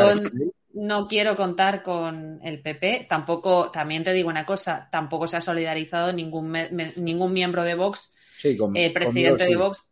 no 0.77 1.09
quiero 1.09 1.37
contar 1.37 1.83
con 1.83 2.39
el 2.43 2.61
PP. 2.61 3.07
Tampoco, 3.09 3.71
también 3.71 4.05
te 4.05 4.13
digo 4.13 4.29
una 4.29 4.45
cosa, 4.45 4.89
tampoco 4.93 5.27
se 5.27 5.39
ha 5.39 5.41
solidarizado 5.41 6.13
ningún, 6.13 6.53
ningún 6.97 7.33
miembro 7.33 7.65
de 7.65 7.75
Vox, 7.75 8.15
sí, 8.41 8.57
eh, 8.75 8.93
presidente 8.93 9.45
de 9.45 9.57
Vox. 9.57 9.85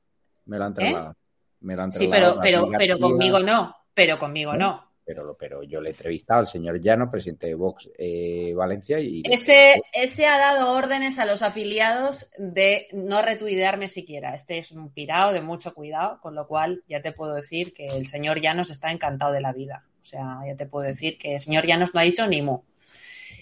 Me 0.44 0.58
lo 0.58 0.64
han 0.64 0.74
trasladado. 0.74 1.12
¿Eh? 1.12 1.16
Me 1.60 1.74
lo 1.74 1.82
han 1.82 1.92
sí, 1.92 2.06
pero, 2.10 2.36
pero, 2.42 2.68
pero 2.76 2.98
conmigo 2.98 3.38
no. 3.40 3.74
Pero 3.94 4.18
conmigo 4.18 4.54
no. 4.54 4.92
Pero, 5.06 5.36
pero 5.38 5.62
yo 5.62 5.80
le 5.80 5.90
he 5.90 5.92
entrevistado 5.92 6.40
al 6.40 6.46
señor 6.46 6.80
Llano, 6.80 7.10
presidente 7.10 7.46
de 7.46 7.54
Vox 7.54 7.88
eh, 7.96 8.52
Valencia. 8.54 8.98
y 9.00 9.22
ese, 9.30 9.82
ese 9.92 10.26
ha 10.26 10.38
dado 10.38 10.72
órdenes 10.72 11.18
a 11.18 11.24
los 11.24 11.42
afiliados 11.42 12.30
de 12.38 12.88
no 12.92 13.22
retuidearme 13.22 13.88
siquiera. 13.88 14.34
Este 14.34 14.58
es 14.58 14.72
un 14.72 14.92
pirado 14.92 15.32
de 15.32 15.40
mucho 15.40 15.72
cuidado, 15.72 16.20
con 16.20 16.34
lo 16.34 16.46
cual 16.46 16.82
ya 16.88 17.00
te 17.00 17.12
puedo 17.12 17.34
decir 17.34 17.72
que 17.72 17.86
el 17.86 18.06
señor 18.06 18.40
Llanos 18.40 18.70
está 18.70 18.90
encantado 18.90 19.32
de 19.32 19.40
la 19.40 19.52
vida. 19.52 19.84
O 20.04 20.06
sea, 20.06 20.40
ya 20.46 20.54
te 20.54 20.66
puedo 20.66 20.86
decir 20.86 21.16
que 21.16 21.32
el 21.32 21.40
señor 21.40 21.64
Llanos 21.64 21.94
no 21.94 22.00
ha 22.00 22.02
dicho 22.02 22.26
ni 22.26 22.42
mu. 22.42 22.60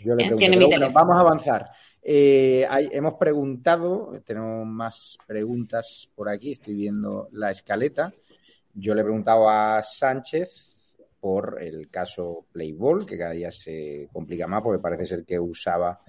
Yo 0.04 0.14
le 0.14 0.26
eh, 0.26 0.88
vamos 0.92 1.16
a 1.16 1.20
avanzar. 1.20 1.68
Eh, 2.00 2.64
hemos 2.92 3.14
preguntado, 3.14 4.12
tenemos 4.24 4.64
más 4.64 5.18
preguntas 5.26 6.08
por 6.14 6.28
aquí, 6.28 6.52
estoy 6.52 6.74
viendo 6.74 7.28
la 7.32 7.50
escaleta. 7.50 8.14
Yo 8.74 8.94
le 8.94 9.00
he 9.00 9.04
preguntado 9.04 9.50
a 9.50 9.82
Sánchez 9.82 10.94
por 11.18 11.60
el 11.60 11.90
caso 11.90 12.46
Playball, 12.52 13.06
que 13.06 13.18
cada 13.18 13.32
día 13.32 13.50
se 13.50 14.08
complica 14.12 14.46
más 14.46 14.62
porque 14.62 14.80
parece 14.80 15.08
ser 15.08 15.24
que 15.24 15.40
usaba 15.40 16.00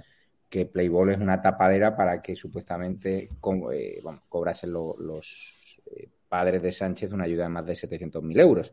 que 0.48 0.68
Playball 0.68 1.10
es 1.10 1.18
una 1.18 1.42
tapadera 1.42 1.96
para 1.96 2.22
que 2.22 2.36
supuestamente 2.36 3.28
eh, 3.72 4.02
cobrasen 4.30 4.72
los 4.72 5.82
padres 6.30 6.62
de 6.62 6.72
Sánchez 6.72 7.12
una 7.12 7.24
ayuda 7.24 7.46
de 7.46 7.50
más 7.50 7.66
de 7.66 7.74
700.000 7.74 8.40
euros. 8.40 8.72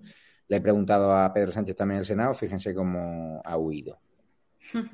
Le 0.50 0.56
he 0.56 0.60
preguntado 0.60 1.14
a 1.14 1.32
Pedro 1.32 1.52
Sánchez 1.52 1.76
también 1.76 1.98
en 1.98 2.00
el 2.00 2.06
Senado, 2.06 2.34
fíjense 2.34 2.74
cómo 2.74 3.40
ha 3.44 3.56
huido. 3.56 4.00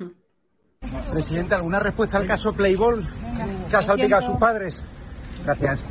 Presidente, 1.11 1.55
¿alguna 1.55 1.79
respuesta 1.79 2.19
al 2.19 2.27
caso 2.27 2.53
Playball 2.53 3.03
que 3.67 3.75
ha 3.75 3.81
salpicado 3.81 4.23
a 4.23 4.27
sus 4.27 4.37
padres? 4.37 4.83
Gracias. 5.43 5.83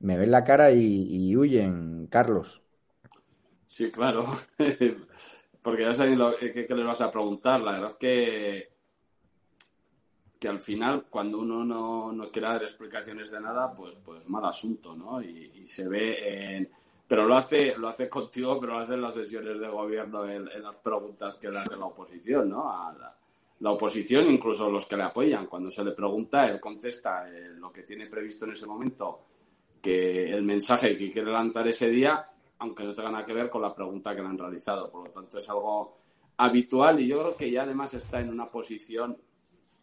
Me 0.00 0.18
ven 0.18 0.30
la 0.30 0.44
cara 0.44 0.70
y, 0.72 1.34
huyen, 1.34 2.06
Carlos. 2.08 2.60
Sí, 3.64 3.90
claro. 3.90 4.26
Porque 5.62 5.84
ya 5.84 5.94
sabéis 5.94 6.18
lo 6.18 6.36
que, 6.36 6.66
le 6.68 6.84
vas 6.84 7.00
a 7.00 7.10
preguntar. 7.10 7.62
La 7.62 7.72
verdad 7.72 7.88
es 7.88 7.96
que 7.96 8.75
que 10.38 10.48
al 10.48 10.60
final, 10.60 11.06
cuando 11.08 11.38
uno 11.38 11.64
no, 11.64 12.12
no, 12.12 12.30
quiere 12.30 12.48
dar 12.48 12.62
explicaciones 12.62 13.30
de 13.30 13.40
nada, 13.40 13.74
pues, 13.74 13.96
pues 14.04 14.28
mal 14.28 14.44
asunto, 14.44 14.94
¿no? 14.94 15.22
Y, 15.22 15.66
se 15.66 15.88
ve 15.88 16.56
en... 16.56 16.70
Pero 17.08 17.26
lo 17.26 17.36
hace, 17.36 17.76
lo 17.76 17.88
hace 17.88 18.08
contigo, 18.08 18.58
pero 18.60 18.74
lo 18.74 18.78
hace 18.80 18.94
en 18.94 19.02
las 19.02 19.14
sesiones 19.14 19.60
de 19.60 19.68
gobierno, 19.68 20.28
en, 20.28 20.44
las 20.62 20.76
preguntas 20.76 21.36
que 21.36 21.50
le 21.50 21.58
hace 21.58 21.76
la 21.76 21.86
oposición, 21.86 22.50
¿no? 22.50 22.68
A 22.68 22.92
la, 23.60 23.70
oposición, 23.70 24.30
incluso 24.30 24.68
los 24.70 24.86
que 24.86 24.96
le 24.96 25.04
apoyan. 25.04 25.46
Cuando 25.46 25.70
se 25.70 25.84
le 25.84 25.92
pregunta, 25.92 26.48
él 26.48 26.60
contesta 26.60 27.28
eh, 27.28 27.50
lo 27.56 27.72
que 27.72 27.84
tiene 27.84 28.06
previsto 28.06 28.44
en 28.44 28.52
ese 28.52 28.66
momento, 28.66 29.20
que 29.80 30.30
el 30.30 30.42
mensaje 30.42 30.96
que 30.96 31.10
quiere 31.10 31.30
lanzar 31.30 31.66
ese 31.68 31.88
día, 31.88 32.28
aunque 32.58 32.84
no 32.84 32.92
tenga 32.92 33.10
nada 33.10 33.24
que 33.24 33.32
ver 33.32 33.48
con 33.48 33.62
la 33.62 33.74
pregunta 33.74 34.14
que 34.14 34.20
le 34.20 34.28
han 34.28 34.38
realizado. 34.38 34.90
Por 34.90 35.06
lo 35.06 35.10
tanto, 35.10 35.38
es 35.38 35.48
algo 35.48 35.96
habitual 36.36 37.00
y 37.00 37.06
yo 37.06 37.20
creo 37.20 37.36
que 37.36 37.50
ya 37.50 37.62
además 37.62 37.94
está 37.94 38.20
en 38.20 38.28
una 38.28 38.46
posición 38.46 39.16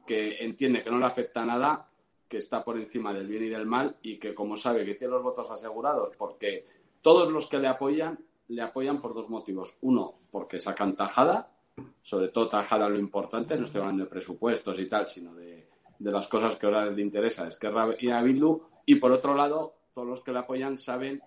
que 0.06 0.44
entiende 0.44 0.84
que 0.84 0.92
no 0.92 1.00
le 1.00 1.06
afecta 1.06 1.46
nada 1.46 1.90
que 2.28 2.38
está 2.38 2.64
por 2.64 2.78
encima 2.78 3.14
del 3.14 3.28
bien 3.28 3.44
y 3.44 3.50
del 3.50 3.66
mal 3.66 3.98
y 4.02 4.18
que 4.18 4.34
como 4.34 4.58
sabe 4.58 4.86
que 4.86 4.96
tiene 4.96 5.14
los 5.14 5.24
votos 5.24 5.50
asegurados 5.52 6.12
porque 6.18 6.66
todos 7.02 7.32
los 7.32 7.48
que 7.48 7.60
le 7.60 7.68
apoyan 7.68 8.18
le 8.50 8.62
apoyan 8.62 9.02
por 9.02 9.14
dos 9.14 9.30
motivos. 9.30 9.76
Uno, 9.82 10.14
porque 10.32 10.60
sacan 10.60 10.96
tajada, 10.96 11.52
sobre 12.02 12.30
todo 12.30 12.50
tajada 12.50 12.90
lo 12.90 13.00
importante, 13.00 13.58
no 13.58 13.64
estoy 13.64 13.82
hablando 13.82 14.04
de 14.04 14.10
presupuestos 14.10 14.80
y 14.80 14.88
tal, 14.88 15.08
sino 15.08 15.34
de, 15.36 15.68
las 16.00 16.28
cosas 16.28 16.56
que 16.56 16.66
ahora 16.66 16.86
le 16.86 17.02
interesa, 17.02 17.48
es 17.48 17.58
que 17.58 17.72
y 18.00 18.10
a 18.10 18.22
Bildu. 18.22 18.62
Y 18.86 18.96
por 18.96 19.12
otro 19.12 19.34
lado, 19.34 19.76
todos 19.94 20.08
los 20.08 20.22
que 20.22 20.34
le 20.34 20.40
apoyan 20.40 20.78
saben 20.78 21.22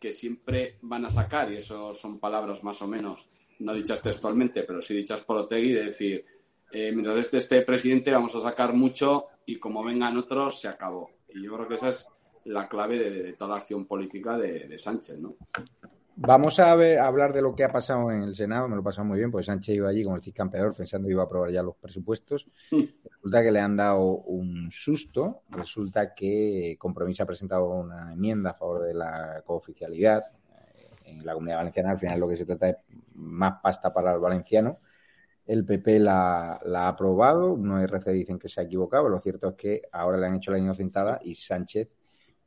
que 0.00 0.12
siempre 0.12 0.78
van 0.82 1.06
a 1.06 1.10
sacar, 1.10 1.50
y 1.52 1.56
eso 1.56 1.92
son 1.92 2.18
palabras 2.18 2.62
más 2.62 2.80
o 2.82 2.86
menos, 2.86 3.26
no 3.60 3.72
dichas 3.74 4.02
textualmente, 4.02 4.62
pero 4.62 4.80
sí 4.80 4.94
dichas 4.94 5.22
por 5.22 5.38
Otegui, 5.38 5.72
de 5.72 5.84
decir, 5.84 6.24
eh, 6.72 6.92
mientras 6.92 7.18
este, 7.18 7.38
este 7.38 7.62
presidente 7.62 8.12
vamos 8.12 8.34
a 8.34 8.40
sacar 8.40 8.74
mucho 8.74 9.26
y 9.46 9.58
como 9.58 9.84
vengan 9.84 10.16
otros, 10.16 10.60
se 10.60 10.68
acabó. 10.68 11.10
Y 11.28 11.42
yo 11.42 11.54
creo 11.54 11.68
que 11.68 11.74
esa 11.74 11.88
es 11.90 12.08
la 12.44 12.68
clave 12.68 12.98
de, 12.98 13.32
toda 13.34 13.52
la 13.52 13.56
acción 13.56 13.86
política 13.86 14.36
de, 14.36 14.68
de 14.68 14.78
Sánchez, 14.78 15.18
¿no? 15.18 15.36
Vamos 16.20 16.58
a, 16.58 16.74
ver, 16.74 16.98
hablar 16.98 17.32
de 17.32 17.40
lo 17.40 17.54
que 17.54 17.62
ha 17.62 17.70
pasado 17.70 18.10
en 18.10 18.22
el 18.22 18.34
Senado. 18.34 18.66
Me 18.66 18.74
lo 18.74 18.80
he 18.80 18.84
pasado 18.84 19.06
muy 19.06 19.18
bien, 19.18 19.30
porque 19.30 19.44
Sánchez 19.44 19.76
iba 19.76 19.88
allí 19.88 20.02
como 20.02 20.16
el 20.16 20.32
campeador 20.34 20.74
pensando 20.74 21.06
que 21.06 21.12
iba 21.12 21.22
a 21.22 21.26
aprobar 21.26 21.52
ya 21.52 21.62
los 21.62 21.76
presupuestos. 21.76 22.48
Resulta 22.72 23.40
que 23.40 23.52
le 23.52 23.60
han 23.60 23.76
dado 23.76 24.02
un 24.02 24.68
susto. 24.72 25.42
Resulta 25.50 26.14
que 26.14 26.74
Compromiso 26.76 27.22
ha 27.22 27.26
presentado 27.26 27.70
una 27.70 28.14
enmienda 28.14 28.50
a 28.50 28.54
favor 28.54 28.82
de 28.82 28.94
la 28.94 29.42
cooficialidad. 29.46 30.24
Eh, 30.24 30.88
en 31.04 31.24
la 31.24 31.34
comunidad 31.34 31.58
valenciana, 31.58 31.92
al 31.92 31.98
final, 32.00 32.18
lo 32.18 32.28
que 32.28 32.36
se 32.36 32.46
trata 32.46 32.68
es 32.68 32.76
más 33.14 33.60
pasta 33.62 33.94
para 33.94 34.12
el 34.12 34.18
valenciano. 34.18 34.80
El 35.48 35.64
PP 35.64 35.98
la, 35.98 36.60
ha 36.62 36.88
aprobado. 36.88 37.56
No 37.56 37.80
RC 37.80 38.12
dicen 38.12 38.38
que 38.38 38.48
se 38.48 38.60
ha 38.60 38.64
equivocado. 38.64 39.08
Lo 39.08 39.18
cierto 39.18 39.48
es 39.48 39.54
que 39.56 39.82
ahora 39.90 40.18
le 40.18 40.26
han 40.26 40.36
hecho 40.36 40.52
la 40.52 40.58
inocentada 40.58 41.18
y 41.24 41.34
Sánchez 41.34 41.88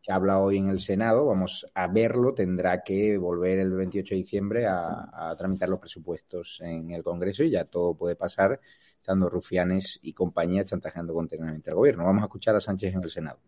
que 0.01 0.11
habla 0.11 0.39
hoy 0.39 0.57
en 0.57 0.69
el 0.69 0.79
Senado, 0.79 1.27
vamos 1.27 1.67
a 1.75 1.87
verlo, 1.87 2.33
tendrá 2.33 2.81
que 2.81 3.17
volver 3.17 3.59
el 3.59 3.71
28 3.71 4.15
de 4.15 4.17
diciembre 4.17 4.65
a, 4.67 5.35
tramitar 5.37 5.69
los 5.69 5.79
presupuestos 5.79 6.59
en 6.61 6.89
el 6.91 7.03
Congreso 7.03 7.43
y 7.43 7.51
ya 7.51 7.65
todo 7.65 7.93
puede 7.93 8.15
pasar 8.15 8.59
estando 8.99 9.29
rufianes 9.29 9.99
y 10.01 10.13
compañía 10.13 10.65
chantajeando 10.65 11.13
continuamente 11.13 11.69
al 11.69 11.75
gobierno. 11.75 12.05
Vamos 12.05 12.23
a 12.23 12.25
escuchar 12.25 12.55
a 12.55 12.59
Sánchez 12.59 12.95
en 12.95 13.03
el 13.03 13.11
Senado. 13.11 13.39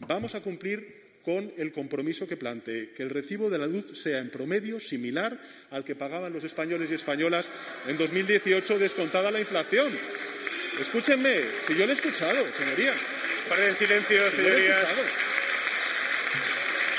Vamos 0.00 0.34
a 0.34 0.42
cumplir 0.42 1.05
con 1.26 1.52
el 1.58 1.72
compromiso 1.72 2.28
que 2.28 2.36
plantee, 2.36 2.92
que 2.96 3.02
el 3.02 3.10
recibo 3.10 3.50
de 3.50 3.58
la 3.58 3.66
luz 3.66 4.00
sea 4.00 4.20
en 4.20 4.30
promedio 4.30 4.78
similar 4.78 5.36
al 5.72 5.84
que 5.84 5.96
pagaban 5.96 6.32
los 6.32 6.44
españoles 6.44 6.88
y 6.88 6.94
españolas 6.94 7.48
en 7.88 7.98
2018 7.98 8.78
descontada 8.78 9.32
la 9.32 9.40
inflación. 9.40 9.90
Escúchenme, 10.80 11.34
si 11.66 11.74
yo 11.74 11.84
lo 11.84 11.90
he 11.90 11.96
escuchado, 11.96 12.46
señoría. 12.52 12.94
Paren 13.48 13.74
silencio, 13.74 14.30
señorías. 14.30 14.88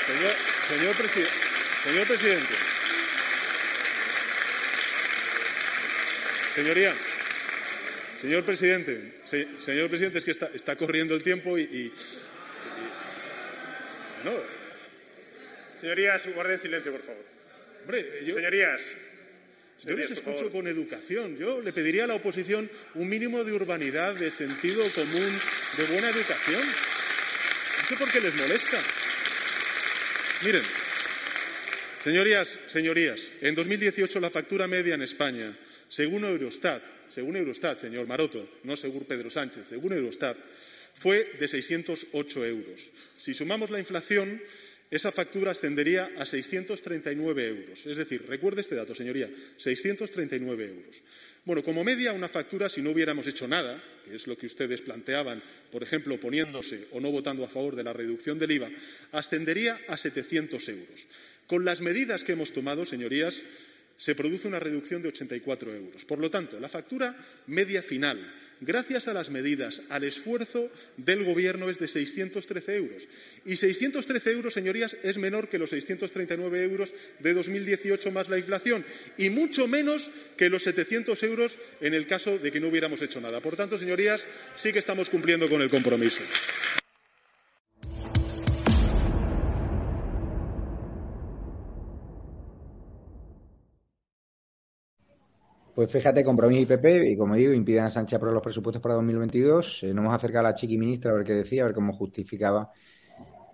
Señor, 0.06 0.34
señor, 0.68 0.94
señor 1.84 2.06
presidente. 2.06 2.54
Señoría. 6.54 6.94
Señor 8.20 8.44
presidente. 8.44 9.12
señor 9.24 9.88
presidente, 9.88 10.18
es 10.18 10.24
que 10.24 10.32
está, 10.32 10.76
corriendo 10.76 11.14
el 11.14 11.22
tiempo 11.22 11.56
y, 11.56 11.90
no. 14.24 14.32
Señorías, 15.80 16.26
guarden 16.34 16.58
silencio, 16.58 16.92
por 16.92 17.02
favor. 17.02 17.24
Hombre, 17.82 18.24
yo, 18.24 18.34
Señorías. 18.34 18.82
Yo 19.84 19.96
les 19.96 20.10
escucho 20.10 20.50
con 20.50 20.66
educación. 20.66 21.38
Yo 21.38 21.62
le 21.62 21.72
pediría 21.72 22.04
a 22.04 22.06
la 22.08 22.14
oposición 22.14 22.68
un 22.94 23.08
mínimo 23.08 23.44
de 23.44 23.52
urbanidad, 23.52 24.16
de 24.16 24.30
sentido 24.30 24.90
común, 24.92 25.38
de 25.76 25.84
buena 25.84 26.10
educación. 26.10 26.66
No 26.66 27.86
sé 27.88 27.96
por 27.96 28.10
qué 28.10 28.20
les 28.20 28.34
molesta. 28.34 28.82
Miren, 30.42 30.62
señorías, 32.02 32.58
señorías, 32.66 33.20
en 33.40 33.54
2018 33.54 34.20
la 34.20 34.30
factura 34.30 34.66
media 34.66 34.94
en 34.94 35.02
España, 35.02 35.56
según 35.88 36.24
Eurostat, 36.24 36.82
según 37.14 37.36
Eurostat, 37.36 37.80
señor 37.80 38.06
Maroto, 38.06 38.48
no 38.64 38.76
según 38.76 39.04
Pedro 39.04 39.30
Sánchez, 39.30 39.66
según 39.66 39.92
Eurostat, 39.92 40.36
fue 40.98 41.32
de 41.38 41.48
608 41.48 42.46
euros. 42.46 42.90
Si 43.18 43.34
sumamos 43.34 43.70
la 43.70 43.78
inflación, 43.78 44.40
esa 44.90 45.12
factura 45.12 45.52
ascendería 45.52 46.10
a 46.16 46.24
639 46.24 47.48
euros. 47.48 47.86
Es 47.86 47.96
decir, 47.96 48.24
recuerde 48.26 48.62
este 48.62 48.74
dato, 48.74 48.94
señoría, 48.94 49.28
639 49.58 50.64
euros. 50.64 51.02
Bueno, 51.44 51.62
como 51.62 51.84
media, 51.84 52.12
una 52.12 52.28
factura, 52.28 52.68
si 52.68 52.82
no 52.82 52.90
hubiéramos 52.90 53.26
hecho 53.26 53.48
nada, 53.48 53.82
que 54.04 54.16
es 54.16 54.26
lo 54.26 54.36
que 54.36 54.46
ustedes 54.46 54.82
planteaban, 54.82 55.42
por 55.70 55.82
ejemplo, 55.82 56.16
oponiéndose 56.16 56.88
o 56.92 57.00
no 57.00 57.10
votando 57.10 57.44
a 57.44 57.48
favor 57.48 57.76
de 57.76 57.84
la 57.84 57.92
reducción 57.92 58.38
del 58.38 58.52
IVA, 58.52 58.70
ascendería 59.12 59.80
a 59.88 59.96
700 59.96 60.68
euros. 60.68 61.06
Con 61.46 61.64
las 61.64 61.80
medidas 61.80 62.24
que 62.24 62.32
hemos 62.32 62.52
tomado, 62.52 62.84
señorías, 62.84 63.42
se 63.96 64.14
produce 64.14 64.48
una 64.48 64.60
reducción 64.60 65.02
de 65.02 65.08
84 65.08 65.74
euros. 65.74 66.04
Por 66.04 66.18
lo 66.18 66.30
tanto, 66.30 66.60
la 66.60 66.68
factura 66.68 67.16
media 67.46 67.82
final 67.82 68.20
gracias 68.60 69.08
a 69.08 69.12
las 69.12 69.30
medidas, 69.30 69.82
al 69.88 70.04
esfuerzo 70.04 70.70
del 70.96 71.24
Gobierno, 71.24 71.70
es 71.70 71.78
de 71.78 71.88
613 71.88 72.76
euros. 72.76 73.08
Y 73.44 73.56
613 73.56 74.30
euros, 74.30 74.54
señorías, 74.54 74.96
es 75.02 75.18
menor 75.18 75.48
que 75.48 75.58
los 75.58 75.70
639 75.70 76.62
euros 76.62 76.92
de 77.18 77.34
2018 77.34 78.10
más 78.10 78.28
la 78.28 78.38
inflación 78.38 78.84
y 79.16 79.30
mucho 79.30 79.66
menos 79.66 80.10
que 80.36 80.50
los 80.50 80.62
700 80.62 81.22
euros 81.22 81.58
en 81.80 81.94
el 81.94 82.06
caso 82.06 82.38
de 82.38 82.52
que 82.52 82.60
no 82.60 82.68
hubiéramos 82.68 83.02
hecho 83.02 83.20
nada. 83.20 83.40
Por 83.40 83.56
tanto, 83.56 83.78
señorías, 83.78 84.26
sí 84.56 84.72
que 84.72 84.78
estamos 84.78 85.10
cumpliendo 85.10 85.48
con 85.48 85.62
el 85.62 85.70
compromiso. 85.70 86.22
Pues 95.78 95.92
fíjate, 95.92 96.24
compromiso 96.24 96.60
y 96.60 96.66
PP, 96.66 97.10
y 97.12 97.16
como 97.16 97.36
digo, 97.36 97.52
impiden 97.52 97.84
a 97.84 97.90
Sánchez 97.92 98.16
aprobar 98.16 98.34
los 98.34 98.42
presupuestos 98.42 98.82
para 98.82 98.96
2022. 98.96 99.84
Eh, 99.84 99.94
no 99.94 100.00
hemos 100.00 100.12
acercado 100.12 100.48
a 100.48 100.50
la 100.50 100.54
chiqui 100.56 100.76
ministra 100.76 101.12
a 101.12 101.14
ver 101.14 101.24
qué 101.24 101.34
decía, 101.34 101.62
a 101.62 101.66
ver 101.66 101.74
cómo 101.76 101.92
justificaba 101.92 102.72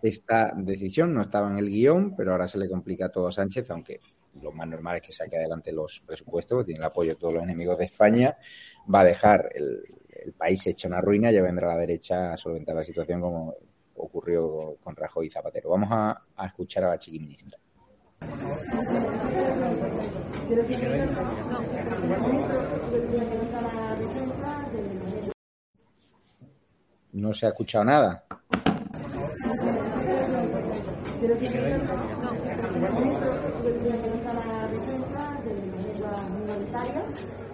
esta 0.03 0.55
decisión. 0.57 1.13
No 1.13 1.21
estaba 1.21 1.51
en 1.51 1.59
el 1.59 1.69
guion, 1.69 2.17
pero 2.17 2.33
ahora 2.33 2.49
se 2.49 2.57
le 2.57 2.67
complica 2.67 3.11
todo 3.11 3.29
a 3.29 3.31
Sánchez, 3.31 3.71
aunque 3.71 4.01
lo 4.41 4.53
más 4.53 4.67
normal 4.67 4.97
es 4.97 5.03
que 5.03 5.13
saque 5.13 5.37
adelante 5.37 5.71
los 5.71 6.03
presupuestos, 6.07 6.65
tiene 6.65 6.79
el 6.79 6.87
apoyo 6.87 7.11
de 7.11 7.17
todos 7.17 7.35
los 7.35 7.43
enemigos 7.43 7.77
de 7.77 7.85
España. 7.85 8.39
Va 8.89 9.01
a 9.01 9.05
dejar 9.05 9.51
el, 9.55 10.33
país 10.33 10.67
hecho 10.67 10.89
una 10.89 11.03
ruina, 11.03 11.31
ya 11.31 11.43
vendrá 11.43 11.67
la 11.67 11.77
derecha 11.77 12.33
a 12.33 12.39
solventar 12.39 12.75
la 12.75 12.85
situación 12.85 13.21
como 13.21 13.55
ocurrió 13.97 14.79
con 14.83 14.97
Rajoy 14.97 15.27
y 15.27 15.31
Zapatero. 15.31 15.69
Vamos 15.69 15.91
a, 15.93 16.23
a 16.37 16.47
escuchar 16.47 16.85
a 16.85 16.89
la 16.89 16.99
chiqui 16.99 17.19
ministra. 17.19 17.59
No 21.51 21.74
se 27.35 27.47
ha 27.47 27.49
escuchado 27.51 27.85
nada. 27.85 28.25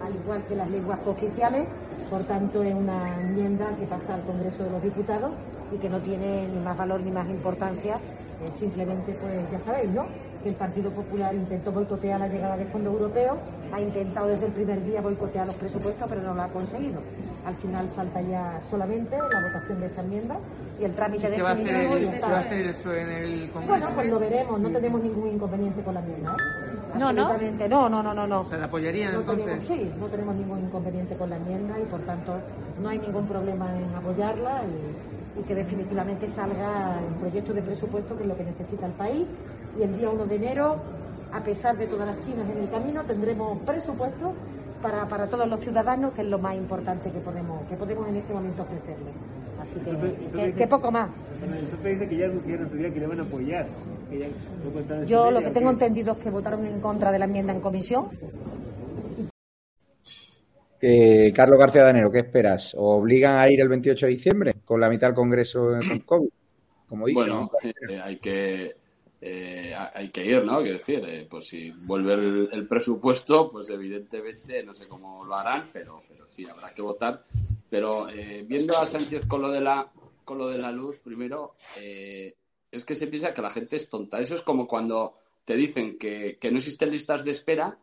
al 0.01 0.15
igual 0.15 0.43
que 0.47 0.55
las 0.55 0.69
lenguas 0.69 0.99
cooficiales, 0.99 1.67
por 2.09 2.23
tanto 2.23 2.63
es 2.63 2.73
una 2.73 3.21
enmienda 3.21 3.67
que 3.79 3.85
pasa 3.85 4.15
al 4.15 4.23
Congreso 4.23 4.63
de 4.63 4.71
los 4.71 4.83
Diputados 4.83 5.31
y 5.71 5.77
que 5.77 5.89
no 5.89 5.99
tiene 5.99 6.47
ni 6.47 6.59
más 6.59 6.77
valor 6.77 7.01
ni 7.01 7.11
más 7.11 7.29
importancia, 7.29 7.97
simplemente 8.59 9.13
pues 9.13 9.51
ya 9.51 9.59
sabéis, 9.59 9.89
¿no? 9.91 10.07
Que 10.41 10.49
el 10.49 10.55
Partido 10.55 10.91
Popular 10.91 11.33
intentó 11.33 11.71
boicotear 11.71 12.19
la 12.19 12.27
llegada 12.27 12.57
de 12.57 12.65
fondos 12.65 12.93
europeos, 12.93 13.37
ha 13.71 13.79
intentado 13.79 14.27
desde 14.27 14.47
el 14.47 14.51
primer 14.51 14.83
día 14.83 15.01
boicotear 15.01 15.47
los 15.47 15.55
presupuestos, 15.55 16.07
pero 16.09 16.21
no 16.21 16.33
lo 16.33 16.41
ha 16.41 16.47
conseguido. 16.49 17.01
Al 17.45 17.55
final 17.55 17.89
falta 17.95 18.21
ya 18.21 18.59
solamente 18.69 19.17
la 19.17 19.41
votación 19.41 19.79
de 19.79 19.85
esa 19.85 20.01
enmienda 20.01 20.37
y 20.79 20.83
el 20.83 20.93
trámite 20.93 21.29
de 21.29 21.37
mismo 21.37 21.97
y 21.97 22.05
está. 22.05 22.29
va 22.29 22.37
a 22.37 22.39
hacer 22.41 22.67
eso 22.67 22.93
en 22.93 23.09
el 23.09 23.51
Congreso? 23.51 23.67
Bueno, 23.67 23.89
pues 23.95 24.09
lo 24.09 24.19
veremos, 24.19 24.59
no 24.59 24.69
tenemos 24.69 25.01
ningún 25.01 25.27
inconveniente 25.29 25.81
con 25.81 25.93
la 25.93 25.99
enmienda. 26.01 26.31
¿eh? 26.31 26.71
No, 26.97 27.13
no. 27.13 27.37
No, 27.69 27.89
no, 27.89 28.03
no, 28.03 28.13
no, 28.13 28.27
no. 28.27 28.43
¿Se 28.45 28.57
la 28.57 28.65
apoyarían 28.65 29.15
entonces? 29.15 29.63
sí, 29.65 29.91
no 29.99 30.07
tenemos 30.07 30.35
ningún 30.35 30.59
inconveniente 30.59 31.15
con 31.15 31.29
la 31.29 31.37
enmienda 31.37 31.79
y 31.79 31.85
por 31.85 32.01
tanto 32.01 32.37
no 32.81 32.89
hay 32.89 32.99
ningún 32.99 33.27
problema 33.27 33.69
en 33.77 33.95
apoyarla 33.95 34.63
y, 34.63 35.20
y 35.39 35.43
que 35.43 35.55
definitivamente 35.55 36.27
salga 36.27 36.99
el 36.99 37.15
proyecto 37.15 37.53
de 37.53 37.61
presupuesto 37.61 38.15
que 38.15 38.23
es 38.23 38.29
lo 38.29 38.35
que 38.35 38.43
necesita 38.43 38.85
el 38.85 38.93
país 38.93 39.25
y 39.79 39.83
el 39.83 39.97
día 39.97 40.09
1 40.09 40.25
de 40.25 40.35
enero, 40.35 40.77
a 41.31 41.41
pesar 41.41 41.77
de 41.77 41.87
todas 41.87 42.07
las 42.07 42.19
chinas 42.25 42.49
en 42.49 42.63
el 42.63 42.69
camino, 42.69 43.03
tendremos 43.05 43.59
presupuesto 43.59 44.33
para, 44.81 45.07
para 45.07 45.27
todos 45.27 45.47
los 45.47 45.61
ciudadanos, 45.61 46.13
que 46.13 46.21
es 46.21 46.27
lo 46.27 46.39
más 46.39 46.55
importante 46.55 47.11
que 47.11 47.19
podemos, 47.19 47.65
que 47.69 47.75
podemos 47.75 48.07
en 48.09 48.17
este 48.17 48.33
momento 48.33 48.63
ofrecerles. 48.63 49.13
Así 49.61 49.79
que, 49.79 50.53
que, 50.53 50.67
poco 50.67 50.91
más. 50.91 51.09
dice 51.83 52.09
que 52.09 52.17
ya 52.17 52.29
que 52.91 52.99
le 52.99 53.07
van 53.07 53.19
a 53.19 53.23
apoyar. 53.23 53.67
Yo 55.05 55.31
lo 55.31 55.41
que 55.41 55.51
tengo 55.51 55.69
entendido 55.69 56.13
es 56.13 56.19
que 56.19 56.29
votaron 56.29 56.65
en 56.65 56.81
contra 56.81 57.11
de 57.11 57.19
la 57.19 57.25
enmienda 57.25 57.53
en 57.53 57.61
comisión 57.61 58.09
Carlos 61.33 61.59
García 61.59 61.83
Danero, 61.83 62.11
¿qué 62.11 62.19
esperas? 62.19 62.73
¿O 62.75 62.95
obligan 62.95 63.37
a 63.37 63.49
ir 63.49 63.61
el 63.61 63.69
28 63.69 64.05
de 64.07 64.11
diciembre 64.11 64.55
con 64.65 64.81
la 64.81 64.89
mitad 64.89 65.07
del 65.07 65.15
Congreso 65.15 65.73
con 65.87 65.99
COVID? 66.05 66.29
Como 66.87 67.05
dice, 67.05 67.15
bueno, 67.15 67.49
eh, 67.63 68.01
hay 68.03 68.17
que 68.17 68.75
eh, 69.21 69.75
hay 69.93 70.09
que 70.09 70.25
ir, 70.25 70.43
¿no? 70.43 70.61
Quiero 70.61 70.79
decir, 70.79 71.05
eh, 71.07 71.27
pues 71.29 71.47
si 71.47 71.69
vuelve 71.69 72.13
el, 72.51 72.67
presupuesto, 72.67 73.49
pues 73.49 73.69
evidentemente 73.69 74.63
no 74.63 74.73
sé 74.73 74.87
cómo 74.87 75.23
lo 75.23 75.35
harán, 75.35 75.69
pero, 75.71 76.01
pero 76.09 76.25
sí 76.29 76.45
habrá 76.49 76.73
que 76.73 76.81
votar. 76.81 77.23
Pero 77.69 78.07
viendo 78.45 78.77
a 78.77 78.85
Sánchez 78.85 79.25
con 79.27 79.41
lo 79.41 79.49
de 79.49 79.61
la 79.61 79.87
con 80.25 80.37
lo 80.37 80.49
de 80.49 80.57
la 80.57 80.71
luz, 80.71 80.97
primero 80.97 81.53
es 81.77 82.85
que 82.85 82.95
se 82.95 83.07
piensa 83.07 83.33
que 83.33 83.41
la 83.41 83.51
gente 83.51 83.75
es 83.75 83.87
tonta. 83.87 84.19
Eso 84.19 84.33
es 84.33 84.41
como 84.41 84.65
cuando 84.65 85.15
te 85.45 85.55
dicen 85.55 85.97
que, 85.97 86.37
que 86.39 86.51
no 86.51 86.57
existen 86.57 86.91
listas 86.91 87.23
de 87.23 87.31
espera 87.31 87.77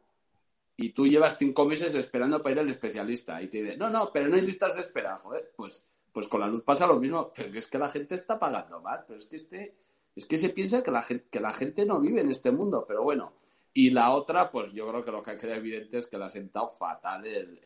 y 0.81 0.91
tú 0.91 1.09
llevas 1.09 1.37
cinco 1.37 1.65
meses 1.65 1.93
esperando 1.97 2.41
para 2.41 2.53
ir 2.53 2.59
al 2.61 2.69
especialista 2.69 3.43
y 3.43 3.49
te 3.49 3.63
dice, 3.63 3.77
no, 3.77 3.91
no, 3.91 4.13
pero 4.13 4.29
no 4.29 4.37
hay 4.37 4.43
listas 4.43 4.77
de 4.77 4.83
espera, 4.83 5.19
joder, 5.19 5.53
pues, 5.57 5.85
pues 6.13 6.29
con 6.29 6.41
la 6.41 6.47
luz 6.47 6.63
pasa 6.63 6.87
lo 6.87 7.01
mismo, 7.01 7.33
pero 7.37 7.53
es 7.59 7.67
que 7.67 7.79
la 7.79 7.89
gente 7.89 8.15
está 8.15 8.39
pagando 8.39 8.81
más, 8.81 9.01
pero 9.05 9.19
es 9.19 9.27
que 9.27 9.37
este, 9.37 9.75
es 10.15 10.25
que 10.25 10.39
se 10.39 10.51
piensa 10.51 10.85
que 10.85 10.93
la 10.93 11.03
gente, 11.03 11.27
que 11.31 11.41
la 11.41 11.53
gente 11.53 11.85
no 11.85 12.01
vive 12.01 12.21
en 12.21 12.31
este 12.31 12.53
mundo, 12.53 12.85
pero 12.87 13.03
bueno. 13.03 13.33
Y 13.75 13.91
la 13.91 14.13
otra, 14.13 14.53
pues 14.53 14.73
yo 14.73 14.89
creo 14.89 15.05
que 15.05 15.11
lo 15.11 15.23
que 15.23 15.37
queda 15.37 15.57
evidente 15.57 15.99
es 15.99 16.07
que 16.07 16.17
le 16.17 16.25
ha 16.27 16.31
sentado 16.31 16.69
fatal 16.69 17.27
el, 17.27 17.61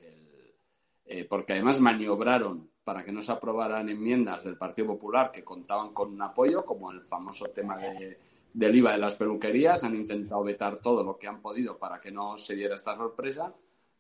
eh, 1.05 1.25
porque 1.29 1.53
además 1.53 1.81
maniobraron 1.81 2.71
para 2.83 3.05
que 3.05 3.13
no 3.13 3.21
se 3.21 3.33
aprobaran 3.33 3.91
enmiendas 3.91 4.43
del 4.43 4.57
Partido 4.57 4.89
Popular 4.89 5.31
que 5.31 5.45
contaban 5.45 5.93
con 5.93 6.13
un 6.13 6.23
apoyo, 6.23 6.65
como 6.65 6.91
el 6.91 7.03
famoso 7.03 7.45
tema 7.51 7.77
de 7.77 8.19
del 8.55 8.77
IVA 8.77 8.93
de 8.93 8.99
las 8.99 9.15
peluquerías, 9.15 9.83
han 9.85 9.95
intentado 9.95 10.43
vetar 10.43 10.79
todo 10.79 11.03
lo 11.03 11.17
que 11.17 11.27
han 11.27 11.41
podido 11.41 11.79
para 11.79 12.01
que 12.01 12.11
no 12.11 12.37
se 12.37 12.55
diera 12.55 12.75
esta 12.75 12.97
sorpresa, 12.97 13.53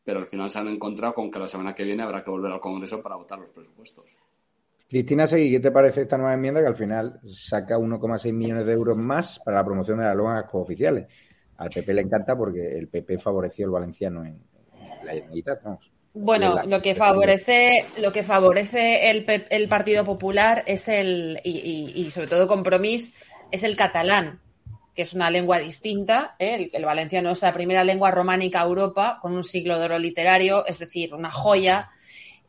pero 0.04 0.20
al 0.20 0.26
final 0.26 0.50
se 0.50 0.58
han 0.58 0.68
encontrado 0.68 1.14
con 1.14 1.30
que 1.30 1.38
la 1.38 1.48
semana 1.48 1.74
que 1.74 1.84
viene 1.84 2.02
habrá 2.02 2.22
que 2.22 2.30
volver 2.30 2.52
al 2.52 2.60
Congreso 2.60 3.02
para 3.02 3.16
votar 3.16 3.38
los 3.38 3.50
presupuestos. 3.50 4.16
Cristina 4.92 5.26
¿qué 5.26 5.58
te 5.58 5.70
parece 5.70 6.02
esta 6.02 6.18
nueva 6.18 6.34
enmienda 6.34 6.60
que 6.60 6.66
al 6.66 6.76
final 6.76 7.18
saca 7.32 7.78
1,6 7.78 8.30
millones 8.34 8.66
de 8.66 8.72
euros 8.74 8.94
más 8.98 9.40
para 9.42 9.56
la 9.56 9.64
promoción 9.64 9.98
de 9.98 10.04
las 10.04 10.14
lonas 10.14 10.44
cooficiales? 10.50 11.06
Al 11.56 11.70
PP 11.70 11.94
le 11.94 12.02
encanta 12.02 12.36
porque 12.36 12.78
el 12.78 12.88
PP 12.88 13.18
favoreció 13.18 13.64
el 13.64 13.70
valenciano 13.70 14.22
en, 14.22 14.38
la 15.04 15.14
mitad, 15.32 15.58
Bueno, 16.12 16.62
lo 16.66 16.82
que 16.82 16.94
favorece, 16.94 17.86
lo 18.02 18.12
que 18.12 18.22
favorece 18.22 19.10
el, 19.10 19.24
el 19.48 19.66
Partido 19.66 20.04
Popular 20.04 20.62
es 20.66 20.86
el, 20.88 21.40
y, 21.42 21.50
y, 21.96 22.02
y 22.02 22.10
sobre 22.10 22.28
todo 22.28 22.46
Compromís, 22.46 23.14
es 23.52 23.62
el 23.62 23.76
catalán, 23.76 24.40
que 24.94 25.02
es 25.02 25.14
una 25.14 25.30
lengua 25.30 25.58
distinta. 25.58 26.34
¿eh? 26.38 26.70
El, 26.72 26.84
valenciano 26.84 27.30
es 27.30 27.42
la 27.42 27.52
primera 27.52 27.84
lengua 27.84 28.10
románica 28.10 28.62
Europa 28.62 29.18
con 29.22 29.34
un 29.34 29.44
siglo 29.44 29.78
de 29.78 29.84
oro 29.84 29.98
literario, 29.98 30.66
es 30.66 30.78
decir, 30.78 31.14
una 31.14 31.30
joya 31.30 31.90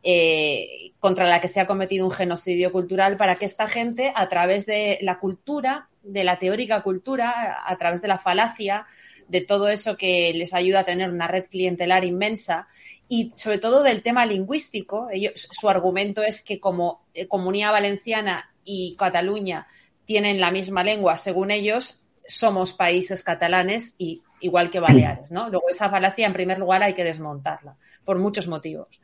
eh, 0.02 0.92
contra 0.98 1.28
la 1.28 1.40
que 1.40 1.48
se 1.48 1.60
ha 1.60 1.66
cometido 1.66 2.04
un 2.04 2.10
genocidio 2.10 2.72
cultural 2.72 3.16
para 3.16 3.36
que 3.36 3.44
esta 3.44 3.68
gente, 3.68 4.12
a 4.14 4.28
través 4.28 4.66
de 4.66 4.98
la 5.02 5.18
cultura, 5.18 5.88
de 6.02 6.24
la 6.24 6.38
teórica 6.38 6.82
cultura, 6.82 7.62
a 7.66 7.76
través 7.76 8.02
de 8.02 8.08
la 8.08 8.18
falacia, 8.18 8.86
de 9.28 9.40
todo 9.40 9.68
eso 9.68 9.96
que 9.96 10.32
les 10.34 10.52
ayuda 10.52 10.80
a 10.80 10.84
tener 10.84 11.10
una 11.10 11.28
red 11.28 11.46
clientelar 11.50 12.04
inmensa 12.04 12.68
y 13.08 13.32
sobre 13.36 13.58
todo 13.58 13.82
del 13.82 14.02
tema 14.02 14.26
lingüístico. 14.26 15.08
su 15.34 15.68
argumento 15.68 16.22
es 16.22 16.42
que 16.42 16.60
como 16.60 17.06
eh, 17.14 17.26
Comunidad 17.26 17.72
Valenciana 17.72 18.50
y 18.64 18.96
Cataluña 18.96 19.66
tienen 20.04 20.40
la 20.40 20.50
misma 20.50 20.82
lengua, 20.82 21.16
según 21.16 21.50
ellos, 21.50 22.02
somos 22.26 22.72
países 22.72 23.22
catalanes 23.22 23.94
y 23.98 24.22
igual 24.40 24.70
que 24.70 24.80
Baleares, 24.80 25.30
¿no? 25.30 25.48
Luego 25.48 25.68
esa 25.68 25.88
falacia, 25.88 26.26
en 26.26 26.32
primer 26.32 26.58
lugar, 26.58 26.82
hay 26.82 26.94
que 26.94 27.04
desmontarla 27.04 27.74
por 28.04 28.18
muchos 28.18 28.48
motivos. 28.48 29.00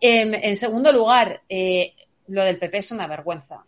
Em, 0.00 0.34
en, 0.34 0.56
segundo 0.56 0.92
lugar, 0.92 1.42
eh, 1.48 1.94
lo 2.28 2.42
del 2.44 2.58
PP 2.58 2.78
es 2.78 2.90
una 2.90 3.06
vergüenza. 3.06 3.64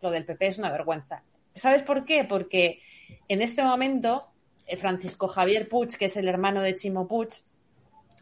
Lo 0.00 0.10
del 0.10 0.24
PP 0.24 0.46
es 0.46 0.58
una 0.58 0.70
vergüenza. 0.70 1.22
¿Sabes 1.54 1.82
por 1.82 2.04
qué? 2.04 2.24
Porque 2.24 2.80
en 3.28 3.42
este 3.42 3.62
momento 3.62 4.28
eh, 4.66 4.76
Francisco 4.76 5.28
Javier 5.28 5.68
Puig, 5.68 5.96
que 5.96 6.06
es 6.06 6.16
el 6.16 6.28
hermano 6.28 6.62
de 6.62 6.74
Chimo 6.74 7.06
Puig, 7.06 7.28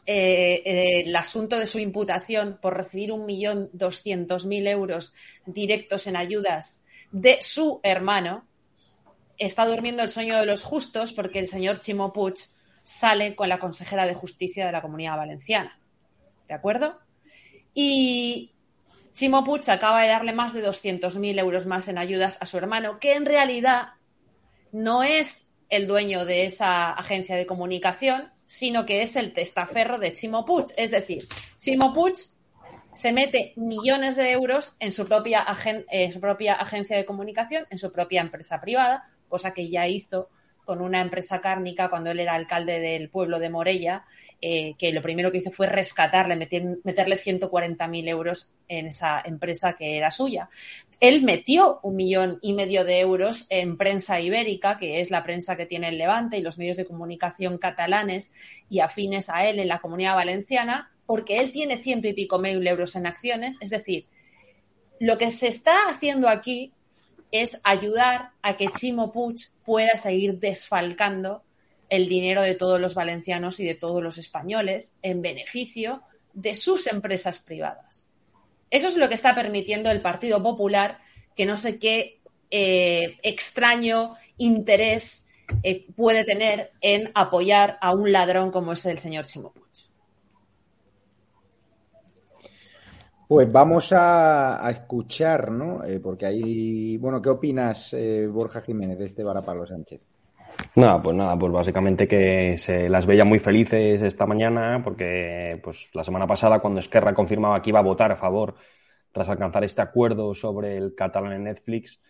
eh, 0.06 1.02
el 1.04 1.14
asunto 1.14 1.58
de 1.58 1.66
su 1.66 1.78
imputación 1.78 2.58
por 2.60 2.76
recibir 2.76 3.12
un 3.12 3.26
millón 3.26 3.70
doscientos 3.72 4.46
mil 4.46 4.66
euros 4.66 5.14
directos 5.46 6.06
en 6.06 6.16
ayudas 6.16 6.84
de 7.10 7.40
su 7.40 7.80
hermano, 7.82 8.46
está 9.38 9.66
durmiendo 9.66 10.02
el 10.02 10.10
sueño 10.10 10.38
de 10.38 10.46
los 10.46 10.62
justos 10.62 11.12
porque 11.12 11.38
el 11.38 11.46
señor 11.46 11.80
Chimo 11.80 12.12
Puig 12.12 12.34
sale 12.82 13.34
con 13.34 13.48
la 13.48 13.58
consejera 13.58 14.06
de 14.06 14.14
justicia 14.14 14.66
de 14.66 14.72
la 14.72 14.82
comunidad 14.82 15.16
valenciana. 15.16 15.78
¿De 16.48 16.54
acuerdo? 16.54 16.98
Y 17.74 18.52
Chimo 19.12 19.44
Puig 19.44 19.68
acaba 19.70 20.02
de 20.02 20.08
darle 20.08 20.32
más 20.32 20.52
de 20.52 20.66
200.000 20.66 21.38
euros 21.38 21.66
más 21.66 21.88
en 21.88 21.98
ayudas 21.98 22.38
a 22.40 22.46
su 22.46 22.58
hermano, 22.58 22.98
que 22.98 23.14
en 23.14 23.26
realidad 23.26 23.94
no 24.72 25.02
es 25.02 25.48
el 25.68 25.86
dueño 25.86 26.24
de 26.24 26.44
esa 26.44 26.92
agencia 26.92 27.36
de 27.36 27.46
comunicación, 27.46 28.32
sino 28.46 28.84
que 28.84 29.02
es 29.02 29.16
el 29.16 29.32
testaferro 29.32 29.98
de 29.98 30.12
Chimo 30.12 30.44
Puig. 30.44 30.66
Es 30.76 30.90
decir, 30.90 31.26
Chimo 31.56 31.94
Puig 31.94 32.16
se 32.92 33.12
mete 33.12 33.52
millones 33.56 34.16
de 34.16 34.32
euros 34.32 34.76
en 34.80 34.92
su 34.92 35.06
propia, 35.06 35.46
en 35.90 36.12
su 36.12 36.20
propia 36.20 36.54
agencia 36.54 36.96
de 36.96 37.04
comunicación, 37.04 37.66
en 37.70 37.78
su 37.78 37.92
propia 37.92 38.20
empresa 38.20 38.60
privada, 38.60 39.04
cosa 39.28 39.52
que 39.52 39.68
ya 39.68 39.86
hizo 39.86 40.28
con 40.64 40.82
una 40.82 41.00
empresa 41.00 41.40
cárnica 41.40 41.90
cuando 41.90 42.12
él 42.12 42.20
era 42.20 42.34
alcalde 42.34 42.78
del 42.78 43.08
pueblo 43.08 43.40
de 43.40 43.50
Morella, 43.50 44.04
eh, 44.40 44.74
que 44.78 44.92
lo 44.92 45.02
primero 45.02 45.32
que 45.32 45.38
hizo 45.38 45.50
fue 45.50 45.66
rescatarle, 45.66 46.36
meter, 46.36 46.78
meterle 46.84 47.16
140.000 47.16 48.08
euros 48.08 48.52
en 48.68 48.86
esa 48.86 49.20
empresa 49.24 49.74
que 49.76 49.96
era 49.96 50.12
suya. 50.12 50.48
Él 51.00 51.24
metió 51.24 51.80
un 51.82 51.96
millón 51.96 52.38
y 52.40 52.52
medio 52.52 52.84
de 52.84 53.00
euros 53.00 53.46
en 53.50 53.76
prensa 53.76 54.20
ibérica, 54.20 54.78
que 54.78 55.00
es 55.00 55.10
la 55.10 55.24
prensa 55.24 55.56
que 55.56 55.66
tiene 55.66 55.88
el 55.88 55.98
Levante 55.98 56.38
y 56.38 56.42
los 56.42 56.56
medios 56.56 56.76
de 56.76 56.84
comunicación 56.84 57.58
catalanes 57.58 58.30
y 58.68 58.78
afines 58.78 59.28
a 59.28 59.46
él 59.46 59.58
en 59.58 59.66
la 59.68 59.80
comunidad 59.80 60.14
valenciana, 60.14 60.89
porque 61.10 61.40
él 61.40 61.50
tiene 61.50 61.76
ciento 61.76 62.06
y 62.06 62.12
pico 62.12 62.38
mil 62.38 62.64
euros 62.64 62.94
en 62.94 63.04
acciones. 63.04 63.56
Es 63.60 63.70
decir, 63.70 64.06
lo 65.00 65.18
que 65.18 65.32
se 65.32 65.48
está 65.48 65.88
haciendo 65.88 66.28
aquí 66.28 66.72
es 67.32 67.58
ayudar 67.64 68.30
a 68.42 68.56
que 68.56 68.68
Chimo 68.68 69.10
Puig 69.10 69.50
pueda 69.64 69.96
seguir 69.96 70.38
desfalcando 70.38 71.42
el 71.88 72.08
dinero 72.08 72.42
de 72.42 72.54
todos 72.54 72.80
los 72.80 72.94
valencianos 72.94 73.58
y 73.58 73.64
de 73.64 73.74
todos 73.74 74.00
los 74.00 74.18
españoles 74.18 74.94
en 75.02 75.20
beneficio 75.20 76.02
de 76.32 76.54
sus 76.54 76.86
empresas 76.86 77.40
privadas. 77.40 78.06
Eso 78.70 78.86
es 78.86 78.94
lo 78.94 79.08
que 79.08 79.16
está 79.16 79.34
permitiendo 79.34 79.90
el 79.90 80.02
Partido 80.02 80.40
Popular, 80.40 81.00
que 81.34 81.44
no 81.44 81.56
sé 81.56 81.80
qué 81.80 82.20
eh, 82.52 83.18
extraño 83.24 84.14
interés 84.36 85.26
eh, 85.64 85.86
puede 85.96 86.22
tener 86.22 86.70
en 86.80 87.10
apoyar 87.14 87.78
a 87.80 87.94
un 87.94 88.12
ladrón 88.12 88.52
como 88.52 88.74
es 88.74 88.86
el 88.86 89.00
señor 89.00 89.26
Chimo 89.26 89.50
Puig. 89.50 89.89
Pues 93.30 93.52
vamos 93.52 93.92
a, 93.92 94.68
escuchar, 94.72 95.52
¿no? 95.52 95.84
Eh, 95.84 96.00
porque 96.00 96.26
ahí, 96.26 96.96
bueno, 96.96 97.22
¿qué 97.22 97.28
opinas, 97.28 97.92
eh, 97.92 98.26
Borja 98.26 98.60
Jiménez, 98.60 98.98
de 98.98 99.04
este 99.04 99.22
Varapalo 99.22 99.64
Sánchez? 99.64 100.00
Nada, 100.74 101.00
pues 101.00 101.14
nada, 101.14 101.38
pues 101.38 101.52
básicamente 101.52 102.08
que 102.08 102.58
se 102.58 102.88
las 102.88 103.06
veía 103.06 103.24
muy 103.24 103.38
felices 103.38 104.02
esta 104.02 104.26
mañana 104.26 104.80
porque 104.82 105.52
pues 105.62 105.90
la 105.94 106.02
semana 106.02 106.26
pasada 106.26 106.58
cuando 106.58 106.80
Esquerra 106.80 107.14
confirmaba 107.14 107.62
que 107.62 107.70
iba 107.70 107.78
a 107.78 107.84
votar 107.84 108.10
a 108.10 108.16
favor 108.16 108.56
tras 109.12 109.28
alcanzar 109.28 109.62
este 109.62 109.80
acuerdo 109.80 110.34
sobre 110.34 110.76
el 110.76 110.96
catalán 110.96 111.34
en 111.34 111.44
Netflix, 111.44 112.00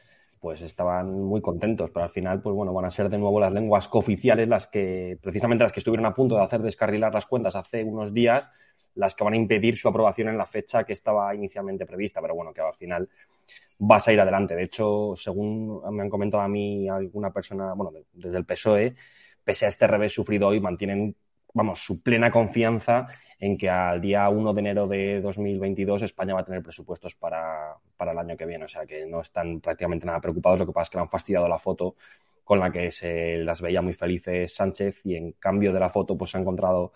pues 0.41 0.62
estaban 0.62 1.12
muy 1.12 1.43
contentos, 1.43 1.91
pero 1.93 2.05
al 2.05 2.11
final, 2.11 2.41
pues 2.41 2.57
bueno, 2.57 2.73
van 2.73 2.87
a 2.87 2.91
ser 2.91 3.11
de 3.11 3.18
nuevo 3.18 3.39
las 3.39 3.53
lenguas 3.53 3.89
cooficiales 3.89 4.49
las 4.49 4.68
que, 4.68 5.18
precisamente 5.21 5.64
las 5.64 5.73
que 5.73 5.81
estuvieron 5.81 6.07
a 6.07 6.14
punto 6.14 6.37
de 6.37 6.45
hacer 6.45 6.62
descarrilar 6.62 7.12
las 7.12 7.27
cuentas 7.27 7.57
hace 7.57 7.85
unos 7.85 8.14
días, 8.14 8.49
las 9.01 9.14
que 9.14 9.24
van 9.24 9.32
a 9.32 9.36
impedir 9.36 9.78
su 9.78 9.88
aprobación 9.88 10.28
en 10.28 10.36
la 10.36 10.44
fecha 10.44 10.84
que 10.84 10.92
estaba 10.92 11.34
inicialmente 11.34 11.86
prevista, 11.86 12.20
pero 12.20 12.34
bueno, 12.34 12.53
que 12.53 12.61
al 12.61 12.74
final 12.74 13.09
vas 13.78 14.07
a 14.07 14.12
ir 14.12 14.20
adelante. 14.20 14.55
De 14.55 14.64
hecho, 14.64 15.14
según 15.16 15.80
me 15.90 16.03
han 16.03 16.11
comentado 16.11 16.42
a 16.42 16.48
mí 16.48 16.86
alguna 16.86 17.32
persona, 17.32 17.72
bueno, 17.72 17.98
desde 18.12 18.36
el 18.36 18.44
PSOE, 18.44 18.94
pese 19.42 19.64
a 19.64 19.68
este 19.70 19.86
revés 19.86 20.12
sufrido 20.12 20.48
hoy, 20.48 20.61
mantienen, 20.61 21.16
vamos, 21.55 21.82
su 21.82 22.03
plena 22.03 22.30
confianza 22.30 23.07
en 23.38 23.57
que 23.57 23.70
al 23.70 24.03
día 24.03 24.28
1 24.28 24.53
de 24.53 24.61
enero 24.61 24.86
de 24.86 25.22
2022 25.22 26.03
España 26.03 26.34
va 26.34 26.40
a 26.40 26.44
tener 26.44 26.62
presupuestos 26.62 27.14
para, 27.14 27.74
para 27.96 28.12
el 28.12 28.18
año 28.18 28.36
que 28.36 28.44
viene. 28.44 28.66
O 28.66 28.68
sea, 28.68 28.84
que 28.84 29.07
no 29.07 29.22
están 29.22 29.61
prácticamente 29.61 30.05
nada 30.05 30.20
preocupados. 30.20 30.59
Lo 30.59 30.66
que 30.66 30.72
pasa 30.72 30.82
es 30.84 30.90
que 30.90 30.98
le 30.98 31.03
han 31.03 31.09
fastidiado 31.09 31.48
la 31.48 31.59
foto 31.59 31.96
con 32.44 32.61
la 32.61 32.70
que 32.70 32.90
se 32.90 33.38
las 33.38 33.62
veía 33.62 33.80
muy 33.80 33.94
felices 33.94 34.53
Sánchez 34.53 35.01
y 35.05 35.14
en 35.14 35.32
cambio 35.32 35.72
de 35.72 35.80
la 35.80 35.88
foto 35.88 36.18
pues 36.18 36.32
se 36.32 36.36
ha 36.36 36.40
encontrado 36.40 36.92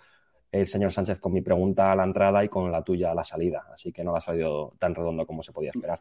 el 0.61 0.69
señor 0.69 0.93
Sánchez 0.93 1.19
con 1.19 1.33
mi 1.33 1.43
pregunta 1.43 1.91
a 1.91 1.97
la 1.97 2.05
entrada 2.05 2.45
y 2.45 2.49
con 2.49 2.71
la 2.71 2.83
tuya 2.83 3.11
a 3.11 3.15
la 3.15 3.25
salida. 3.25 3.67
Así 3.73 3.93
que 3.93 4.05
no 4.05 4.13
la 4.13 4.19
ha 4.19 4.21
salido 4.21 4.73
tan 4.79 4.95
redondo 4.95 5.27
como 5.27 5.43
se 5.43 5.53
podía 5.53 5.71
esperar. 5.75 6.01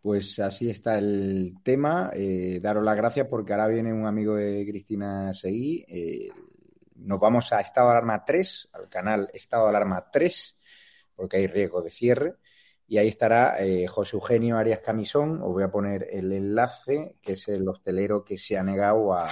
Pues 0.00 0.38
así 0.38 0.70
está 0.70 0.96
el 0.96 1.56
tema. 1.62 2.10
Eh, 2.14 2.58
daros 2.62 2.82
las 2.82 2.96
gracias 2.96 3.26
porque 3.28 3.52
ahora 3.52 3.68
viene 3.68 3.92
un 3.92 4.06
amigo 4.06 4.34
de 4.34 4.64
Cristina 4.66 5.34
Seguí. 5.34 5.84
Eh, 5.86 6.30
nos 6.96 7.20
vamos 7.20 7.52
a 7.52 7.60
Estado 7.60 7.88
de 7.88 7.92
Alarma 7.92 8.24
3, 8.24 8.70
al 8.72 8.88
canal 8.88 9.28
Estado 9.34 9.64
de 9.64 9.68
Alarma 9.68 10.08
3, 10.10 10.58
porque 11.14 11.36
hay 11.36 11.46
riesgo 11.46 11.82
de 11.82 11.90
cierre. 11.90 12.36
Y 12.88 12.96
ahí 12.96 13.08
estará 13.08 13.56
eh, 13.58 13.86
José 13.86 14.16
Eugenio 14.16 14.56
Arias 14.56 14.80
Camisón. 14.80 15.42
Os 15.42 15.52
voy 15.52 15.64
a 15.64 15.70
poner 15.70 16.08
el 16.10 16.32
enlace, 16.32 17.16
que 17.20 17.32
es 17.32 17.46
el 17.48 17.68
hostelero 17.68 18.24
que 18.24 18.38
se 18.38 18.56
ha 18.56 18.62
negado 18.62 19.12
a, 19.12 19.28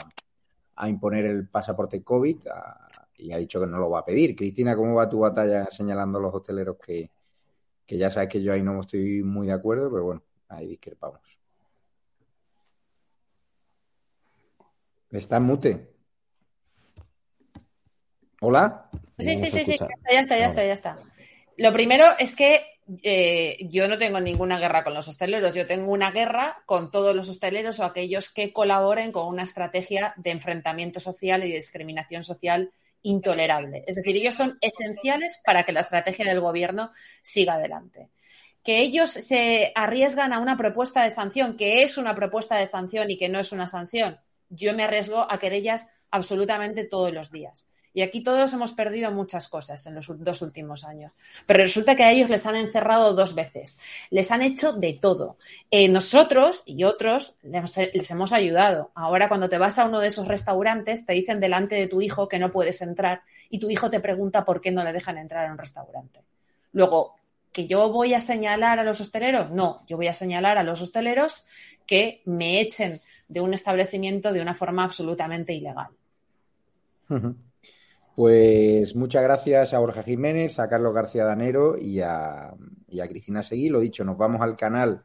imponer 0.86 1.26
el 1.26 1.48
pasaporte 1.48 2.02
COVID 2.02 2.38
y 3.20 3.32
ha 3.32 3.38
dicho 3.38 3.60
que 3.60 3.66
no 3.66 3.78
lo 3.78 3.90
va 3.90 4.00
a 4.00 4.04
pedir. 4.04 4.34
Cristina, 4.34 4.74
¿cómo 4.74 4.94
va 4.94 5.08
tu 5.08 5.20
batalla 5.20 5.66
señalando 5.66 6.18
a 6.18 6.22
los 6.22 6.34
hosteleros 6.34 6.76
que, 6.78 7.10
que 7.86 7.98
ya 7.98 8.10
sabes 8.10 8.28
que 8.28 8.42
yo 8.42 8.52
ahí 8.52 8.62
no 8.62 8.80
estoy 8.80 9.22
muy 9.22 9.48
de 9.48 9.52
acuerdo, 9.52 9.90
pero 9.90 10.04
bueno, 10.04 10.22
ahí 10.48 10.66
discrepamos. 10.68 11.20
¿Está 15.10 15.38
en 15.38 15.42
mute? 15.42 15.90
¿Hola? 18.40 18.88
Sí, 19.18 19.36
sí, 19.36 19.50
sí, 19.50 19.64
sí, 19.64 19.78
ya 19.78 20.20
está, 20.20 20.38
ya 20.38 20.46
está, 20.46 20.64
ya 20.64 20.72
está. 20.72 20.98
Lo 21.56 21.72
primero 21.72 22.04
es 22.18 22.34
que 22.34 22.62
eh, 23.02 23.58
yo 23.68 23.86
no 23.86 23.98
tengo 23.98 24.20
ninguna 24.20 24.58
guerra 24.58 24.82
con 24.82 24.94
los 24.94 25.08
hosteleros, 25.08 25.54
yo 25.54 25.66
tengo 25.66 25.92
una 25.92 26.10
guerra 26.10 26.62
con 26.66 26.90
todos 26.90 27.14
los 27.14 27.28
hosteleros 27.28 27.80
o 27.80 27.84
aquellos 27.84 28.30
que 28.30 28.52
colaboren 28.52 29.12
con 29.12 29.26
una 29.26 29.42
estrategia 29.42 30.14
de 30.16 30.30
enfrentamiento 30.30 31.00
social 31.00 31.44
y 31.44 31.48
de 31.48 31.56
discriminación 31.56 32.22
social 32.22 32.72
intolerable. 33.03 33.84
Es 33.86 33.96
decir, 33.96 34.16
ellos 34.16 34.34
son 34.34 34.59
esenciales 34.61 35.40
para 35.44 35.64
que 35.64 35.72
la 35.72 35.80
estrategia 35.80 36.26
del 36.26 36.40
gobierno 36.40 36.90
siga 37.22 37.55
adelante. 37.55 38.11
Que 38.62 38.80
ellos 38.80 39.11
se 39.11 39.72
arriesgan 39.74 40.32
a 40.32 40.40
una 40.40 40.57
propuesta 40.57 41.03
de 41.03 41.11
sanción, 41.11 41.57
que 41.57 41.82
es 41.82 41.96
una 41.96 42.14
propuesta 42.14 42.57
de 42.57 42.66
sanción 42.66 43.11
y 43.11 43.16
que 43.16 43.28
no 43.28 43.38
es 43.38 43.53
una 43.53 43.66
sanción. 43.66 44.18
Yo 44.48 44.74
me 44.74 44.84
arriesgo 44.84 45.30
a 45.30 45.38
querellas 45.38 45.86
absolutamente 46.11 46.84
todos 46.84 47.12
los 47.12 47.30
días. 47.30 47.69
Y 47.93 48.03
aquí 48.03 48.22
todos 48.22 48.53
hemos 48.53 48.72
perdido 48.72 49.11
muchas 49.11 49.49
cosas 49.49 49.84
en 49.86 49.95
los 49.95 50.07
dos 50.18 50.43
últimos 50.43 50.84
años. 50.84 51.12
Pero 51.47 51.62
resulta 51.62 51.97
que 51.97 52.05
a 52.05 52.12
ellos 52.12 52.30
les 52.30 52.47
han 52.47 52.57
encerrado 52.57 53.14
dos 53.14 53.34
veces. 53.34 53.78
Les 54.11 54.30
han 54.30 54.43
hecho 54.43 54.72
de 54.72 54.93
todo. 54.93 55.36
Eh, 55.70 55.88
nosotros 55.88 56.62
y 56.66 56.84
otros 56.84 57.34
les, 57.43 58.11
hemos 58.11 58.32
ayudado. 58.32 58.91
Ahora 58.95 59.28
cuando 59.28 59.49
te 59.49 59.59
vas 59.59 59.78
a 59.78 59.86
uno 59.86 60.01
de 60.01 60.09
esos 60.09 60.28
restaurantes, 60.28 61.05
te 61.05 61.12
dicen 61.12 61.41
delante 61.41 61.74
de 61.74 61.88
tu 61.88 62.01
hijo 62.01 62.28
que 62.28 62.38
no 62.38 62.53
puedes 62.53 62.80
entrar 62.82 63.22
y 63.49 63.59
tu 63.59 63.70
hijo 63.70 63.91
te 63.91 64.01
pregunta 64.01 64.45
por 64.45 64.61
qué 64.61 64.70
no 64.70 64.84
le 64.84 64.93
dejan 64.93 65.18
entrar 65.18 65.47
a 65.47 65.53
un 65.53 65.59
restaurante. 65.59 66.20
Luego, 66.72 67.16
¿que 67.53 67.66
yo 67.66 67.91
voy 67.91 68.14
a 68.14 68.20
señalar 68.20 68.78
a 68.78 68.84
los 68.84 69.01
hosteleros? 69.01 69.51
No, 69.51 69.82
yo 69.88 69.97
voy 69.97 70.07
a 70.07 70.14
señalar 70.14 70.59
a 70.59 70.62
los 70.62 70.80
hosteleros 70.80 71.45
que 71.86 72.22
me 72.24 72.61
echen 72.61 73.01
de 73.26 73.41
un 73.41 73.55
establecimiento 73.55 74.32
de 74.32 74.41
una 74.41 74.55
forma 74.55 74.84
absolutamente 74.84 75.53
ilegal. 75.53 75.88
Pues 78.14 78.94
muchas 78.96 79.22
gracias 79.22 79.72
a 79.72 79.78
Borja 79.78 80.02
Jiménez, 80.02 80.58
a 80.58 80.68
Carlos 80.68 80.92
García 80.92 81.24
Danero 81.24 81.78
y 81.78 82.00
a, 82.00 82.54
Cristina 83.08 83.42
Seguí. 83.42 83.68
Lo 83.68 83.80
dicho, 83.80 84.04
nos 84.04 84.18
vamos 84.18 84.40
al 84.40 84.56
canal 84.56 85.02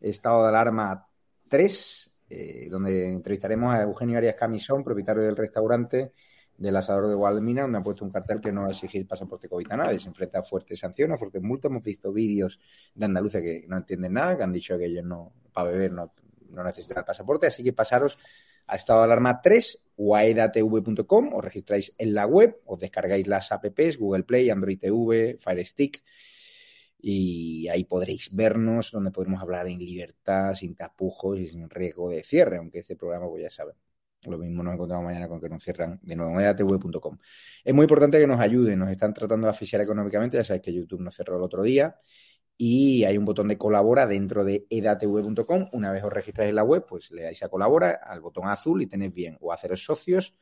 Estado 0.00 0.42
de 0.42 0.48
Alarma 0.48 1.06
3, 1.48 2.14
eh, 2.30 2.68
donde 2.70 3.12
entrevistaremos 3.12 3.74
a 3.74 3.82
Eugenio 3.82 4.18
Arias 4.18 4.34
Camisón, 4.34 4.82
propietario 4.82 5.22
del 5.22 5.36
restaurante 5.36 6.12
del 6.56 6.76
asador 6.76 7.08
de 7.08 7.14
Guadalmina, 7.14 7.62
donde 7.62 7.78
ha 7.78 7.82
puesto 7.82 8.04
un 8.04 8.10
cartel 8.10 8.40
que 8.40 8.50
no 8.50 8.62
va 8.62 8.68
a 8.68 8.70
exigir 8.70 9.06
pasaporte 9.06 9.48
COVID 9.48 9.70
a 9.70 9.76
nadie. 9.76 9.98
Se 9.98 10.08
enfrenta 10.08 10.38
a 10.38 10.42
fuertes 10.42 10.78
sanciones, 10.78 11.16
a 11.16 11.18
fuertes 11.18 11.42
multas. 11.42 11.70
Hemos 11.70 11.84
visto 11.84 12.12
vídeos 12.12 12.58
de 12.94 13.04
andaluces 13.04 13.42
que 13.42 13.64
no 13.68 13.76
entienden 13.76 14.14
nada, 14.14 14.36
que 14.36 14.42
han 14.42 14.52
dicho 14.52 14.78
que 14.78 14.86
ellos 14.86 15.04
no, 15.04 15.32
para 15.52 15.70
beber 15.70 15.92
no, 15.92 16.12
necesitan 16.64 17.04
pasaporte. 17.04 17.46
Así 17.46 17.62
que 17.62 17.72
pasaros 17.72 18.18
a 18.66 18.76
estado 18.76 19.00
de 19.00 19.04
alarma 19.04 19.40
3 19.42 19.85
o 19.96 20.14
a 20.14 20.24
edatv.com, 20.24 21.34
os 21.34 21.44
registráis 21.44 21.92
en 21.98 22.14
la 22.14 22.26
web, 22.26 22.60
os 22.66 22.80
descargáis 22.80 23.26
las 23.26 23.52
apps, 23.52 23.98
Google 23.98 24.24
Play, 24.24 24.50
Android 24.50 24.78
TV, 24.78 25.36
Fire 25.38 25.66
Stick, 25.66 26.02
y 26.98 27.68
ahí 27.68 27.84
podréis 27.84 28.34
vernos, 28.34 28.90
donde 28.90 29.10
podremos 29.10 29.40
hablar 29.40 29.66
en 29.68 29.78
libertad, 29.78 30.54
sin 30.54 30.74
tapujos 30.74 31.38
y 31.38 31.48
sin 31.48 31.68
riesgo 31.70 32.10
de 32.10 32.22
cierre, 32.22 32.56
aunque 32.58 32.80
este 32.80 32.96
programa, 32.96 33.28
pues 33.28 33.42
ya 33.42 33.50
saben. 33.50 33.74
Lo 34.24 34.38
mismo 34.38 34.62
nos 34.62 34.74
encontramos 34.74 35.04
mañana 35.04 35.28
con 35.28 35.40
que 35.40 35.48
nos 35.48 35.62
cierran 35.62 36.00
de 36.02 36.16
nuevo 36.16 36.40
edatv.com. 36.40 37.18
Es 37.64 37.74
muy 37.74 37.84
importante 37.84 38.18
que 38.18 38.26
nos 38.26 38.40
ayuden, 38.40 38.78
nos 38.78 38.90
están 38.90 39.14
tratando 39.14 39.46
de 39.46 39.52
asfixiar 39.52 39.82
económicamente, 39.82 40.36
ya 40.36 40.44
sabéis 40.44 40.62
que 40.64 40.72
YouTube 40.72 41.00
nos 41.00 41.14
cerró 41.14 41.36
el 41.36 41.42
otro 41.42 41.62
día 41.62 41.96
y 42.56 43.04
hay 43.04 43.18
un 43.18 43.24
botón 43.24 43.48
de 43.48 43.58
colabora 43.58 44.06
dentro 44.06 44.44
de 44.44 44.66
edatv.com. 44.70 45.68
Una 45.72 45.92
vez 45.92 46.04
os 46.04 46.12
registráis 46.12 46.50
en 46.50 46.56
la 46.56 46.64
web, 46.64 46.86
pues 46.88 47.10
le 47.10 47.22
dais 47.22 47.42
a 47.42 47.48
colabora 47.48 48.00
al 48.02 48.20
botón 48.20 48.48
azul 48.48 48.82
y 48.82 48.86
tenéis 48.86 49.12
bien 49.12 49.36
o 49.40 49.52
haceros 49.52 49.84
socios, 49.84 50.34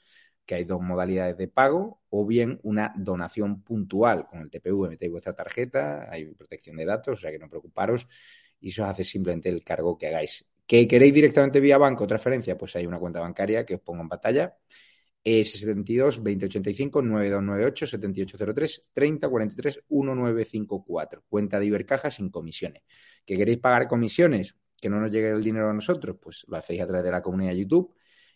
que 0.47 0.55
hay 0.55 0.65
dos 0.65 0.81
modalidades 0.81 1.37
de 1.37 1.49
pago, 1.49 2.03
o 2.11 2.27
bien 2.27 2.61
una 2.63 2.93
donación 2.97 3.63
puntual. 3.63 4.27
Con 4.27 4.41
el 4.41 4.51
TPV 4.51 4.89
metéis 4.89 5.11
vuestra 5.11 5.35
tarjeta, 5.35 6.09
hay 6.11 6.27
protección 6.35 6.77
de 6.77 6.85
datos, 6.85 7.19
o 7.19 7.21
sea 7.21 7.31
que 7.31 7.39
no 7.39 7.49
preocuparos 7.49 8.07
y 8.61 8.71
eso 8.71 8.83
os 8.83 8.89
hace 8.89 9.05
simplemente 9.05 9.49
el 9.49 9.63
cargo 9.63 9.99
que 9.99 10.09
hagáis. 10.09 10.47
¿Que 10.67 10.89
queréis 10.89 11.13
directamente 11.13 11.61
vía 11.61 11.77
banco 11.77 12.07
transferencia? 12.07 12.57
Pues 12.57 12.75
hay 12.77 12.87
una 12.87 12.99
cuenta 12.99 13.21
bancaria 13.21 13.67
que 13.67 13.75
os 13.75 13.81
pongo 13.81 14.03
en 14.03 14.09
pantalla 14.09 14.57
S72 15.25 16.17
2085 16.17 17.01
9298 17.03 17.87
7803 17.87 18.89
3043 18.93 19.85
1954. 19.89 21.25
Cuenta 21.29 21.59
de 21.59 21.67
Ibercaja 21.67 22.11
sin 22.11 22.29
comisiones. 22.29 22.83
¿Que 23.25 23.37
queréis 23.37 23.59
pagar 23.59 23.89
comisiones? 23.89 24.55
Que 24.77 24.91
no 24.91 25.01
nos 25.01 25.11
llegue 25.11 25.31
el 25.31 25.43
dinero 25.43 25.71
a 25.71 25.73
nosotros, 25.73 26.19
pues 26.21 26.45
lo 26.47 26.59
hacéis 26.59 26.83
a 26.83 26.87
través 26.87 27.05
de 27.05 27.11
la 27.11 27.23
comunidad 27.23 27.55
YouTube, 27.55 27.95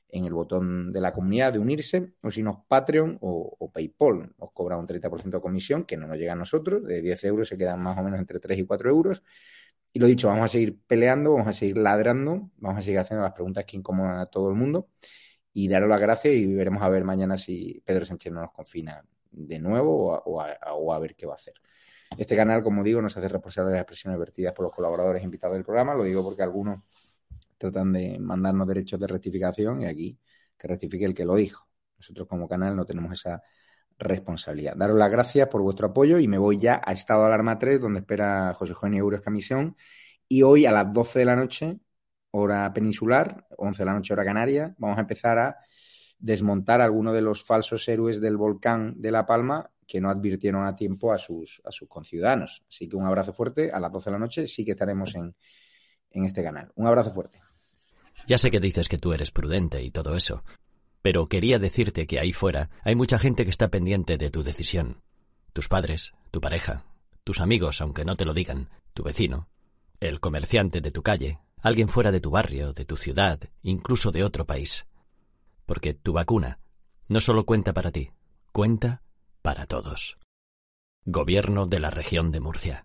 en 0.08 0.24
el 0.24 0.32
botón 0.32 0.90
de 0.90 1.00
la 1.02 1.12
comunidad 1.12 1.52
de 1.52 1.58
unirse, 1.58 2.14
o 2.22 2.30
si 2.30 2.42
no, 2.42 2.64
Patreon 2.66 3.18
o, 3.20 3.70
PayPal. 3.70 4.32
Os 4.38 4.52
cobra 4.52 4.78
un 4.78 4.86
30% 4.86 5.36
de 5.36 5.40
comisión 5.42 5.84
que 5.84 5.98
no 5.98 6.06
nos 6.06 6.16
llega 6.16 6.32
a 6.32 6.36
nosotros. 6.36 6.82
De 6.84 7.02
10 7.02 7.24
euros 7.24 7.48
se 7.48 7.58
quedan 7.58 7.82
más 7.82 7.98
o 7.98 8.02
menos 8.02 8.18
entre 8.18 8.40
3 8.40 8.58
y 8.60 8.64
4 8.64 8.88
euros. 8.88 9.22
Y 9.92 9.98
lo 9.98 10.06
dicho, 10.06 10.28
vamos 10.28 10.44
a 10.46 10.48
seguir 10.48 10.78
peleando, 10.86 11.32
vamos 11.32 11.48
a 11.48 11.52
seguir 11.52 11.76
ladrando, 11.76 12.50
vamos 12.56 12.78
a 12.80 12.82
seguir 12.82 13.00
haciendo 13.00 13.24
las 13.24 13.34
preguntas 13.34 13.64
que 13.66 13.76
incomodan 13.76 14.18
a 14.20 14.26
todo 14.26 14.48
el 14.48 14.56
mundo 14.56 14.88
y 15.52 15.68
daros 15.68 15.88
las 15.88 16.00
gracias 16.00 16.34
y 16.34 16.54
veremos 16.54 16.82
a 16.82 16.88
ver 16.88 17.04
mañana 17.04 17.36
si 17.36 17.82
Pedro 17.84 18.04
Sánchez 18.04 18.32
no 18.32 18.40
nos 18.42 18.52
confina 18.52 19.02
de 19.30 19.58
nuevo 19.58 20.20
o 20.24 20.40
a, 20.92 20.98
ver 20.98 21.14
qué 21.14 21.26
va 21.26 21.32
a 21.32 21.36
hacer. 21.36 21.54
Este 22.16 22.36
canal, 22.36 22.62
como 22.62 22.82
digo, 22.82 23.02
nos 23.02 23.16
hace 23.16 23.28
responsable 23.28 23.70
de 23.70 23.76
las 23.76 23.82
expresiones 23.82 24.18
vertidas 24.18 24.54
por 24.54 24.64
los 24.64 24.74
colaboradores 24.74 25.22
invitados 25.22 25.56
del 25.56 25.64
programa. 25.64 25.94
Lo 25.94 26.04
digo 26.04 26.24
porque 26.24 26.42
algunos 26.42 26.80
tratan 27.56 27.92
de 27.92 28.18
mandarnos 28.18 28.66
derechos 28.66 28.98
de 28.98 29.06
rectificación 29.06 29.82
y 29.82 29.86
aquí 29.86 30.18
que 30.56 30.68
rectifique 30.68 31.04
el 31.04 31.14
que 31.14 31.24
lo 31.24 31.34
dijo. 31.34 31.66
Nosotros 31.98 32.28
como 32.28 32.48
canal 32.48 32.76
no 32.76 32.84
tenemos 32.84 33.12
esa 33.12 33.42
responsabilidad. 33.98 34.74
Daros 34.76 34.96
las 34.96 35.10
gracias 35.10 35.48
por 35.48 35.60
vuestro 35.62 35.88
apoyo 35.88 36.18
y 36.18 36.28
me 36.28 36.38
voy 36.38 36.58
ya 36.58 36.80
a 36.84 36.92
Estado 36.92 37.22
de 37.22 37.26
Alarma 37.26 37.58
3, 37.58 37.80
donde 37.80 38.00
espera 38.00 38.54
José 38.54 38.74
Euros 38.92 39.20
Camisión. 39.20 39.76
Y 40.28 40.42
hoy 40.42 40.66
a 40.66 40.72
las 40.72 40.92
12 40.92 41.18
de 41.18 41.24
la 41.24 41.36
noche 41.36 41.80
hora 42.30 42.72
peninsular, 42.72 43.46
11 43.56 43.78
de 43.78 43.84
la 43.84 43.94
noche 43.94 44.12
hora 44.12 44.24
canaria, 44.24 44.74
vamos 44.78 44.98
a 44.98 45.02
empezar 45.02 45.38
a 45.38 45.56
desmontar 46.18 46.80
algunos 46.80 47.14
de 47.14 47.22
los 47.22 47.44
falsos 47.44 47.88
héroes 47.88 48.20
del 48.20 48.36
volcán 48.36 49.00
de 49.00 49.10
La 49.10 49.26
Palma 49.26 49.70
que 49.86 50.00
no 50.00 50.10
advirtieron 50.10 50.66
a 50.66 50.76
tiempo 50.76 51.12
a 51.12 51.18
sus, 51.18 51.62
a 51.64 51.70
sus 51.70 51.88
conciudadanos. 51.88 52.62
Así 52.68 52.88
que 52.88 52.96
un 52.96 53.06
abrazo 53.06 53.32
fuerte. 53.32 53.70
A 53.72 53.80
las 53.80 53.90
12 53.90 54.10
de 54.10 54.12
la 54.12 54.18
noche 54.18 54.46
sí 54.46 54.64
que 54.64 54.72
estaremos 54.72 55.14
en, 55.14 55.34
en 56.10 56.24
este 56.24 56.42
canal. 56.42 56.70
Un 56.74 56.86
abrazo 56.86 57.10
fuerte. 57.10 57.40
Ya 58.26 58.36
sé 58.36 58.50
que 58.50 58.60
dices 58.60 58.88
que 58.88 58.98
tú 58.98 59.12
eres 59.12 59.30
prudente 59.30 59.82
y 59.82 59.90
todo 59.90 60.14
eso, 60.14 60.44
pero 61.00 61.28
quería 61.28 61.58
decirte 61.58 62.06
que 62.06 62.20
ahí 62.20 62.32
fuera 62.32 62.68
hay 62.84 62.94
mucha 62.94 63.18
gente 63.18 63.44
que 63.44 63.50
está 63.50 63.68
pendiente 63.68 64.18
de 64.18 64.30
tu 64.30 64.42
decisión. 64.42 65.00
Tus 65.54 65.68
padres, 65.68 66.12
tu 66.30 66.40
pareja, 66.40 66.84
tus 67.24 67.40
amigos, 67.40 67.80
aunque 67.80 68.04
no 68.04 68.16
te 68.16 68.26
lo 68.26 68.34
digan, 68.34 68.68
tu 68.92 69.02
vecino, 69.02 69.48
el 70.00 70.20
comerciante 70.20 70.82
de 70.82 70.90
tu 70.90 71.02
calle, 71.02 71.38
alguien 71.62 71.88
fuera 71.88 72.12
de 72.12 72.20
tu 72.20 72.30
barrio, 72.30 72.72
de 72.72 72.84
tu 72.84 72.96
ciudad, 72.96 73.40
incluso 73.62 74.10
de 74.10 74.24
otro 74.24 74.46
país. 74.46 74.86
Porque 75.66 75.94
tu 75.94 76.12
vacuna 76.12 76.58
no 77.08 77.20
solo 77.20 77.44
cuenta 77.44 77.72
para 77.72 77.90
ti, 77.90 78.10
cuenta 78.52 79.02
para 79.42 79.66
todos. 79.66 80.18
Gobierno 81.04 81.66
de 81.66 81.80
la 81.80 81.90
región 81.90 82.32
de 82.32 82.40
Murcia. 82.40 82.84